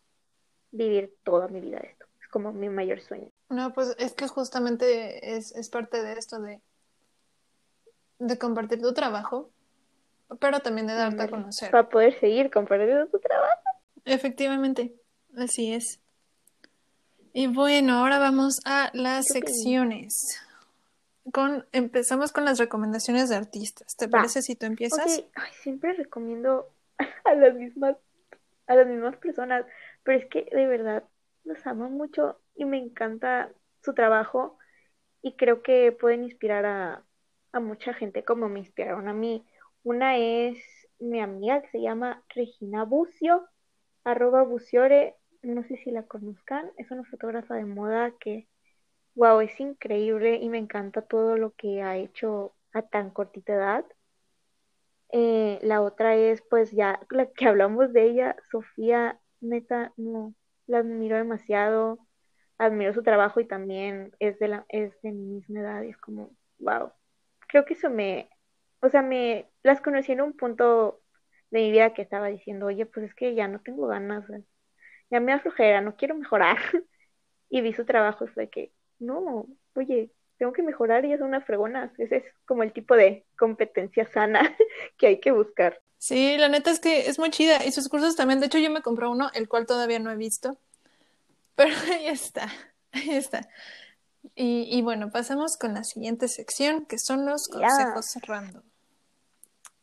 vivir 0.70 1.16
toda 1.24 1.48
mi 1.48 1.60
vida 1.60 1.80
de 1.80 1.88
esto. 1.88 2.06
Es 2.22 2.28
como 2.28 2.52
mi 2.52 2.68
mayor 2.68 3.00
sueño. 3.00 3.28
No, 3.48 3.72
pues 3.72 3.96
es 3.98 4.12
que 4.14 4.28
justamente 4.28 5.36
es, 5.36 5.52
es 5.56 5.68
parte 5.68 6.02
de 6.02 6.12
esto 6.12 6.40
de, 6.40 6.60
de 8.18 8.38
compartir 8.38 8.80
tu 8.80 8.92
trabajo, 8.92 9.50
pero 10.40 10.60
también 10.60 10.86
de 10.86 10.94
darte 10.94 11.22
a 11.22 11.28
conocer. 11.28 11.70
Para 11.70 11.88
poder 11.88 12.18
seguir 12.20 12.50
compartiendo 12.50 13.06
tu 13.06 13.18
trabajo. 13.18 13.62
Efectivamente, 14.04 14.94
así 15.36 15.72
es. 15.72 16.00
Y 17.32 17.46
bueno, 17.46 17.94
ahora 17.94 18.18
vamos 18.18 18.60
a 18.64 18.90
las 18.94 19.26
secciones. 19.26 20.42
Con, 21.32 21.66
empezamos 21.72 22.32
con 22.32 22.44
las 22.44 22.58
recomendaciones 22.58 23.28
de 23.28 23.36
artistas. 23.36 23.96
¿Te 23.96 24.06
Va. 24.06 24.12
parece 24.12 24.42
si 24.42 24.56
tú 24.56 24.66
empiezas? 24.66 25.18
Ok, 25.18 25.24
ay, 25.34 25.52
siempre 25.62 25.92
recomiendo 25.92 26.70
a 27.24 27.34
las 27.34 27.54
mismas, 27.54 27.96
a 28.66 28.74
las 28.74 28.86
mismas 28.86 29.16
personas, 29.16 29.66
pero 30.02 30.18
es 30.18 30.26
que 30.26 30.48
de 30.50 30.66
verdad 30.66 31.04
los 31.44 31.66
amo 31.66 31.88
mucho 31.90 32.40
y 32.54 32.64
me 32.64 32.78
encanta 32.78 33.50
su 33.82 33.94
trabajo 33.94 34.58
y 35.22 35.36
creo 35.36 35.62
que 35.62 35.92
pueden 35.92 36.24
inspirar 36.24 36.64
a, 36.66 37.04
a 37.52 37.60
mucha 37.60 37.92
gente 37.94 38.24
como 38.24 38.48
me 38.48 38.60
inspiraron 38.60 39.08
a 39.08 39.12
mí. 39.12 39.44
Una 39.82 40.16
es 40.16 40.58
mi 40.98 41.20
amiga 41.20 41.62
que 41.62 41.68
se 41.70 41.80
llama 41.80 42.22
Regina 42.34 42.84
Bucio, 42.84 43.48
arroba 44.04 44.42
Buciore, 44.42 45.16
no 45.42 45.62
sé 45.64 45.76
si 45.78 45.90
la 45.90 46.04
conozcan, 46.04 46.70
es 46.76 46.90
una 46.90 47.04
fotógrafa 47.04 47.54
de 47.54 47.64
moda 47.64 48.12
que, 48.20 48.48
wow, 49.14 49.40
es 49.40 49.58
increíble 49.60 50.36
y 50.36 50.48
me 50.48 50.58
encanta 50.58 51.02
todo 51.02 51.36
lo 51.36 51.52
que 51.54 51.82
ha 51.82 51.96
hecho 51.96 52.54
a 52.72 52.82
tan 52.82 53.10
cortita 53.10 53.54
edad. 53.54 53.84
Eh, 55.10 55.58
la 55.62 55.80
otra 55.82 56.16
es, 56.16 56.42
pues 56.50 56.70
ya, 56.72 57.00
la 57.10 57.26
que 57.32 57.46
hablamos 57.46 57.92
de 57.92 58.04
ella, 58.10 58.36
Sofía, 58.50 59.18
neta, 59.40 59.92
no, 59.96 60.34
la 60.66 60.78
admiro 60.78 61.16
demasiado, 61.16 61.98
admiro 62.58 62.92
su 62.94 63.02
trabajo 63.02 63.40
y 63.40 63.46
también 63.46 64.12
es 64.18 64.38
de 64.38 64.48
la, 64.48 64.66
es 64.68 65.00
de 65.02 65.12
mi 65.12 65.24
misma 65.24 65.60
edad 65.60 65.82
y 65.82 65.90
es 65.90 65.98
como, 65.98 66.30
wow, 66.58 66.92
creo 67.48 67.64
que 67.64 67.74
eso 67.74 67.90
me, 67.90 68.28
o 68.80 68.88
sea, 68.88 69.02
me, 69.02 69.50
las 69.62 69.80
conocí 69.80 70.12
en 70.12 70.20
un 70.20 70.32
punto 70.34 71.00
de 71.50 71.60
mi 71.60 71.70
vida 71.70 71.94
que 71.94 72.02
estaba 72.02 72.28
diciendo, 72.28 72.66
oye, 72.66 72.86
pues 72.86 73.06
es 73.06 73.14
que 73.14 73.34
ya 73.34 73.48
no 73.48 73.60
tengo 73.60 73.86
ganas, 73.86 74.24
ya 75.10 75.20
me 75.20 75.32
da 75.32 75.40
flojera, 75.40 75.80
no 75.80 75.96
quiero 75.96 76.14
mejorar, 76.14 76.58
y 77.50 77.60
vi 77.60 77.72
su 77.72 77.84
trabajo 77.84 78.24
y 78.24 78.28
fue 78.28 78.50
que, 78.50 78.72
no, 78.98 79.46
oye, 79.74 80.10
tengo 80.38 80.52
que 80.52 80.62
mejorar 80.62 81.04
y 81.04 81.12
es 81.12 81.20
una 81.20 81.40
fregona, 81.40 81.92
ese 81.98 82.16
es 82.16 82.24
como 82.46 82.62
el 82.62 82.72
tipo 82.72 82.94
de 82.94 83.26
competencia 83.36 84.06
sana 84.06 84.40
que 84.96 85.08
hay 85.08 85.20
que 85.20 85.32
buscar. 85.32 85.80
Sí, 85.98 86.36
la 86.38 86.48
neta 86.48 86.70
es 86.70 86.78
que 86.78 87.08
es 87.08 87.18
muy 87.18 87.30
chida. 87.30 87.64
Y 87.64 87.72
sus 87.72 87.88
cursos 87.88 88.14
también. 88.14 88.38
De 88.38 88.46
hecho, 88.46 88.58
yo 88.58 88.70
me 88.70 88.82
compré 88.82 89.08
uno, 89.08 89.30
el 89.34 89.48
cual 89.48 89.66
todavía 89.66 89.98
no 89.98 90.12
he 90.12 90.16
visto. 90.16 90.58
Pero 91.56 91.74
ahí 91.92 92.06
está, 92.06 92.48
ahí 92.92 93.10
está. 93.10 93.48
Y, 94.34 94.68
y 94.70 94.82
bueno, 94.82 95.10
pasamos 95.10 95.56
con 95.56 95.74
la 95.74 95.84
siguiente 95.84 96.28
sección, 96.28 96.86
que 96.86 96.98
son 96.98 97.26
los 97.26 97.48
consejos 97.48 98.14
random. 98.26 98.62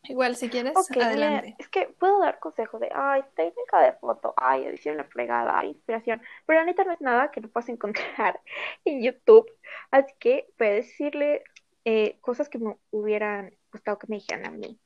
Igual, 0.08 0.36
si 0.36 0.50
quieres, 0.50 0.74
mira, 0.90 1.08
adelante. 1.08 1.56
es 1.58 1.68
que 1.70 1.88
puedo 2.00 2.20
dar 2.20 2.40
consejos 2.40 2.80
de, 2.80 2.90
ay, 2.94 3.24
técnica 3.36 3.82
de 3.82 3.94
foto, 3.94 4.34
ay, 4.38 4.66
edición 4.66 4.98
la 4.98 5.04
fregada, 5.06 5.58
ay, 5.58 5.70
inspiración, 5.70 6.22
pero 6.46 6.60
la 6.60 6.66
neta 6.66 6.84
no 6.84 6.94
es 6.94 7.02
nada 7.02 7.32
que 7.32 7.42
no 7.42 7.50
puedas 7.50 7.70
encontrar 7.70 8.40
en 8.86 9.02
YouTube, 9.02 9.50
así 9.92 10.14
que 10.20 10.48
voy 10.60 10.68
a 10.68 10.72
decirle 10.72 11.44
eh, 11.86 12.18
cosas 12.22 12.50
que 12.50 12.60
me 12.60 12.78
hubieran 12.92 13.56
gustado 13.72 13.98
que 13.98 14.08
me 14.08 14.18
dijeran 14.18 14.46
a 14.46 14.52
mí. 14.52 14.80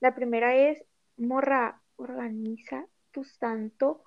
La 0.00 0.14
primera 0.14 0.54
es, 0.54 0.82
morra, 1.16 1.80
organiza 1.96 2.86
tu 3.10 3.24
santo 3.24 4.02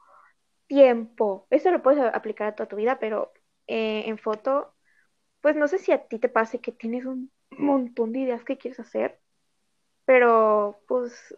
tiempo. 0.67 1.47
Eso 1.49 1.71
lo 1.71 1.83
puedes 1.83 2.03
aplicar 2.13 2.47
a 2.47 2.55
toda 2.55 2.69
tu 2.69 2.75
vida, 2.75 2.99
pero 2.99 3.31
eh, 3.67 4.03
en 4.07 4.17
foto, 4.17 4.72
pues 5.43 5.57
no 5.57 5.67
sé 5.67 5.77
si 5.77 5.91
a 5.91 6.07
ti 6.07 6.19
te 6.19 6.29
pase 6.29 6.61
que 6.61 6.71
tienes 6.71 7.05
un 7.05 7.29
montón 7.51 8.13
de 8.13 8.19
ideas 8.19 8.45
que 8.45 8.57
quieres 8.57 8.79
hacer, 8.79 9.19
pero 10.05 10.79
pues 10.87 11.37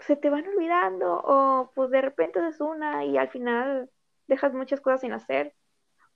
se 0.00 0.16
te 0.16 0.28
van 0.28 0.46
olvidando 0.48 1.22
o 1.24 1.70
pues 1.74 1.90
de 1.90 2.02
repente 2.02 2.40
es 2.48 2.60
una 2.60 3.04
y 3.04 3.16
al 3.16 3.30
final 3.30 3.90
dejas 4.26 4.54
muchas 4.54 4.80
cosas 4.80 5.02
sin 5.02 5.12
hacer. 5.12 5.54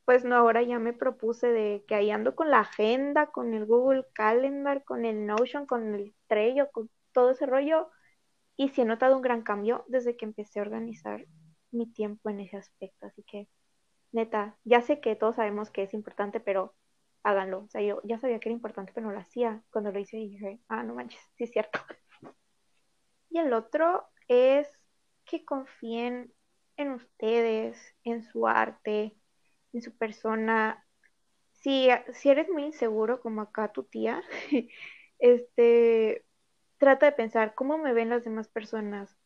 Pues 0.05 0.25
no, 0.25 0.37
ahora 0.37 0.63
ya 0.63 0.79
me 0.81 0.95
propuse 0.95 1.49
de 1.49 1.85
que 1.87 1.95
ahí 1.95 2.11
ando 2.11 2.35
con 2.35 2.51
la 2.51 2.61
agenda, 2.61 3.29
con 3.29 3.55
el 3.55 3.67
Google 3.67 4.07
Calendar, 4.15 4.83
con 4.85 5.05
el 5.05 5.27
Notion, 5.27 5.67
con 5.67 5.95
el 5.95 6.15
Trello, 6.29 6.71
con 6.73 6.91
todo 7.13 7.33
ese 7.33 7.47
rollo. 7.47 7.91
Y 8.57 8.71
sí 8.71 8.83
he 8.83 8.85
notado 8.87 9.17
un 9.17 9.23
gran 9.23 9.43
cambio 9.43 9.85
desde 9.89 10.17
que 10.17 10.25
empecé 10.25 10.61
a 10.61 10.63
organizar 10.63 11.27
mi 11.73 11.87
tiempo 11.93 12.31
en 12.31 12.41
ese 12.41 12.57
aspecto. 12.57 13.07
Así 13.07 13.23
que, 13.25 13.49
neta, 14.13 14.59
ya 14.65 14.83
sé 14.83 15.01
que 15.01 15.17
todos 15.17 15.37
sabemos 15.37 15.71
que 15.71 15.85
es 15.85 15.95
importante, 15.95 16.41
pero 16.41 16.75
háganlo. 17.23 17.61
O 17.65 17.69
sea, 17.69 17.83
yo 17.83 18.01
ya 18.05 18.19
sabía 18.19 18.39
que 18.41 18.49
era 18.49 18.55
importante, 18.57 18.93
pero 18.95 19.07
no 19.09 19.13
lo 19.13 19.21
hacía. 19.21 19.63
Cuando 19.71 19.93
lo 19.93 19.99
hice 19.99 20.17
dije, 20.19 20.61
ah, 20.69 20.83
no 20.83 20.95
manches, 20.95 21.21
sí 21.37 21.45
es 21.45 21.51
cierto. 21.51 21.81
Y 23.31 23.39
el 23.39 23.53
otro 23.53 24.09
es 24.29 24.69
que 25.25 25.45
confíen 25.45 26.33
en 26.77 26.93
ustedes, 26.93 27.79
en 28.05 28.23
su 28.23 28.47
arte, 28.47 29.17
en 29.73 29.83
su 29.83 29.97
persona. 29.97 30.85
Si, 31.53 31.89
si 32.15 32.31
eres 32.31 32.49
muy 32.51 32.65
inseguro, 32.65 33.21
como 33.21 33.43
acá 33.43 33.73
tu 33.73 33.85
tía, 33.85 34.23
este, 35.19 36.25
trata 36.79 37.07
de 37.07 37.13
pensar 37.13 37.55
cómo 37.55 37.79
me 37.79 37.93
ven 37.93 38.11
las 38.11 38.25
demás 38.25 38.49
personas. 38.49 39.17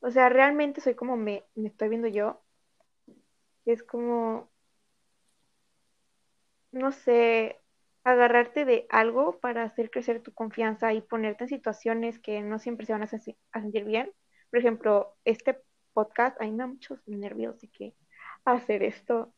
O 0.00 0.10
sea, 0.10 0.28
realmente 0.28 0.82
soy 0.82 0.94
como 0.94 1.16
me, 1.16 1.46
me 1.54 1.68
estoy 1.68 1.88
viendo 1.88 2.06
yo. 2.08 2.42
Es 3.64 3.82
como, 3.82 4.51
no 6.72 6.92
sé, 6.92 7.60
agarrarte 8.04 8.64
de 8.64 8.86
algo 8.90 9.38
para 9.38 9.62
hacer 9.62 9.90
crecer 9.90 10.22
tu 10.22 10.32
confianza 10.32 10.92
y 10.92 11.00
ponerte 11.00 11.44
en 11.44 11.48
situaciones 11.48 12.18
que 12.18 12.40
no 12.42 12.58
siempre 12.58 12.86
se 12.86 12.92
van 12.92 13.02
a, 13.02 13.06
sentir 13.06 13.84
bien. 13.84 14.12
Por 14.50 14.58
ejemplo, 14.58 15.16
este 15.24 15.62
podcast, 15.92 16.38
da 16.40 16.66
muchos 16.66 17.00
nervios 17.06 17.60
de 17.60 17.68
que 17.68 17.94
hacer 18.44 18.82
esto, 18.82 19.32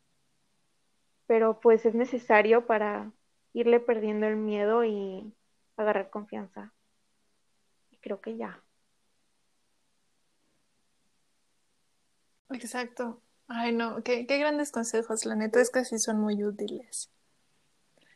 pero 1.26 1.61
pues 1.61 1.85
es 1.85 1.95
necesario 1.95 2.66
para 2.66 3.12
irle 3.53 3.80
perdiendo 3.80 4.26
el 4.26 4.37
miedo 4.37 4.85
y 4.85 5.35
agarrar 5.76 6.11
confianza. 6.11 6.72
Y 7.91 7.99
creo 7.99 8.20
que 8.20 8.37
ya. 8.37 8.62
Exacto. 12.51 13.20
Ay, 13.49 13.72
no, 13.72 14.03
qué, 14.03 14.26
qué 14.26 14.39
grandes 14.39 14.70
consejos. 14.70 15.26
La 15.26 15.35
neta 15.35 15.61
es 15.61 15.70
que 15.70 15.85
sí 15.85 15.99
son 15.99 16.20
muy 16.20 16.43
útiles. 16.45 17.14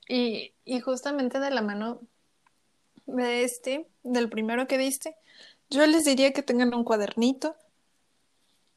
Y, 0.09 0.55
justamente 0.81 1.39
de 1.39 1.51
la 1.51 1.61
mano 1.63 2.01
de 3.07 3.45
este, 3.45 3.87
del 4.03 4.31
primero 4.31 4.67
que 4.67 4.79
diste, 4.79 5.17
yo 5.71 5.87
les 5.87 6.05
diría 6.05 6.33
que 6.33 6.43
tengan 6.43 6.75
un 6.75 6.85
cuadernito. 6.85 7.57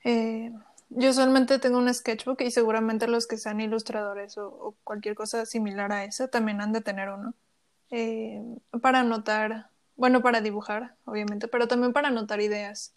Eh, 0.03 0.51
yo 0.89 1.13
solamente 1.13 1.57
tengo 1.59 1.77
un 1.77 1.93
sketchbook 1.93 2.41
y 2.41 2.51
seguramente 2.51 3.07
los 3.07 3.27
que 3.27 3.37
sean 3.37 3.61
ilustradores 3.61 4.37
o, 4.37 4.75
cualquier 4.83 5.15
cosa 5.15 5.45
similar 5.45 5.91
a 5.93 6.03
eso 6.03 6.27
también 6.27 6.59
han 6.59 6.73
de 6.73 6.81
tener 6.81 7.09
uno. 7.09 7.33
Eh, 7.91 8.41
para 8.81 8.99
anotar, 8.99 9.69
bueno, 9.95 10.21
para 10.21 10.41
dibujar, 10.41 10.95
obviamente, 11.05 11.47
pero 11.47 11.67
también 11.67 11.93
para 11.93 12.09
anotar 12.09 12.41
ideas. 12.41 12.93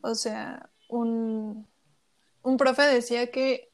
O 0.00 0.14
sea, 0.14 0.70
un, 0.88 1.66
un 2.42 2.56
profe 2.56 2.82
decía 2.82 3.30
que 3.30 3.67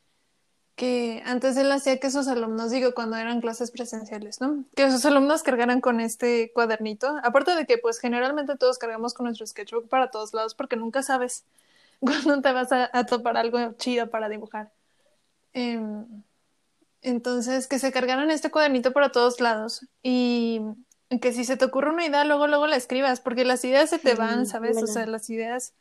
que 0.76 1.22
antes 1.24 1.56
él 1.56 1.70
hacía 1.70 2.00
que 2.00 2.10
sus 2.10 2.26
alumnos, 2.26 2.70
digo, 2.70 2.94
cuando 2.94 3.16
eran 3.16 3.40
clases 3.40 3.70
presenciales, 3.70 4.40
¿no? 4.40 4.64
Que 4.74 4.90
sus 4.90 5.04
alumnos 5.04 5.42
cargaran 5.42 5.80
con 5.80 6.00
este 6.00 6.50
cuadernito. 6.52 7.16
Aparte 7.22 7.54
de 7.54 7.64
que, 7.64 7.78
pues, 7.78 8.00
generalmente 8.00 8.56
todos 8.56 8.78
cargamos 8.78 9.14
con 9.14 9.24
nuestro 9.24 9.46
sketchbook 9.46 9.88
para 9.88 10.10
todos 10.10 10.34
lados 10.34 10.54
porque 10.54 10.76
nunca 10.76 11.02
sabes 11.02 11.44
cuándo 12.00 12.42
te 12.42 12.52
vas 12.52 12.70
a, 12.72 13.06
topar 13.06 13.36
algo 13.36 13.72
chido 13.74 14.10
para 14.10 14.28
dibujar. 14.28 14.72
Em, 15.52 16.06
entonces, 17.02 17.68
que 17.68 17.78
se 17.78 17.92
cargaran 17.92 18.30
este 18.30 18.50
cuadernito 18.50 18.92
para 18.92 19.12
todos 19.12 19.40
lados 19.40 19.86
y 20.02 20.60
que 21.20 21.32
si 21.32 21.44
se 21.44 21.56
te 21.56 21.66
ocurre 21.66 21.90
una 21.90 22.06
idea, 22.06 22.24
luego, 22.24 22.48
luego 22.48 22.66
la 22.66 22.76
escribas, 22.76 23.20
porque 23.20 23.44
las 23.44 23.64
ideas 23.64 23.90
se 23.90 24.00
te 24.00 24.16
van, 24.16 24.46
¿sabes? 24.46 24.82
O 24.82 24.86
sea, 24.88 25.06
las 25.06 25.30
ideas... 25.30 25.74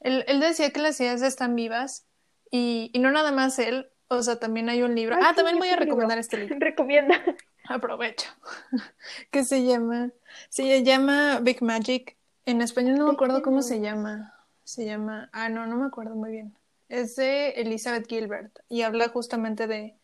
Él, 0.00 0.24
él 0.28 0.40
decía 0.40 0.70
que 0.72 0.80
las 0.80 1.00
ideas 1.00 1.22
están 1.22 1.56
vivas 1.56 2.04
y, 2.50 2.90
y 2.92 2.98
no 2.98 3.10
nada 3.10 3.32
más 3.32 3.58
él, 3.58 3.88
o 4.08 4.22
sea, 4.22 4.38
también 4.38 4.68
hay 4.68 4.82
un 4.82 4.94
libro. 4.94 5.16
ah, 5.20 5.34
también 5.34 5.58
voy 5.58 5.68
a 5.68 5.76
recomendar 5.76 6.18
este 6.18 6.38
libro. 6.38 6.56
Recomienda. 6.60 7.22
Aprovecho. 7.68 8.28
que 9.30 9.44
se 9.44 9.64
llama, 9.64 10.10
se 10.48 10.82
llama 10.82 11.40
Big 11.40 11.62
Magic. 11.62 12.16
En 12.44 12.62
español 12.62 12.96
no 12.96 13.06
me 13.06 13.12
acuerdo 13.12 13.42
cómo 13.42 13.62
se 13.62 13.80
llama. 13.80 14.32
Se 14.64 14.84
llama, 14.84 15.28
ah, 15.32 15.48
no, 15.48 15.66
no 15.66 15.76
me 15.76 15.86
acuerdo 15.86 16.14
muy 16.14 16.30
bien. 16.30 16.56
Es 16.88 17.16
de 17.16 17.50
Elizabeth 17.50 18.06
Gilbert 18.08 18.60
y 18.68 18.82
habla 18.82 19.08
justamente 19.08 19.66
de, 19.66 19.96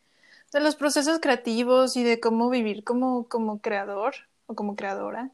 de 0.52 0.60
los 0.60 0.74
procesos 0.74 1.20
creativos 1.20 1.96
y 1.96 2.02
de 2.02 2.18
cómo 2.18 2.50
vivir 2.50 2.82
como, 2.82 3.28
como 3.28 3.60
creador 3.60 4.14
o 4.46 4.54
como 4.54 4.74
creadora. 4.74 5.30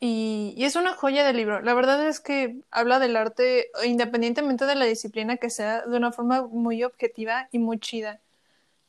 Y, 0.00 0.54
y, 0.56 0.64
es 0.64 0.76
una 0.76 0.94
joya 0.94 1.24
del 1.24 1.36
libro. 1.36 1.60
La 1.60 1.74
verdad 1.74 2.08
es 2.08 2.20
que 2.20 2.62
habla 2.70 2.98
del 2.98 3.16
arte 3.16 3.70
independientemente 3.84 4.64
de 4.64 4.74
la 4.74 4.86
disciplina 4.86 5.36
que 5.36 5.50
sea, 5.50 5.82
de 5.86 5.96
una 5.96 6.10
forma 6.10 6.46
muy 6.46 6.82
objetiva 6.84 7.48
y 7.52 7.58
muy 7.58 7.78
chida. 7.78 8.20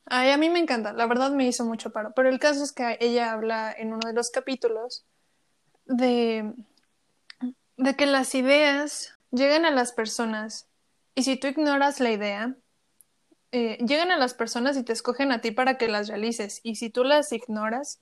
Ay, 0.05 0.31
a 0.31 0.37
mí 0.37 0.49
me 0.49 0.59
encanta, 0.59 0.93
la 0.93 1.05
verdad 1.05 1.31
me 1.31 1.47
hizo 1.47 1.65
mucho 1.65 1.91
paro. 1.91 2.13
Pero 2.15 2.29
el 2.29 2.39
caso 2.39 2.63
es 2.63 2.71
que 2.71 2.97
ella 2.99 3.31
habla 3.31 3.73
en 3.77 3.93
uno 3.93 4.07
de 4.07 4.13
los 4.13 4.29
capítulos 4.31 5.05
de, 5.85 6.53
que 7.97 8.05
las 8.05 8.35
ideas 8.35 9.17
llegan 9.31 9.65
a 9.65 9.71
las 9.71 9.93
personas 9.93 10.67
y 11.15 11.23
si 11.23 11.37
tú 11.37 11.47
ignoras 11.47 11.99
la 11.99 12.11
idea, 12.11 12.55
eh, 13.51 13.77
llegan 13.85 14.11
a 14.11 14.17
las 14.17 14.33
personas 14.33 14.77
y 14.77 14.83
te 14.83 14.93
escogen 14.93 15.31
a 15.31 15.41
ti 15.41 15.51
para 15.51 15.77
que 15.77 15.87
las 15.87 16.07
realices. 16.07 16.61
Y 16.63 16.75
si 16.75 16.89
tú 16.89 17.03
las 17.03 17.31
ignoras, 17.31 18.01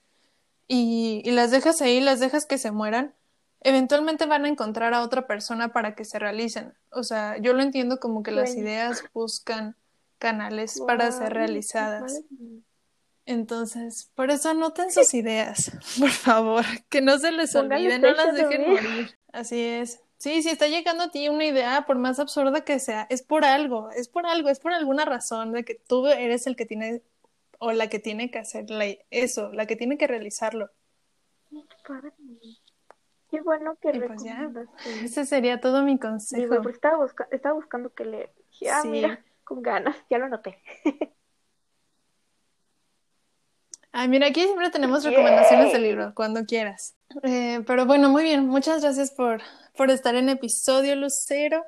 y, 0.72 1.28
las 1.32 1.50
dejas 1.50 1.82
ahí, 1.82 2.00
las 2.00 2.20
dejas 2.20 2.46
que 2.46 2.56
se 2.56 2.70
mueran, 2.70 3.12
eventualmente 3.60 4.26
van 4.26 4.44
a 4.44 4.48
encontrar 4.48 4.94
a 4.94 5.02
otra 5.02 5.26
persona 5.26 5.72
para 5.72 5.96
que 5.96 6.04
se 6.04 6.20
realicen. 6.20 6.74
O 6.90 7.02
sea, 7.02 7.38
yo 7.38 7.54
lo 7.54 7.62
entiendo 7.62 7.98
como 7.98 8.22
que 8.22 8.30
las 8.30 8.54
ideas 8.54 9.02
buscan 9.12 9.74
canales 10.20 10.80
para 10.86 11.10
ser 11.10 11.32
realizadas. 11.34 12.22
Entonces, 13.26 14.12
por 14.14 14.30
eso 14.30 14.50
anoten 14.50 14.92
sus 14.92 15.12
ideas, 15.12 15.72
por 15.98 16.10
favor, 16.10 16.64
que 16.88 17.00
no 17.00 17.18
se 17.18 17.32
les 17.32 17.52
olvide, 17.56 17.98
no 17.98 18.12
las 18.12 18.32
dejen 18.32 18.70
morir. 18.70 19.18
Así 19.32 19.60
es. 19.60 19.98
Sí, 20.18 20.40
si 20.44 20.50
está 20.50 20.68
llegando 20.68 21.02
a 21.02 21.10
ti 21.10 21.28
una 21.28 21.46
idea, 21.46 21.84
por 21.84 21.98
más 21.98 22.20
absurda 22.20 22.60
que 22.60 22.78
sea, 22.78 23.08
es 23.10 23.22
por 23.22 23.44
algo, 23.44 23.90
es 23.90 24.06
por 24.06 24.24
algo, 24.24 24.50
es 24.50 24.60
por 24.60 24.72
alguna 24.72 25.04
razón 25.04 25.50
de 25.50 25.64
que 25.64 25.74
tú 25.74 26.06
eres 26.06 26.46
el 26.46 26.54
que 26.54 26.66
tiene 26.66 27.02
o 27.60 27.72
la 27.72 27.88
que 27.88 27.98
tiene 27.98 28.30
que 28.30 28.38
hacer 28.38 28.66
eso, 29.10 29.52
la 29.52 29.66
que 29.66 29.76
tiene 29.76 29.98
que 29.98 30.06
realizarlo. 30.06 30.70
Qué 33.30 33.40
bueno 33.42 33.76
que 33.80 33.92
pues 33.92 34.24
ese 35.02 35.26
sería 35.26 35.60
todo 35.60 35.82
mi 35.84 35.98
consejo. 35.98 36.56
porque 36.56 36.72
estaba, 36.72 37.06
estaba 37.30 37.54
buscando 37.54 37.92
que 37.92 38.04
leer. 38.06 38.32
Ah, 38.72 38.82
mira, 38.84 39.22
con 39.44 39.62
ganas, 39.62 39.94
ya 40.08 40.18
lo 40.18 40.28
noté. 40.28 40.58
Ay, 43.92 44.08
mira, 44.08 44.28
aquí 44.28 44.40
siempre 44.42 44.70
tenemos 44.70 45.04
recomendaciones 45.04 45.72
de 45.72 45.78
libro, 45.80 46.14
cuando 46.14 46.46
quieras. 46.46 46.96
Eh, 47.22 47.62
pero 47.66 47.84
bueno, 47.84 48.08
muy 48.08 48.22
bien, 48.22 48.46
muchas 48.46 48.80
gracias 48.80 49.10
por, 49.10 49.42
por 49.76 49.90
estar 49.90 50.14
en 50.14 50.30
episodio 50.30 50.96
Lucero. 50.96 51.62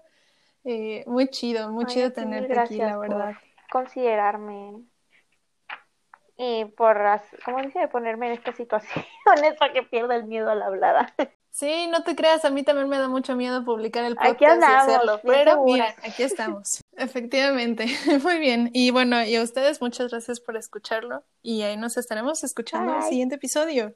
Eh, 0.64 1.04
muy 1.06 1.28
chido, 1.28 1.70
muy 1.70 1.84
chido 1.84 2.12
tenerte 2.12 2.58
aquí, 2.58 2.78
la 2.78 2.96
verdad. 2.96 3.34
considerarme 3.70 4.86
y 6.36 6.64
por, 6.64 6.98
¿cómo 7.44 7.62
dice? 7.62 7.88
Ponerme 7.88 8.28
en 8.28 8.32
esta 8.32 8.52
situación 8.52 9.04
para 9.58 9.72
que 9.72 9.82
pierda 9.82 10.16
el 10.16 10.24
miedo 10.24 10.50
a 10.50 10.54
la 10.54 10.66
hablada. 10.66 11.14
Sí, 11.52 11.86
no 11.88 12.02
te 12.02 12.16
creas, 12.16 12.46
a 12.46 12.50
mí 12.50 12.62
también 12.62 12.88
me 12.88 12.96
da 12.96 13.08
mucho 13.08 13.36
miedo 13.36 13.62
publicar 13.62 14.04
el 14.04 14.16
podcast 14.16 14.62
y 14.62 14.64
hacerlo, 14.64 15.20
pero 15.22 15.62
mira, 15.64 15.94
aquí 16.02 16.22
estamos. 16.22 16.82
Efectivamente, 16.96 17.86
muy 18.22 18.38
bien. 18.38 18.70
Y 18.72 18.90
bueno, 18.90 19.22
y 19.22 19.36
a 19.36 19.42
ustedes 19.42 19.82
muchas 19.82 20.10
gracias 20.10 20.40
por 20.40 20.56
escucharlo 20.56 21.24
y 21.42 21.60
ahí 21.60 21.76
nos 21.76 21.98
estaremos 21.98 22.42
escuchando 22.42 22.92
en 22.92 22.98
el 23.02 23.04
siguiente 23.04 23.34
episodio. 23.34 23.94